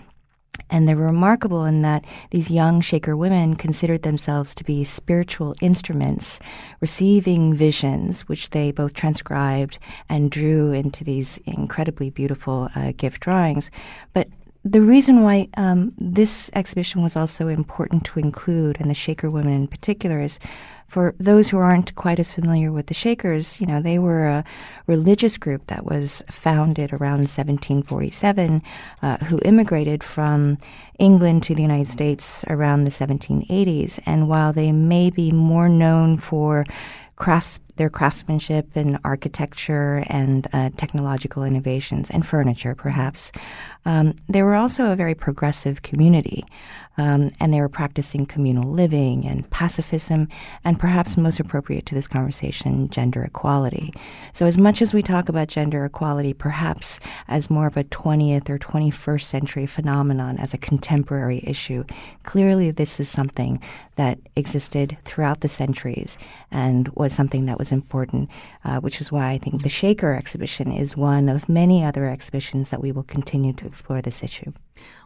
And 0.69 0.87
they 0.87 0.95
were 0.95 1.05
remarkable 1.05 1.65
in 1.65 1.81
that 1.81 2.05
these 2.29 2.49
young 2.49 2.79
Shaker 2.79 3.17
women 3.17 3.55
considered 3.55 4.03
themselves 4.03 4.55
to 4.55 4.63
be 4.63 4.83
spiritual 4.83 5.53
instruments, 5.61 6.39
receiving 6.79 7.53
visions, 7.53 8.21
which 8.29 8.51
they 8.51 8.71
both 8.71 8.93
transcribed 8.93 9.79
and 10.07 10.31
drew 10.31 10.71
into 10.71 11.03
these 11.03 11.39
incredibly 11.45 12.09
beautiful 12.09 12.69
uh, 12.73 12.93
gift 12.95 13.21
drawings. 13.21 13.69
But 14.13 14.29
the 14.63 14.81
reason 14.81 15.23
why 15.23 15.47
um, 15.57 15.93
this 15.97 16.51
exhibition 16.53 17.01
was 17.01 17.15
also 17.15 17.47
important 17.47 18.05
to 18.05 18.19
include, 18.19 18.79
and 18.79 18.89
the 18.89 18.95
Shaker 18.95 19.29
women 19.29 19.53
in 19.53 19.67
particular, 19.67 20.21
is 20.21 20.39
for 20.87 21.15
those 21.17 21.49
who 21.49 21.57
aren't 21.57 21.95
quite 21.95 22.19
as 22.19 22.31
familiar 22.31 22.71
with 22.71 22.87
the 22.87 22.93
Shakers, 22.93 23.59
you 23.59 23.65
know, 23.65 23.81
they 23.81 23.97
were 23.97 24.27
a 24.27 24.43
religious 24.87 25.37
group 25.37 25.65
that 25.67 25.85
was 25.85 26.21
founded 26.29 26.91
around 26.91 27.21
1747, 27.21 28.61
uh, 29.01 29.17
who 29.17 29.39
immigrated 29.43 30.03
from 30.03 30.57
England 30.99 31.43
to 31.43 31.55
the 31.55 31.61
United 31.61 31.87
States 31.87 32.45
around 32.49 32.83
the 32.83 32.91
1780s. 32.91 33.99
And 34.05 34.27
while 34.27 34.53
they 34.53 34.71
may 34.71 35.09
be 35.09 35.31
more 35.31 35.69
known 35.69 36.17
for 36.17 36.65
crafts, 37.15 37.59
their 37.81 37.89
craftsmanship 37.89 38.67
and 38.75 38.99
architecture 39.03 40.03
and 40.05 40.47
uh, 40.53 40.69
technological 40.77 41.43
innovations 41.43 42.11
and 42.11 42.23
furniture, 42.23 42.75
perhaps. 42.75 43.31
Um, 43.85 44.13
they 44.29 44.43
were 44.43 44.53
also 44.53 44.91
a 44.91 44.95
very 44.95 45.15
progressive 45.15 45.81
community, 45.81 46.45
um, 46.99 47.31
and 47.39 47.51
they 47.51 47.59
were 47.59 47.69
practicing 47.69 48.27
communal 48.27 48.71
living 48.71 49.25
and 49.25 49.49
pacifism, 49.49 50.27
and 50.63 50.79
perhaps 50.79 51.17
most 51.17 51.39
appropriate 51.39 51.87
to 51.87 51.95
this 51.95 52.07
conversation, 52.07 52.87
gender 52.89 53.23
equality. 53.23 53.91
So, 54.31 54.45
as 54.45 54.59
much 54.59 54.83
as 54.83 54.93
we 54.93 55.01
talk 55.01 55.27
about 55.27 55.47
gender 55.47 55.83
equality, 55.83 56.33
perhaps 56.33 56.99
as 57.27 57.49
more 57.49 57.65
of 57.65 57.77
a 57.77 57.85
20th 57.85 58.47
or 58.47 58.59
21st 58.59 59.23
century 59.23 59.65
phenomenon, 59.65 60.37
as 60.37 60.53
a 60.53 60.59
contemporary 60.59 61.41
issue, 61.47 61.83
clearly 62.21 62.69
this 62.69 62.99
is 62.99 63.09
something 63.09 63.59
that 63.95 64.19
existed 64.35 64.97
throughout 65.05 65.41
the 65.41 65.47
centuries 65.47 66.17
and 66.51 66.87
was 66.89 67.13
something 67.13 67.45
that 67.47 67.57
was 67.57 67.70
important, 67.71 68.29
uh, 68.63 68.79
which 68.79 69.01
is 69.01 69.11
why 69.11 69.29
I 69.29 69.37
think 69.37 69.63
the 69.63 69.69
Shaker 69.69 70.13
exhibition 70.13 70.71
is 70.71 70.97
one 70.97 71.29
of 71.29 71.49
many 71.49 71.83
other 71.83 72.07
exhibitions 72.07 72.69
that 72.69 72.81
we 72.81 72.91
will 72.91 73.03
continue 73.03 73.53
to 73.53 73.65
explore 73.65 74.01
this 74.01 74.23
issue. 74.23 74.51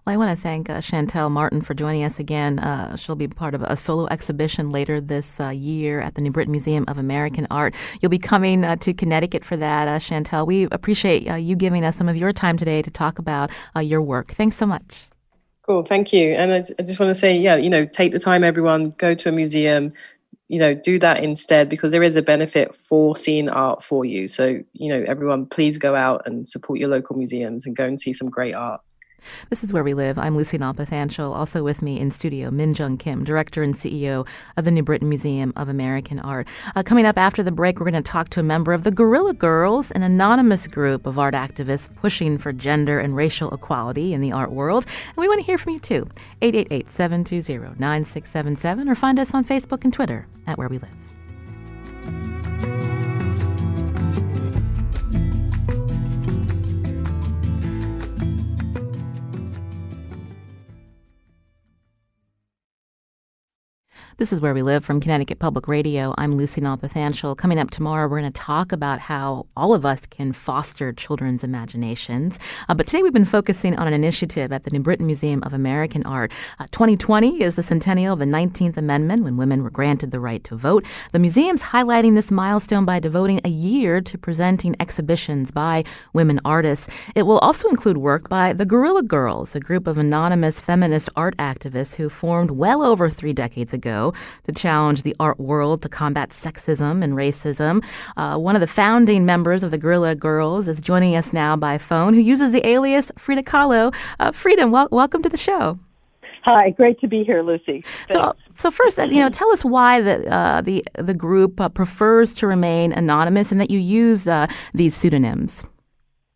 Well, 0.06 0.14
I 0.14 0.18
want 0.18 0.36
to 0.36 0.42
thank 0.42 0.70
uh, 0.70 0.78
Shantell 0.78 1.32
Martin 1.32 1.62
for 1.62 1.74
joining 1.74 2.04
us 2.04 2.20
again. 2.20 2.60
Uh, 2.60 2.96
she'll 2.96 3.16
be 3.16 3.28
part 3.28 3.56
of 3.56 3.64
a 3.64 3.76
solo 3.76 4.08
exhibition 4.08 4.70
later 4.70 5.02
this 5.02 5.40
uh, 5.40 5.50
year 5.50 6.00
at 6.00 6.16
the 6.16 6.22
New 6.22 6.32
Britain 6.32 6.52
Museum 6.52 6.86
of 6.88 6.98
American 6.98 7.48
Art. 7.50 7.74
You'll 8.02 8.10
be 8.12 8.20
coming 8.20 8.64
uh, 8.64 8.76
to 8.78 8.94
Connecticut 8.94 9.44
for 9.44 9.58
that, 9.58 9.88
uh, 9.88 9.98
Shantell. 9.98 10.46
We 10.46 10.64
appreciate 10.72 11.30
uh, 11.30 11.36
you 11.36 11.56
giving 11.56 11.84
us 11.84 11.96
some 11.96 12.08
of 12.08 12.16
your 12.16 12.34
time 12.34 12.58
today 12.58 12.82
to 12.82 12.92
talk 12.92 13.20
about 13.20 13.50
your 13.82 14.02
work. 14.02 14.32
Thanks 14.32 14.56
so 14.56 14.66
much. 14.66 15.10
Cool, 15.66 15.82
thank 15.82 16.14
you. 16.14 16.34
And 16.34 16.54
I, 16.54 16.58
I 16.58 16.84
just 16.84 17.00
want 17.00 17.10
to 17.10 17.16
say, 17.16 17.36
yeah, 17.36 17.56
you 17.56 17.72
know, 17.72 17.86
take 17.86 18.12
the 18.12 18.20
time, 18.20 18.44
everyone, 18.44 18.92
go 19.00 19.16
to 19.16 19.30
a 19.30 19.32
museum, 19.32 19.92
you 20.48 20.60
know 20.60 20.74
do 20.74 21.00
that 21.00 21.24
instead 21.24 21.70
because 21.70 21.92
there 21.92 22.04
is 22.04 22.16
a 22.16 22.22
benefit 22.22 22.76
for 22.76 23.16
seeing 23.16 23.50
art 23.50 23.84
for 23.84 24.06
you. 24.06 24.28
So 24.28 24.60
you 24.74 24.90
know 24.90 25.04
everyone 25.08 25.46
please 25.46 25.78
go 25.78 25.96
out 25.96 26.22
and 26.26 26.48
support 26.48 26.80
your 26.80 26.90
local 26.90 27.16
museums 27.16 27.66
and 27.66 27.76
go 27.76 27.86
and 27.86 28.00
see 28.00 28.14
some 28.14 28.30
great 28.30 28.56
art 28.56 28.82
this 29.50 29.64
is 29.64 29.74
Where 29.74 29.84
We 29.84 29.94
Live. 29.94 30.18
I'm 30.18 30.36
Lucy 30.36 30.58
Nalpathanchil. 30.58 31.36
Also 31.36 31.64
with 31.64 31.82
me 31.82 32.00
in 32.00 32.12
studio, 32.12 32.52
Min 32.52 32.74
Jung 32.74 32.98
Kim, 32.98 33.24
Director 33.24 33.64
and 33.64 33.74
CEO 33.74 34.28
of 34.58 34.66
the 34.66 34.72
New 34.72 34.84
Britain 34.84 35.10
Museum 35.10 35.54
of 35.56 35.70
American 35.70 36.20
Art. 36.20 36.48
Uh, 36.76 36.84
coming 36.84 37.06
up 37.06 37.18
after 37.18 37.44
the 37.44 37.52
break, 37.52 37.80
we're 37.80 37.90
going 37.90 38.02
to 38.04 38.12
talk 38.12 38.30
to 38.30 38.40
a 38.40 38.44
member 38.44 38.74
of 38.74 38.84
the 38.84 38.92
Guerrilla 38.92 39.34
Girls, 39.34 39.92
an 39.92 40.04
anonymous 40.04 40.68
group 40.68 41.06
of 41.06 41.20
art 41.20 41.34
activists 41.34 41.94
pushing 41.96 42.38
for 42.38 42.54
gender 42.54 43.00
and 43.00 43.16
racial 43.16 43.54
equality 43.54 44.14
in 44.14 44.22
the 44.22 44.32
art 44.32 44.52
world. 44.52 44.86
And 44.86 45.18
we 45.18 45.28
want 45.28 45.40
to 45.40 45.46
hear 45.46 45.58
from 45.58 45.74
you 45.74 45.80
too. 45.80 46.08
888 46.42 46.90
720 46.90 47.80
9677 47.80 48.90
or 48.90 48.96
find 48.96 49.20
us 49.20 49.34
on 49.34 49.44
Facebook 49.44 49.84
and 49.84 49.94
Twitter 49.94 50.28
at 50.48 50.58
Where 50.58 50.70
We 50.70 50.80
Live. 50.80 52.45
This 64.18 64.32
is 64.32 64.40
Where 64.40 64.54
We 64.54 64.62
Live 64.62 64.86
from 64.86 65.02
Connecticut 65.02 65.40
Public 65.40 65.68
Radio. 65.68 66.14
I'm 66.18 66.38
Lucy 66.38 66.62
Nalpathanchil. 66.62 67.36
Coming 67.36 67.60
up 67.60 67.70
tomorrow, 67.70 68.08
we're 68.08 68.22
going 68.22 68.32
to 68.32 68.42
talk 68.42 68.72
about 68.72 69.00
how 69.00 69.46
all 69.58 69.74
of 69.74 69.86
us 69.86 70.06
can 70.06 70.32
foster 70.32 70.94
children's 70.94 71.44
imaginations. 71.44 72.40
Uh, 72.70 72.76
but 72.76 72.88
today 72.88 73.04
we've 73.04 73.12
been 73.12 73.26
focusing 73.26 73.78
on 73.78 73.88
an 73.88 73.94
initiative 73.94 74.54
at 74.54 74.64
the 74.64 74.72
New 74.72 74.80
Britain 74.80 75.06
Museum 75.06 75.44
of 75.44 75.52
American 75.52 76.02
Art. 76.06 76.32
Uh, 76.60 76.68
2020 76.72 77.44
is 77.44 77.58
the 77.58 77.64
centennial 77.64 78.14
of 78.14 78.20
the 78.20 78.26
19th 78.26 78.78
Amendment 78.78 79.26
when 79.26 79.36
women 79.36 79.62
were 79.62 79.70
granted 79.70 80.12
the 80.12 80.22
right 80.22 80.46
to 80.46 80.56
vote. 80.56 80.86
The 81.12 81.20
museum's 81.20 81.62
highlighting 81.62 82.16
this 82.16 82.32
milestone 82.32 82.86
by 82.86 83.02
devoting 83.02 83.42
a 83.44 83.50
year 83.50 84.00
to 84.00 84.18
presenting 84.18 84.78
exhibitions 84.80 85.52
by 85.52 85.84
women 86.14 86.40
artists. 86.46 86.88
It 87.16 87.24
will 87.24 87.40
also 87.40 87.68
include 87.68 87.98
work 87.98 88.30
by 88.30 88.54
the 88.54 88.66
Guerrilla 88.66 89.04
Girls, 89.04 89.58
a 89.58 89.60
group 89.60 89.88
of 89.88 89.98
anonymous 89.98 90.62
feminist 90.62 91.10
art 91.18 91.36
activists 91.36 91.96
who 91.96 92.08
formed 92.08 92.52
well 92.52 92.82
over 92.82 93.10
three 93.10 93.34
decades 93.34 93.74
ago 93.74 94.05
to 94.44 94.52
challenge 94.52 95.04
the 95.04 95.16
art 95.20 95.40
world 95.40 95.82
to 95.84 95.90
combat 95.90 96.30
sexism 96.30 97.04
and 97.04 97.14
racism. 97.14 97.84
Uh, 98.18 98.38
one 98.38 98.56
of 98.56 98.62
the 98.62 98.68
founding 98.68 99.26
members 99.26 99.64
of 99.64 99.72
the 99.72 99.78
Guerrilla 99.78 100.16
Girls 100.16 100.68
is 100.68 100.82
joining 100.82 101.16
us 101.16 101.34
now 101.34 101.56
by 101.56 101.78
phone, 101.78 102.14
who 102.14 102.20
uses 102.20 102.52
the 102.52 102.66
alias 102.68 103.12
Frida 103.18 103.44
Kahlo. 103.44 103.94
Uh, 104.20 104.32
Frida, 104.32 104.68
wel- 104.68 104.90
welcome 104.92 105.22
to 105.22 105.30
the 105.30 105.38
show. 105.38 105.80
Hi, 106.46 106.70
great 106.70 107.00
to 107.00 107.08
be 107.08 107.24
here, 107.24 107.42
Lucy. 107.42 107.82
Thanks. 107.82 108.14
So, 108.14 108.36
so 108.56 108.70
first, 108.70 109.00
uh, 109.00 109.06
you 109.06 109.20
know, 109.20 109.30
tell 109.30 109.50
us 109.50 109.66
why 109.66 110.00
the 110.00 110.32
uh, 110.32 110.62
the 110.62 110.86
the 110.94 111.16
group 111.16 111.60
uh, 111.60 111.70
prefers 111.70 112.36
to 112.36 112.46
remain 112.46 112.94
anonymous 112.94 113.52
and 113.52 113.60
that 113.60 113.72
you 113.72 113.80
use 113.80 114.28
uh, 114.28 114.46
these 114.74 114.96
pseudonyms. 114.96 115.66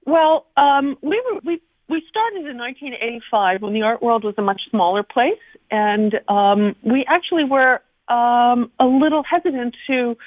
Well, 0.08 0.48
um, 0.58 0.98
we 1.04 1.22
were 1.26 1.40
we 1.46 1.62
we 1.90 2.02
started 2.10 2.50
in 2.50 2.58
1985 2.58 3.62
when 3.62 3.74
the 3.74 3.84
art 3.84 4.02
world 4.02 4.24
was 4.24 4.34
a 4.40 4.42
much 4.42 4.62
smaller 4.72 5.04
place, 5.04 5.34
and 5.72 6.16
um, 6.28 6.76
we 6.84 7.06
actually 7.08 7.44
were 7.44 7.82
um, 8.08 8.72
a 8.80 8.86
little 8.86 9.24
hesitant 9.24 9.76
to 9.88 10.18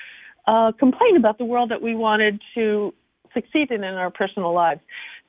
uh, 0.46 0.72
complain 0.78 1.16
about 1.16 1.38
the 1.38 1.44
world 1.44 1.70
that 1.70 1.82
we 1.82 1.94
wanted 1.94 2.40
to 2.54 2.94
succeed 3.34 3.70
in 3.70 3.84
in 3.84 3.94
our 3.94 4.10
personal 4.10 4.52
lives. 4.52 4.80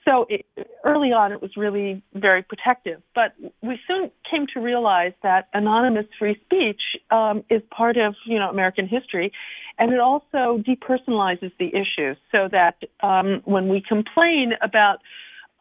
So 0.05 0.25
it, 0.29 0.45
early 0.83 1.13
on, 1.13 1.31
it 1.31 1.41
was 1.41 1.51
really 1.55 2.03
very 2.13 2.43
protective. 2.43 3.01
But 3.15 3.33
we 3.61 3.79
soon 3.87 4.11
came 4.29 4.47
to 4.53 4.59
realize 4.59 5.13
that 5.23 5.47
anonymous 5.53 6.05
free 6.19 6.37
speech 6.45 6.81
um, 7.09 7.43
is 7.49 7.61
part 7.75 7.97
of 7.97 8.15
you 8.25 8.37
know 8.37 8.49
American 8.49 8.87
history, 8.87 9.31
and 9.79 9.93
it 9.93 9.99
also 9.99 10.61
depersonalizes 10.67 11.51
the 11.57 11.67
issues. 11.67 12.17
So 12.31 12.49
that 12.51 12.77
um, 13.01 13.41
when 13.45 13.69
we 13.69 13.81
complain 13.81 14.53
about 14.61 14.99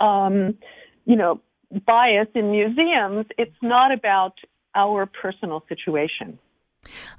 um, 0.01 0.59
you 1.05 1.17
know 1.17 1.41
bias 1.87 2.29
in 2.35 2.51
museums, 2.51 3.27
it's 3.39 3.57
not 3.63 3.93
about 3.93 4.35
our 4.75 5.07
personal 5.07 5.65
situation. 5.69 6.39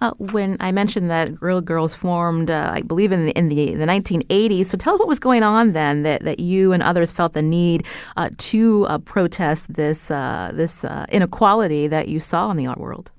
Uh, 0.01 0.11
when 0.17 0.57
I 0.59 0.71
mentioned 0.71 1.09
that 1.09 1.35
Guerrilla 1.35 1.61
Girls 1.61 1.95
formed, 1.95 2.51
uh, 2.51 2.71
I 2.73 2.81
believe 2.81 3.11
in 3.11 3.25
the 3.25 3.31
in 3.31 3.47
the, 3.47 3.75
the 3.75 3.85
1980s. 3.85 4.65
So 4.65 4.77
tell 4.77 4.95
us 4.95 4.99
what 4.99 5.07
was 5.07 5.19
going 5.19 5.43
on 5.43 5.71
then 5.71 6.03
that, 6.03 6.23
that 6.23 6.39
you 6.39 6.73
and 6.73 6.83
others 6.83 7.11
felt 7.11 7.33
the 7.33 7.41
need 7.41 7.85
uh, 8.17 8.29
to 8.37 8.85
uh, 8.87 8.97
protest 8.99 9.73
this 9.73 10.11
uh, 10.11 10.51
this 10.53 10.83
uh, 10.83 11.05
inequality 11.09 11.87
that 11.87 12.09
you 12.09 12.19
saw 12.19 12.51
in 12.51 12.57
the 12.57 12.67
art 12.67 12.79
world. 12.79 13.11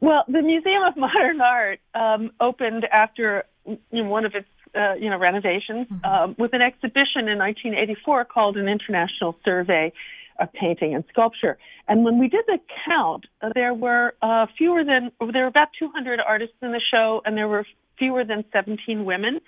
Well, 0.00 0.24
the 0.26 0.42
Museum 0.42 0.82
of 0.82 0.96
Modern 0.96 1.40
Art 1.40 1.80
um, 1.94 2.32
opened 2.40 2.86
after 2.86 3.44
you 3.64 3.78
know, 3.92 4.08
one 4.08 4.24
of 4.24 4.34
its 4.34 4.48
uh, 4.74 4.94
you 4.94 5.08
know 5.08 5.18
renovations 5.18 5.86
mm-hmm. 5.86 6.04
um, 6.04 6.34
with 6.38 6.52
an 6.52 6.62
exhibition 6.62 7.28
in 7.28 7.38
1984 7.38 8.24
called 8.24 8.56
an 8.56 8.68
International 8.68 9.36
Survey 9.44 9.92
of 10.40 10.52
Painting 10.52 10.94
and 10.94 11.04
Sculpture. 11.10 11.58
And 11.88 12.04
when 12.04 12.18
we 12.18 12.28
did 12.28 12.44
the 12.46 12.58
count, 12.86 13.26
there 13.54 13.74
were 13.74 14.14
uh, 14.22 14.46
fewer 14.56 14.84
than 14.84 15.10
there 15.32 15.42
were 15.42 15.48
about 15.48 15.68
200 15.78 16.20
artists 16.20 16.56
in 16.62 16.72
the 16.72 16.80
show, 16.92 17.22
and 17.24 17.36
there 17.36 17.48
were 17.48 17.66
fewer 17.98 18.24
than 18.24 18.44
17 18.52 19.04
women. 19.04 19.40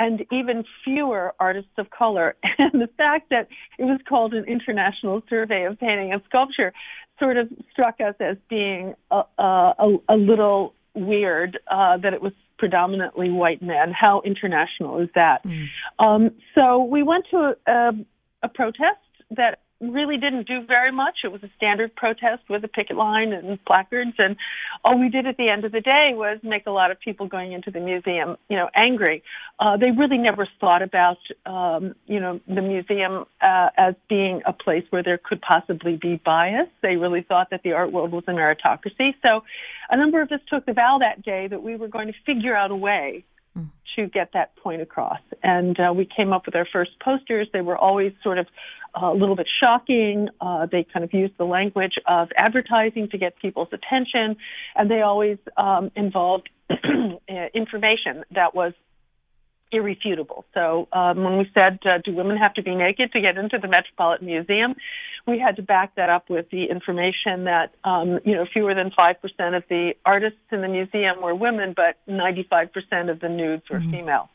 And 0.00 0.24
even 0.30 0.62
fewer 0.84 1.34
artists 1.40 1.72
of 1.76 1.90
color. 1.90 2.36
And 2.58 2.80
the 2.80 2.88
fact 2.96 3.30
that 3.30 3.48
it 3.78 3.84
was 3.84 4.00
called 4.08 4.32
an 4.32 4.44
international 4.44 5.22
survey 5.28 5.64
of 5.64 5.78
painting 5.80 6.12
and 6.12 6.22
sculpture 6.28 6.72
sort 7.18 7.36
of 7.36 7.48
struck 7.72 7.96
us 8.00 8.14
as 8.20 8.36
being 8.48 8.94
a, 9.10 9.22
a, 9.38 9.96
a 10.08 10.14
little 10.14 10.74
weird 10.94 11.58
uh, 11.68 11.96
that 11.96 12.12
it 12.14 12.22
was 12.22 12.32
predominantly 12.58 13.30
white 13.30 13.62
men. 13.62 13.92
How 13.92 14.20
international 14.24 15.00
is 15.00 15.08
that? 15.14 15.44
Mm. 15.44 15.66
Um, 15.98 16.30
so 16.54 16.82
we 16.84 17.02
went 17.02 17.26
to 17.30 17.36
a, 17.66 17.70
a, 17.70 17.92
a 18.44 18.48
protest 18.48 19.00
that 19.30 19.60
really 19.80 20.16
didn't 20.16 20.46
do 20.46 20.64
very 20.66 20.90
much. 20.90 21.18
It 21.24 21.28
was 21.28 21.42
a 21.42 21.50
standard 21.56 21.94
protest 21.94 22.42
with 22.48 22.64
a 22.64 22.68
picket 22.68 22.96
line 22.96 23.32
and 23.32 23.64
placards, 23.64 24.14
and 24.18 24.36
all 24.84 24.98
we 24.98 25.08
did 25.08 25.26
at 25.26 25.36
the 25.36 25.48
end 25.48 25.64
of 25.64 25.72
the 25.72 25.80
day 25.80 26.10
was 26.14 26.38
make 26.42 26.66
a 26.66 26.70
lot 26.70 26.90
of 26.90 26.98
people 26.98 27.28
going 27.28 27.52
into 27.52 27.70
the 27.70 27.80
museum, 27.80 28.36
you 28.48 28.56
know, 28.56 28.68
angry. 28.74 29.22
Uh, 29.60 29.76
they 29.76 29.90
really 29.90 30.18
never 30.18 30.48
thought 30.60 30.82
about, 30.82 31.18
um, 31.46 31.94
you 32.06 32.18
know, 32.18 32.40
the 32.48 32.62
museum 32.62 33.24
uh, 33.40 33.68
as 33.76 33.94
being 34.08 34.42
a 34.46 34.52
place 34.52 34.84
where 34.90 35.02
there 35.02 35.18
could 35.18 35.40
possibly 35.40 35.96
be 35.96 36.20
bias. 36.24 36.68
They 36.82 36.96
really 36.96 37.22
thought 37.22 37.50
that 37.50 37.62
the 37.62 37.72
art 37.72 37.92
world 37.92 38.10
was 38.10 38.24
a 38.26 38.32
meritocracy. 38.32 39.14
So, 39.22 39.42
a 39.90 39.96
number 39.96 40.20
of 40.20 40.30
us 40.32 40.40
took 40.50 40.66
the 40.66 40.72
vow 40.72 40.98
that 41.00 41.22
day 41.22 41.46
that 41.48 41.62
we 41.62 41.76
were 41.76 41.88
going 41.88 42.08
to 42.08 42.14
figure 42.26 42.54
out 42.54 42.70
a 42.70 42.76
way 42.76 43.24
to 43.96 44.06
get 44.06 44.30
that 44.34 44.56
point 44.56 44.82
across. 44.82 45.20
And 45.42 45.78
uh, 45.78 45.92
we 45.92 46.06
came 46.06 46.32
up 46.32 46.46
with 46.46 46.54
our 46.54 46.66
first 46.70 46.92
posters. 47.00 47.48
They 47.52 47.60
were 47.60 47.76
always 47.76 48.12
sort 48.22 48.38
of 48.38 48.46
uh, 49.00 49.12
a 49.12 49.14
little 49.14 49.36
bit 49.36 49.48
shocking. 49.60 50.28
Uh, 50.40 50.66
they 50.70 50.86
kind 50.92 51.04
of 51.04 51.12
used 51.12 51.34
the 51.38 51.44
language 51.44 51.94
of 52.06 52.28
advertising 52.36 53.08
to 53.10 53.18
get 53.18 53.36
people's 53.38 53.68
attention, 53.72 54.36
and 54.76 54.90
they 54.90 55.02
always 55.02 55.38
um, 55.56 55.90
involved 55.94 56.48
information 57.54 58.24
that 58.34 58.54
was 58.54 58.72
irrefutable. 59.70 60.44
So 60.54 60.88
um, 60.92 61.22
when 61.22 61.38
we 61.38 61.50
said, 61.54 61.78
uh, 61.84 61.98
do 62.04 62.14
women 62.14 62.36
have 62.36 62.54
to 62.54 62.62
be 62.62 62.74
naked 62.74 63.12
to 63.12 63.20
get 63.20 63.36
into 63.36 63.58
the 63.58 63.68
Metropolitan 63.68 64.26
Museum? 64.26 64.74
We 65.26 65.38
had 65.38 65.56
to 65.56 65.62
back 65.62 65.94
that 65.96 66.08
up 66.08 66.30
with 66.30 66.50
the 66.50 66.64
information 66.64 67.44
that, 67.44 67.74
um, 67.84 68.18
you 68.24 68.34
know, 68.34 68.46
fewer 68.50 68.74
than 68.74 68.90
5% 68.90 69.56
of 69.56 69.64
the 69.68 69.92
artists 70.04 70.38
in 70.50 70.62
the 70.62 70.68
museum 70.68 71.20
were 71.20 71.34
women, 71.34 71.74
but 71.76 71.96
95% 72.08 73.10
of 73.10 73.20
the 73.20 73.28
nudes 73.28 73.64
were 73.70 73.78
mm-hmm. 73.78 73.90
female. 73.90 74.30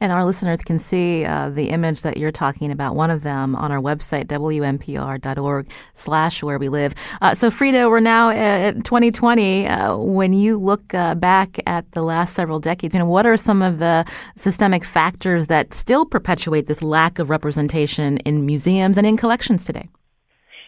And 0.00 0.12
our 0.12 0.24
listeners 0.24 0.62
can 0.62 0.78
see 0.78 1.24
uh, 1.24 1.50
the 1.50 1.70
image 1.70 2.02
that 2.02 2.16
you're 2.16 2.32
talking 2.32 2.70
about, 2.70 2.94
one 2.94 3.10
of 3.10 3.22
them, 3.22 3.56
on 3.56 3.72
our 3.72 3.80
website, 3.80 4.26
wnpr.org 4.26 5.70
slash 5.94 6.42
where 6.42 6.58
we 6.58 6.68
live. 6.68 6.94
Uh, 7.20 7.34
so, 7.34 7.50
Frida, 7.50 7.88
we're 7.88 8.00
now 8.00 8.30
at 8.30 8.84
2020. 8.84 9.66
Uh, 9.66 9.96
when 9.96 10.32
you 10.32 10.58
look 10.58 10.94
uh, 10.94 11.14
back 11.14 11.58
at 11.66 11.90
the 11.92 12.02
last 12.02 12.34
several 12.34 12.60
decades, 12.60 12.94
you 12.94 12.98
know, 12.98 13.06
what 13.06 13.26
are 13.26 13.36
some 13.36 13.62
of 13.62 13.78
the 13.78 14.04
systemic 14.36 14.84
factors 14.84 15.46
that 15.46 15.74
still 15.74 16.04
perpetuate 16.04 16.66
this 16.66 16.82
lack 16.82 17.18
of 17.18 17.30
representation 17.30 18.18
in 18.18 18.46
museums 18.46 18.98
and 18.98 19.06
in 19.06 19.16
collections 19.16 19.64
today? 19.64 19.88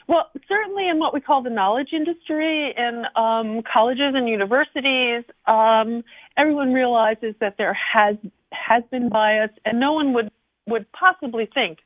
Well, 0.08 0.30
certainly 0.48 0.88
in 0.88 0.98
what 0.98 1.12
we 1.12 1.20
call 1.20 1.42
the 1.42 1.50
knowledge 1.50 1.90
industry, 1.92 2.74
in 2.74 3.04
um, 3.14 3.62
colleges 3.70 4.14
and 4.14 4.26
universities, 4.26 5.22
um, 5.46 6.02
everyone 6.39 6.72
realizes 6.72 7.34
that 7.41 7.57
there 7.59 7.74
has 7.74 8.16
has 8.53 8.82
been 8.91 9.09
bias, 9.09 9.51
and 9.64 9.78
no 9.78 9.93
one 9.93 10.14
would 10.14 10.30
would 10.66 10.86
possibly 10.93 11.49
think 11.53 11.78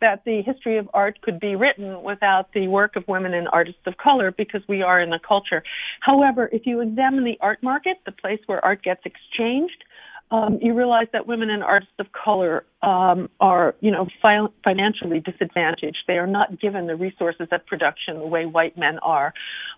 that 0.00 0.22
the 0.24 0.42
history 0.42 0.78
of 0.78 0.88
art 0.94 1.20
could 1.22 1.40
be 1.40 1.56
written 1.56 2.02
without 2.02 2.52
the 2.52 2.68
work 2.68 2.94
of 2.94 3.02
women 3.08 3.34
and 3.34 3.48
artists 3.52 3.80
of 3.86 3.96
color 3.96 4.30
because 4.30 4.62
we 4.68 4.80
are 4.80 5.00
in 5.00 5.10
the 5.10 5.18
culture. 5.26 5.62
However, 6.00 6.48
if 6.52 6.66
you 6.66 6.80
examine 6.80 7.24
the 7.24 7.36
art 7.40 7.62
market, 7.62 7.96
the 8.06 8.12
place 8.12 8.38
where 8.46 8.64
art 8.64 8.82
gets 8.84 9.00
exchanged, 9.04 9.84
um, 10.30 10.58
you 10.60 10.74
realize 10.74 11.06
that 11.12 11.26
women 11.26 11.50
and 11.50 11.62
artists 11.62 11.94
of 11.98 12.06
color 12.12 12.64
um, 12.82 13.28
are, 13.40 13.74
you 13.80 13.90
know, 13.90 14.06
fi- 14.20 14.48
financially 14.62 15.20
disadvantaged. 15.20 15.98
They 16.06 16.18
are 16.18 16.26
not 16.26 16.60
given 16.60 16.86
the 16.86 16.96
resources 16.96 17.48
of 17.50 17.64
production 17.66 18.18
the 18.18 18.26
way 18.26 18.44
white 18.44 18.76
men 18.76 18.98
are. 18.98 19.32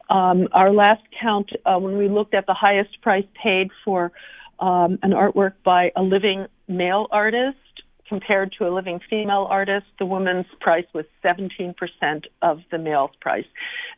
Um, 0.09 0.49
our 0.53 0.73
last 0.73 1.03
count, 1.21 1.51
uh, 1.65 1.79
when 1.79 1.97
we 1.97 2.09
looked 2.09 2.35
at 2.35 2.47
the 2.47 2.55
highest 2.55 3.01
price 3.01 3.27
paid 3.41 3.71
for 3.85 4.13
um, 4.59 4.99
an 5.03 5.13
artwork 5.13 5.55
by 5.65 5.93
a 5.97 6.03
living 6.03 6.47
male 6.69 7.07
artist 7.11 7.57
compared 8.11 8.53
to 8.59 8.67
a 8.67 8.71
living 8.75 9.01
female 9.09 9.47
artist, 9.49 9.87
the 10.01 10.05
woman's 10.05 10.47
price 10.61 10.85
was 10.93 11.05
17% 11.25 11.75
of 12.43 12.59
the 12.73 12.77
male's 12.77 13.13
price. 13.21 13.47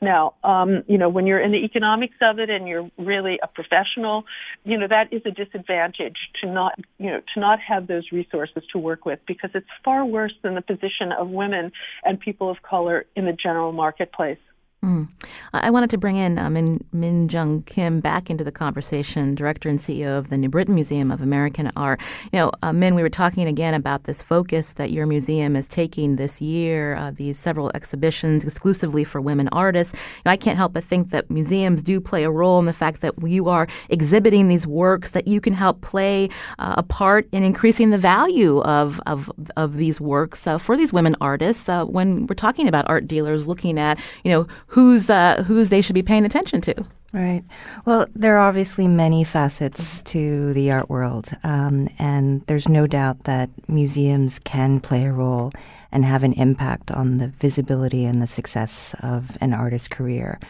Now, 0.02 0.34
um, 0.44 0.84
you 0.86 0.98
know, 0.98 1.08
when 1.08 1.26
you're 1.26 1.40
in 1.40 1.50
the 1.50 1.64
economics 1.64 2.16
of 2.20 2.38
it 2.38 2.50
and 2.50 2.68
you're 2.68 2.90
really 2.98 3.40
a 3.42 3.48
professional, 3.48 4.24
you 4.64 4.76
know, 4.76 4.86
that 4.86 5.10
is 5.12 5.22
a 5.24 5.30
disadvantage 5.30 6.18
to 6.42 6.52
not, 6.52 6.78
you 6.98 7.10
know, 7.10 7.20
to 7.32 7.40
not 7.40 7.58
have 7.66 7.86
those 7.86 8.12
resources 8.12 8.62
to 8.72 8.78
work 8.78 9.06
with 9.06 9.18
because 9.26 9.50
it's 9.54 9.66
far 9.82 10.04
worse 10.04 10.34
than 10.42 10.54
the 10.54 10.62
position 10.62 11.10
of 11.18 11.30
women 11.30 11.72
and 12.04 12.20
people 12.20 12.50
of 12.50 12.58
color 12.62 13.06
in 13.16 13.24
the 13.24 13.32
general 13.32 13.72
marketplace. 13.72 14.38
Mm. 14.84 15.08
I 15.52 15.70
wanted 15.70 15.90
to 15.90 15.98
bring 15.98 16.16
in 16.16 16.38
uh, 16.38 16.50
Min, 16.50 17.28
Jung 17.28 17.62
Kim 17.62 18.00
back 18.00 18.30
into 18.30 18.42
the 18.42 18.50
conversation, 18.50 19.36
director 19.36 19.68
and 19.68 19.78
CEO 19.78 20.18
of 20.18 20.28
the 20.28 20.36
New 20.36 20.48
Britain 20.48 20.74
Museum 20.74 21.12
of 21.12 21.22
American 21.22 21.70
Art. 21.76 22.00
You 22.32 22.40
know, 22.40 22.52
uh, 22.62 22.72
Min, 22.72 22.96
we 22.96 23.02
were 23.02 23.08
talking 23.08 23.46
again 23.46 23.74
about 23.74 24.04
this 24.04 24.22
focus 24.22 24.74
that 24.74 24.90
your 24.90 25.06
museum 25.06 25.54
is 25.54 25.68
taking 25.68 26.16
this 26.16 26.42
year, 26.42 26.96
uh, 26.96 27.12
these 27.12 27.38
several 27.38 27.70
exhibitions 27.76 28.42
exclusively 28.42 29.04
for 29.04 29.20
women 29.20 29.48
artists. 29.52 29.96
I 30.26 30.36
can't 30.36 30.56
help 30.56 30.72
but 30.72 30.82
think 30.82 31.10
that 31.10 31.30
museums 31.30 31.80
do 31.80 32.00
play 32.00 32.24
a 32.24 32.30
role 32.30 32.58
in 32.58 32.64
the 32.64 32.72
fact 32.72 33.02
that 33.02 33.14
you 33.22 33.48
are 33.48 33.68
exhibiting 33.88 34.48
these 34.48 34.66
works 34.66 35.12
that 35.12 35.28
you 35.28 35.40
can 35.40 35.52
help 35.52 35.80
play 35.82 36.28
uh, 36.58 36.74
a 36.78 36.82
part 36.82 37.28
in 37.30 37.44
increasing 37.44 37.90
the 37.90 37.98
value 37.98 38.60
of, 38.62 39.00
of, 39.06 39.30
of 39.56 39.76
these 39.76 40.00
works 40.00 40.44
uh, 40.44 40.58
for 40.58 40.76
these 40.76 40.92
women 40.92 41.14
artists 41.20 41.68
uh, 41.68 41.84
when 41.84 42.26
we're 42.26 42.34
talking 42.34 42.66
about 42.66 42.84
art 42.88 43.06
dealers 43.06 43.46
looking 43.46 43.78
at, 43.78 44.00
you 44.24 44.30
know, 44.32 44.44
who's 44.72 45.10
uh, 45.10 45.44
who's 45.46 45.68
they 45.68 45.82
should 45.82 45.94
be 45.94 46.02
paying 46.02 46.24
attention 46.24 46.60
to. 46.62 46.74
Right. 47.12 47.44
Well, 47.84 48.06
there 48.14 48.38
are 48.38 48.48
obviously 48.48 48.88
many 48.88 49.22
facets 49.22 50.00
to 50.02 50.54
the 50.54 50.72
art 50.72 50.88
world, 50.88 51.28
um, 51.44 51.88
and 51.98 52.40
there's 52.46 52.70
no 52.70 52.86
doubt 52.86 53.24
that 53.24 53.50
museums 53.68 54.38
can 54.38 54.80
play 54.80 55.04
a 55.04 55.12
role 55.12 55.52
and 55.92 56.06
have 56.06 56.24
an 56.24 56.32
impact 56.32 56.90
on 56.90 57.18
the 57.18 57.28
visibility 57.28 58.06
and 58.06 58.22
the 58.22 58.26
success 58.26 58.94
of 59.02 59.36
an 59.42 59.52
artist's 59.52 59.88
career. 59.88 60.40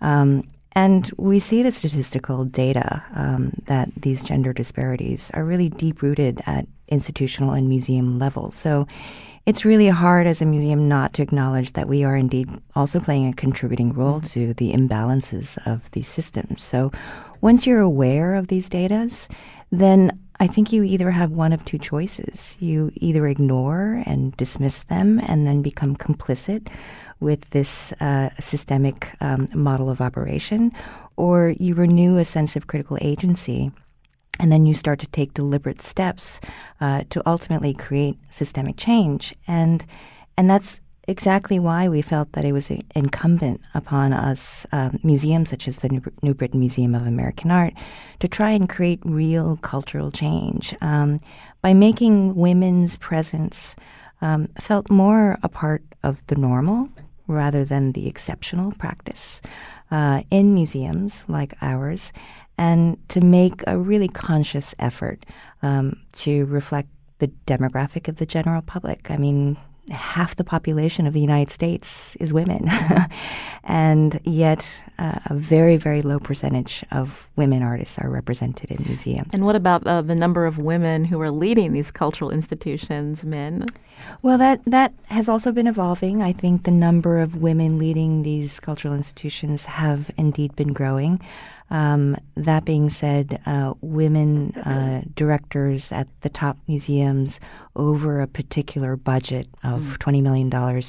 Um, 0.00 0.44
and 0.72 1.10
we 1.18 1.38
see 1.38 1.62
the 1.62 1.70
statistical 1.70 2.46
data 2.46 3.04
um, 3.14 3.52
that 3.66 3.90
these 3.94 4.24
gender 4.24 4.54
disparities 4.54 5.30
are 5.34 5.44
really 5.44 5.68
deep 5.68 6.00
rooted 6.00 6.40
at 6.46 6.66
institutional 6.88 7.52
and 7.52 7.68
museum 7.68 8.18
levels. 8.18 8.54
So 8.54 8.86
it's 9.46 9.64
really 9.64 9.88
hard 9.88 10.26
as 10.26 10.42
a 10.42 10.46
museum 10.46 10.88
not 10.88 11.14
to 11.14 11.22
acknowledge 11.22 11.72
that 11.74 11.88
we 11.88 12.02
are 12.02 12.16
indeed 12.16 12.50
also 12.74 12.98
playing 12.98 13.28
a 13.28 13.32
contributing 13.32 13.92
role 13.92 14.16
mm-hmm. 14.16 14.26
to 14.26 14.54
the 14.54 14.72
imbalances 14.72 15.56
of 15.66 15.88
these 15.92 16.08
systems. 16.08 16.64
So 16.64 16.90
once 17.40 17.66
you're 17.66 17.80
aware 17.80 18.34
of 18.34 18.48
these 18.48 18.68
data, 18.68 19.08
then 19.70 20.18
I 20.40 20.48
think 20.48 20.72
you 20.72 20.82
either 20.82 21.12
have 21.12 21.30
one 21.30 21.52
of 21.52 21.64
two 21.64 21.78
choices. 21.78 22.56
You 22.60 22.90
either 22.96 23.26
ignore 23.28 24.02
and 24.04 24.36
dismiss 24.36 24.82
them 24.82 25.20
and 25.20 25.46
then 25.46 25.62
become 25.62 25.96
complicit 25.96 26.68
with 27.20 27.48
this 27.50 27.92
uh, 28.00 28.30
systemic 28.40 29.14
um, 29.20 29.48
model 29.54 29.88
of 29.88 30.00
operation, 30.00 30.72
or 31.16 31.54
you 31.58 31.74
renew 31.74 32.18
a 32.18 32.24
sense 32.24 32.56
of 32.56 32.66
critical 32.66 32.98
agency 33.00 33.70
and 34.38 34.52
then 34.52 34.66
you 34.66 34.74
start 34.74 34.98
to 35.00 35.06
take 35.06 35.34
deliberate 35.34 35.80
steps 35.80 36.40
uh, 36.80 37.04
to 37.10 37.22
ultimately 37.26 37.74
create 37.74 38.18
systemic 38.30 38.76
change. 38.76 39.34
And 39.46 39.84
and 40.36 40.50
that's 40.50 40.80
exactly 41.08 41.58
why 41.58 41.88
we 41.88 42.02
felt 42.02 42.32
that 42.32 42.44
it 42.44 42.52
was 42.52 42.70
incumbent 42.94 43.60
upon 43.74 44.12
us, 44.12 44.66
um, 44.72 44.98
museums 45.02 45.50
such 45.50 45.68
as 45.68 45.78
the 45.78 45.88
New, 46.22 46.34
Britain 46.34 46.60
Museum 46.60 46.94
of 46.94 47.06
American 47.06 47.50
Art, 47.50 47.74
to 48.20 48.28
try 48.28 48.50
and 48.50 48.68
create 48.68 49.00
real 49.04 49.56
cultural 49.62 50.10
change 50.10 50.74
um, 50.80 51.20
by 51.62 51.74
making 51.74 52.34
women's 52.34 52.96
presence 52.96 53.76
um, 54.20 54.48
felt 54.60 54.90
more 54.90 55.38
a 55.42 55.48
part 55.48 55.82
of 56.02 56.20
the 56.26 56.36
normal 56.36 56.88
rather 57.28 57.64
than 57.64 57.92
the 57.92 58.06
exceptional 58.06 58.72
practice 58.72 59.40
uh, 59.90 60.22
in 60.30 60.54
museums 60.54 61.24
like 61.28 61.54
ours 61.60 62.12
and 62.58 62.96
to 63.08 63.20
make 63.20 63.62
a 63.66 63.78
really 63.78 64.08
conscious 64.08 64.74
effort 64.78 65.24
um, 65.62 66.00
to 66.12 66.46
reflect 66.46 66.88
the 67.18 67.28
demographic 67.46 68.08
of 68.08 68.16
the 68.16 68.26
general 68.26 68.62
public. 68.62 69.10
I 69.10 69.16
mean, 69.16 69.56
half 69.90 70.34
the 70.36 70.44
population 70.44 71.06
of 71.06 71.12
the 71.12 71.20
United 71.20 71.50
States 71.50 72.16
is 72.16 72.32
women, 72.32 72.68
and 73.64 74.20
yet 74.24 74.82
uh, 74.98 75.20
a 75.26 75.34
very, 75.34 75.76
very 75.76 76.02
low 76.02 76.18
percentage 76.18 76.84
of 76.90 77.28
women 77.36 77.62
artists 77.62 77.98
are 77.98 78.10
represented 78.10 78.70
in 78.70 78.84
museums. 78.86 79.32
And 79.32 79.44
what 79.44 79.54
about 79.54 79.86
uh, 79.86 80.02
the 80.02 80.14
number 80.14 80.44
of 80.44 80.58
women 80.58 81.04
who 81.04 81.20
are 81.20 81.30
leading 81.30 81.72
these 81.72 81.90
cultural 81.90 82.30
institutions, 82.30 83.24
Min? 83.24 83.64
Well, 84.22 84.38
that, 84.38 84.60
that 84.66 84.92
has 85.06 85.28
also 85.28 85.52
been 85.52 85.66
evolving. 85.66 86.22
I 86.22 86.32
think 86.32 86.64
the 86.64 86.70
number 86.70 87.20
of 87.20 87.36
women 87.36 87.78
leading 87.78 88.22
these 88.22 88.60
cultural 88.60 88.94
institutions 88.94 89.64
have 89.66 90.10
indeed 90.16 90.54
been 90.56 90.72
growing. 90.72 91.20
Um, 91.68 92.16
that 92.36 92.64
being 92.64 92.90
said, 92.90 93.40
uh, 93.44 93.74
women 93.80 94.52
uh, 94.54 95.02
directors 95.14 95.90
at 95.90 96.08
the 96.20 96.28
top 96.28 96.58
museums 96.68 97.40
over 97.74 98.20
a 98.20 98.26
particular 98.26 98.96
budget 98.96 99.48
of 99.64 99.80
mm. 99.82 99.98
$20 99.98 100.22
million 100.22 100.82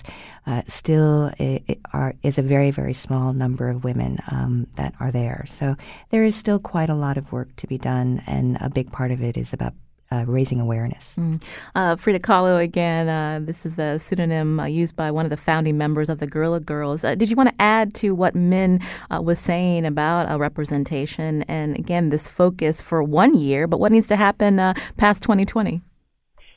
uh, 0.45 0.61
still 0.67 1.31
it, 1.39 1.63
it 1.67 1.79
are, 1.93 2.13
is 2.23 2.37
a 2.37 2.43
very, 2.43 2.71
very 2.71 2.93
small 2.93 3.33
number 3.33 3.69
of 3.69 3.83
women 3.83 4.19
um, 4.31 4.67
that 4.75 4.93
are 4.99 5.11
there. 5.11 5.43
So 5.47 5.75
there 6.09 6.23
is 6.23 6.35
still 6.35 6.59
quite 6.59 6.89
a 6.89 6.95
lot 6.95 7.17
of 7.17 7.31
work 7.31 7.55
to 7.57 7.67
be 7.67 7.77
done, 7.77 8.21
and 8.27 8.57
a 8.61 8.69
big 8.69 8.91
part 8.91 9.11
of 9.11 9.21
it 9.21 9.35
is 9.35 9.53
about 9.53 9.73
uh, 10.11 10.23
raising 10.27 10.59
awareness. 10.59 11.15
Mm. 11.17 11.41
Uh, 11.75 11.95
Frida 11.95 12.19
Kahlo, 12.19 12.61
again, 12.61 13.09
uh, 13.09 13.39
this 13.43 13.65
is 13.65 13.77
a 13.77 13.99
pseudonym 13.99 14.59
uh, 14.59 14.65
used 14.65 14.95
by 14.95 15.11
one 15.11 15.25
of 15.25 15.29
the 15.29 15.37
founding 15.37 15.77
members 15.77 16.09
of 16.09 16.19
the 16.19 16.27
Guerrilla 16.27 16.59
Girls. 16.59 17.03
Uh, 17.03 17.15
did 17.15 17.29
you 17.29 17.35
want 17.35 17.49
to 17.49 17.61
add 17.61 17.93
to 17.95 18.15
what 18.15 18.35
Min 18.35 18.79
uh, 19.11 19.21
was 19.21 19.39
saying 19.39 19.85
about 19.85 20.39
representation 20.39 21.43
and, 21.43 21.77
again, 21.77 22.09
this 22.09 22.27
focus 22.27 22.81
for 22.81 23.03
one 23.03 23.35
year, 23.35 23.67
but 23.67 23.79
what 23.79 23.91
needs 23.91 24.07
to 24.07 24.15
happen 24.15 24.57
past 24.97 25.23
2020? 25.23 25.81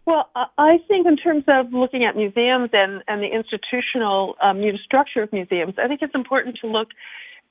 Well, 0.06 0.28
I 0.34 0.78
think 0.88 1.06
in 1.06 1.16
terms 1.16 1.44
of 1.46 1.72
looking 1.72 2.04
at 2.04 2.16
museums 2.16 2.70
and, 2.72 3.02
and 3.06 3.22
the 3.22 3.28
institutional 3.28 4.34
um, 4.42 4.60
structure 4.84 5.22
of 5.22 5.32
museums, 5.32 5.74
I 5.78 5.86
think 5.86 6.00
it's 6.02 6.14
important 6.14 6.58
to 6.62 6.66
look 6.66 6.88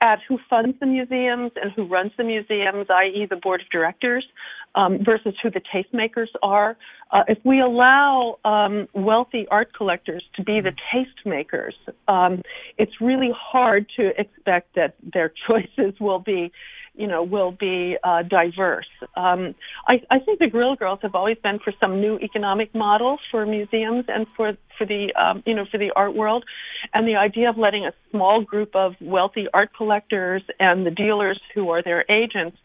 at 0.00 0.18
who 0.26 0.38
funds 0.48 0.76
the 0.80 0.86
museums 0.86 1.52
and 1.62 1.72
who 1.72 1.86
runs 1.86 2.12
the 2.16 2.24
museums, 2.24 2.86
i.e., 2.90 3.26
the 3.28 3.36
board 3.36 3.60
of 3.60 3.68
directors, 3.68 4.26
um, 4.74 4.98
versus 5.04 5.34
who 5.42 5.50
the 5.50 5.60
tastemakers 5.60 6.28
are. 6.42 6.76
Uh, 7.12 7.22
if 7.28 7.38
we 7.44 7.60
allow 7.60 8.38
um, 8.44 8.86
wealthy 8.94 9.46
art 9.50 9.74
collectors 9.74 10.24
to 10.36 10.44
be 10.44 10.60
the 10.60 10.72
tastemakers, 10.94 11.72
um, 12.08 12.42
it's 12.78 13.00
really 13.00 13.30
hard 13.36 13.86
to 13.96 14.10
expect 14.18 14.74
that 14.76 14.94
their 15.02 15.32
choices 15.46 15.98
will 16.00 16.20
be 16.20 16.52
you 16.94 17.06
know, 17.06 17.22
will 17.22 17.52
be 17.52 17.96
uh, 18.02 18.22
diverse. 18.22 18.88
Um, 19.16 19.54
I, 19.86 20.02
I 20.10 20.18
think 20.18 20.38
the 20.38 20.48
Guerrilla 20.48 20.76
Girls 20.76 20.98
have 21.02 21.14
always 21.14 21.38
been 21.42 21.58
for 21.58 21.72
some 21.80 22.00
new 22.00 22.18
economic 22.18 22.74
model 22.74 23.18
for 23.30 23.46
museums 23.46 24.04
and 24.08 24.26
for 24.36 24.52
for 24.76 24.86
the 24.86 25.12
um, 25.14 25.42
you 25.46 25.54
know 25.54 25.64
for 25.70 25.78
the 25.78 25.92
art 25.94 26.14
world, 26.14 26.44
and 26.92 27.06
the 27.06 27.16
idea 27.16 27.48
of 27.48 27.56
letting 27.56 27.86
a 27.86 27.92
small 28.10 28.42
group 28.42 28.74
of 28.74 28.94
wealthy 29.00 29.46
art 29.54 29.70
collectors 29.74 30.42
and 30.58 30.84
the 30.84 30.90
dealers 30.90 31.40
who 31.54 31.70
are 31.70 31.82
their 31.82 32.04
agents 32.10 32.58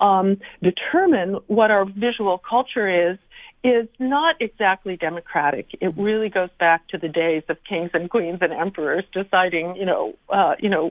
um, 0.00 0.38
determine 0.62 1.38
what 1.46 1.70
our 1.70 1.84
visual 1.84 2.38
culture 2.38 3.12
is 3.12 3.18
is 3.62 3.86
not 3.98 4.36
exactly 4.40 4.96
democratic. 4.96 5.66
It 5.82 5.92
really 5.96 6.30
goes 6.30 6.48
back 6.58 6.88
to 6.88 6.98
the 6.98 7.08
days 7.08 7.42
of 7.50 7.58
kings 7.68 7.90
and 7.92 8.08
queens 8.08 8.38
and 8.40 8.54
emperors 8.54 9.04
deciding, 9.12 9.76
you 9.76 9.84
know, 9.84 10.14
uh, 10.30 10.54
you 10.58 10.70
know, 10.70 10.88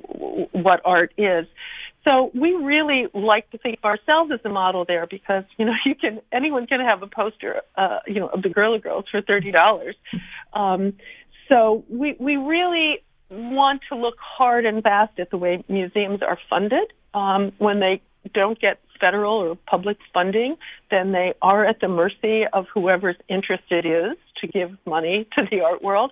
what 0.51 0.79
art 0.85 1.11
is. 1.17 1.47
So 2.05 2.31
we 2.33 2.53
really 2.53 3.07
like 3.13 3.49
to 3.51 3.57
think 3.57 3.79
of 3.79 3.85
ourselves 3.85 4.31
as 4.31 4.39
a 4.45 4.49
model 4.49 4.85
there 4.85 5.07
because 5.09 5.43
you 5.57 5.65
know 5.65 5.73
you 5.85 5.95
can 5.95 6.21
anyone 6.31 6.67
can 6.67 6.79
have 6.79 7.01
a 7.01 7.07
poster 7.07 7.61
uh, 7.75 7.99
you 8.07 8.19
know 8.19 8.27
of 8.27 8.41
the 8.41 8.49
Guerrilla 8.49 8.79
Girls 8.79 9.05
for 9.11 9.21
thirty 9.21 9.51
dollars. 9.51 9.95
Um, 10.53 10.93
so 11.49 11.83
we 11.89 12.15
we 12.19 12.37
really 12.37 13.03
want 13.29 13.81
to 13.89 13.95
look 13.95 14.15
hard 14.19 14.65
and 14.65 14.81
fast 14.81 15.19
at 15.19 15.29
the 15.29 15.37
way 15.37 15.63
museums 15.67 16.21
are 16.21 16.39
funded 16.49 16.93
um, 17.13 17.51
when 17.57 17.79
they 17.79 18.01
don't 18.33 18.59
get 18.59 18.79
federal 18.99 19.35
or 19.35 19.55
public 19.55 19.97
funding, 20.13 20.57
then 20.91 21.11
they 21.11 21.33
are 21.41 21.65
at 21.65 21.79
the 21.79 21.87
mercy 21.87 22.45
of 22.53 22.65
whoever's 22.73 23.17
interested 23.27 23.85
is 23.85 24.17
to 24.41 24.47
give 24.47 24.71
money 24.85 25.27
to 25.35 25.43
the 25.49 25.61
art 25.61 25.83
world. 25.83 26.11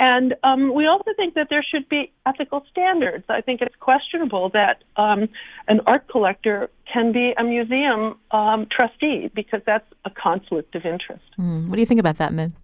And 0.00 0.36
um, 0.44 0.72
we 0.74 0.86
also 0.86 1.10
think 1.16 1.34
that 1.34 1.48
there 1.50 1.64
should 1.68 1.88
be 1.88 2.12
ethical 2.24 2.64
standards. 2.70 3.24
I 3.28 3.40
think 3.40 3.60
it's 3.60 3.74
questionable 3.80 4.48
that 4.50 4.84
um, 4.96 5.28
an 5.66 5.80
art 5.86 6.06
collector 6.08 6.70
can 6.92 7.10
be 7.12 7.34
a 7.36 7.42
museum 7.42 8.16
um, 8.30 8.68
trustee 8.70 9.28
because 9.34 9.60
that's 9.66 9.86
a 10.04 10.10
conflict 10.10 10.76
of 10.76 10.84
interest. 10.84 11.24
Mm. 11.36 11.68
What 11.68 11.74
do 11.74 11.80
you 11.80 11.86
think 11.86 11.98
about 11.98 12.18
that, 12.18 12.32
Min? 12.32 12.54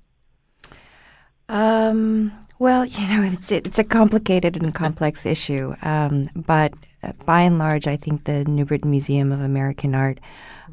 Um, 1.49 2.33
well, 2.59 2.87
you 2.87 3.07
know, 3.09 3.23
it's 3.25 3.51
it's 3.53 3.79
a 3.79 3.85
complicated 3.85 4.57
and 4.57 4.75
complex 4.75 5.27
issue, 5.27 5.75
um, 5.83 6.27
but 6.35 6.73
by 7.25 7.43
and 7.43 7.59
large, 7.59 7.87
I 7.87 7.97
think 7.97 8.25
the 8.25 8.45
New 8.45 8.65
Britain 8.65 8.91
Museum 8.91 9.33
of 9.33 9.41
American 9.41 9.95
Art, 9.95 10.19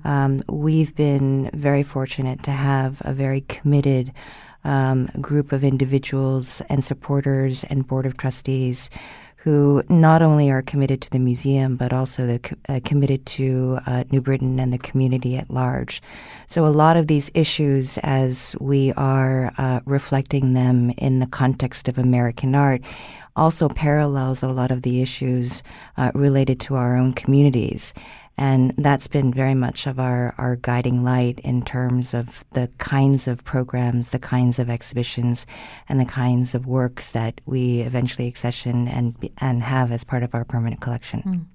um, 0.03 0.41
we've 0.47 0.95
been 0.95 1.49
very 1.53 1.83
fortunate 1.83 2.43
to 2.43 2.51
have 2.51 3.01
a 3.05 3.13
very 3.13 3.41
committed 3.41 4.13
um, 4.63 5.07
group 5.19 5.51
of 5.51 5.63
individuals 5.63 6.61
and 6.69 6.83
supporters 6.83 7.63
and 7.65 7.87
board 7.87 8.05
of 8.05 8.17
trustees 8.17 8.89
who 9.43 9.81
not 9.89 10.21
only 10.21 10.51
are 10.51 10.61
committed 10.61 11.01
to 11.01 11.09
the 11.09 11.17
museum 11.19 11.75
but 11.75 11.91
also 11.91 12.37
uh, 12.69 12.79
committed 12.85 13.25
to 13.25 13.79
uh, 13.87 14.03
New 14.11 14.21
Britain 14.21 14.59
and 14.59 14.71
the 14.71 14.77
community 14.77 15.35
at 15.35 15.49
large. 15.49 15.99
So 16.47 16.67
a 16.67 16.69
lot 16.69 16.95
of 16.95 17.07
these 17.07 17.31
issues, 17.33 17.97
as 18.03 18.55
we 18.59 18.93
are 18.93 19.51
uh, 19.57 19.79
reflecting 19.85 20.53
them 20.53 20.91
in 20.91 21.19
the 21.19 21.25
context 21.25 21.87
of 21.87 21.97
American 21.97 22.53
art, 22.53 22.81
also 23.35 23.67
parallels 23.69 24.43
a 24.43 24.49
lot 24.49 24.69
of 24.69 24.83
the 24.83 25.01
issues 25.01 25.63
uh, 25.97 26.11
related 26.13 26.59
to 26.59 26.75
our 26.75 26.95
own 26.95 27.13
communities. 27.13 27.93
And 28.37 28.73
that's 28.77 29.07
been 29.07 29.33
very 29.33 29.53
much 29.53 29.85
of 29.85 29.99
our, 29.99 30.33
our 30.37 30.55
guiding 30.55 31.03
light 31.03 31.39
in 31.39 31.63
terms 31.63 32.13
of 32.13 32.43
the 32.53 32.69
kinds 32.79 33.27
of 33.27 33.43
programs, 33.43 34.09
the 34.09 34.19
kinds 34.19 34.57
of 34.57 34.69
exhibitions, 34.69 35.45
and 35.87 35.99
the 35.99 36.05
kinds 36.05 36.55
of 36.55 36.65
works 36.65 37.11
that 37.11 37.39
we 37.45 37.81
eventually 37.81 38.27
accession 38.27 38.87
and, 38.87 39.15
and 39.37 39.61
have 39.63 39.91
as 39.91 40.03
part 40.03 40.23
of 40.23 40.33
our 40.33 40.43
permanent 40.43 40.81
collection. 40.81 41.21
Mm. 41.21 41.45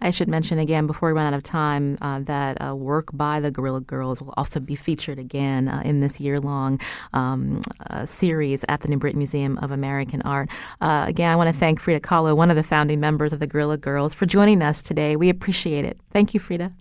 I 0.00 0.10
should 0.10 0.28
mention 0.28 0.58
again 0.58 0.86
before 0.86 1.08
we 1.08 1.12
run 1.14 1.26
out 1.26 1.34
of 1.34 1.42
time 1.42 1.96
uh, 2.00 2.20
that 2.20 2.58
uh, 2.60 2.74
work 2.74 3.08
by 3.12 3.40
the 3.40 3.50
Guerrilla 3.50 3.80
Girls 3.80 4.20
will 4.20 4.34
also 4.36 4.60
be 4.60 4.74
featured 4.74 5.18
again 5.18 5.68
uh, 5.68 5.82
in 5.84 6.00
this 6.00 6.20
year 6.20 6.40
long 6.40 6.80
um, 7.12 7.60
uh, 7.90 8.04
series 8.06 8.64
at 8.68 8.80
the 8.80 8.88
New 8.88 8.98
Britain 8.98 9.18
Museum 9.18 9.58
of 9.58 9.70
American 9.70 10.22
Art. 10.22 10.50
Uh, 10.80 11.04
again, 11.06 11.30
I 11.30 11.36
want 11.36 11.48
to 11.48 11.58
thank 11.58 11.80
Frida 11.80 12.00
Kahlo, 12.00 12.36
one 12.36 12.50
of 12.50 12.56
the 12.56 12.62
founding 12.62 13.00
members 13.00 13.32
of 13.32 13.40
the 13.40 13.46
Guerrilla 13.46 13.76
Girls, 13.76 14.14
for 14.14 14.26
joining 14.26 14.62
us 14.62 14.82
today. 14.82 15.16
We 15.16 15.28
appreciate 15.28 15.84
it. 15.84 15.98
Thank 16.12 16.34
you, 16.34 16.40
Frida. 16.40 16.72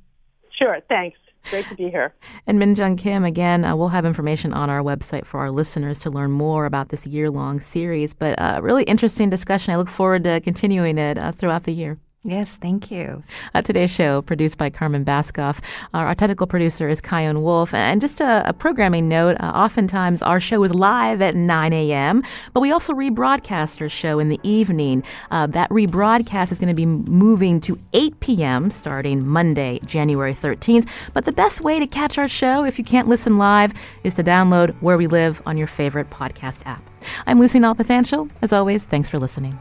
Sure, 0.51 0.79
thanks. 0.89 1.17
Great 1.49 1.67
to 1.69 1.75
be 1.75 1.89
here. 1.89 2.13
And 2.45 2.59
Minjung 2.59 2.97
Kim, 2.97 3.23
again, 3.25 3.65
uh, 3.65 3.75
we'll 3.75 3.89
have 3.89 4.05
information 4.05 4.53
on 4.53 4.69
our 4.69 4.81
website 4.81 5.25
for 5.25 5.39
our 5.39 5.51
listeners 5.51 5.99
to 5.99 6.09
learn 6.09 6.31
more 6.31 6.65
about 6.65 6.89
this 6.89 7.07
year 7.07 7.31
long 7.31 7.59
series. 7.59 8.13
But 8.13 8.39
uh, 8.39 8.59
really 8.61 8.83
interesting 8.83 9.29
discussion. 9.29 9.73
I 9.73 9.77
look 9.77 9.87
forward 9.87 10.23
to 10.25 10.39
continuing 10.41 10.97
it 10.97 11.17
uh, 11.17 11.31
throughout 11.31 11.63
the 11.63 11.73
year. 11.73 11.97
Yes, 12.23 12.55
thank 12.55 12.91
you. 12.91 13.23
Uh, 13.55 13.63
today's 13.63 13.89
show, 13.89 14.21
produced 14.21 14.59
by 14.59 14.69
Carmen 14.69 15.03
Baskauf. 15.03 15.59
Our, 15.95 16.05
our 16.05 16.13
technical 16.13 16.45
producer 16.45 16.87
is 16.87 17.01
Kyone 17.01 17.41
Wolf. 17.41 17.73
And 17.73 17.99
just 17.99 18.21
a, 18.21 18.47
a 18.47 18.53
programming 18.53 19.09
note 19.09 19.37
uh, 19.39 19.51
oftentimes 19.55 20.21
our 20.21 20.39
show 20.39 20.63
is 20.63 20.71
live 20.71 21.19
at 21.23 21.35
9 21.35 21.73
a.m., 21.73 22.21
but 22.53 22.59
we 22.59 22.71
also 22.71 22.93
rebroadcast 22.93 23.81
our 23.81 23.89
show 23.89 24.19
in 24.19 24.29
the 24.29 24.39
evening. 24.43 25.03
Uh, 25.31 25.47
that 25.47 25.67
rebroadcast 25.71 26.51
is 26.51 26.59
going 26.59 26.67
to 26.67 26.75
be 26.75 26.85
moving 26.85 27.59
to 27.61 27.75
8 27.93 28.19
p.m. 28.19 28.69
starting 28.69 29.25
Monday, 29.25 29.79
January 29.85 30.33
13th. 30.33 30.87
But 31.15 31.25
the 31.25 31.31
best 31.31 31.61
way 31.61 31.79
to 31.79 31.87
catch 31.87 32.19
our 32.19 32.27
show, 32.27 32.63
if 32.63 32.77
you 32.77 32.85
can't 32.85 33.07
listen 33.07 33.39
live, 33.39 33.73
is 34.03 34.13
to 34.13 34.23
download 34.23 34.79
Where 34.79 34.97
We 34.97 35.07
Live 35.07 35.41
on 35.47 35.57
your 35.57 35.67
favorite 35.67 36.11
podcast 36.11 36.67
app. 36.67 36.87
I'm 37.25 37.39
Lucy 37.39 37.59
Nalpathanchil. 37.59 38.29
As 38.43 38.53
always, 38.53 38.85
thanks 38.85 39.09
for 39.09 39.17
listening. 39.17 39.57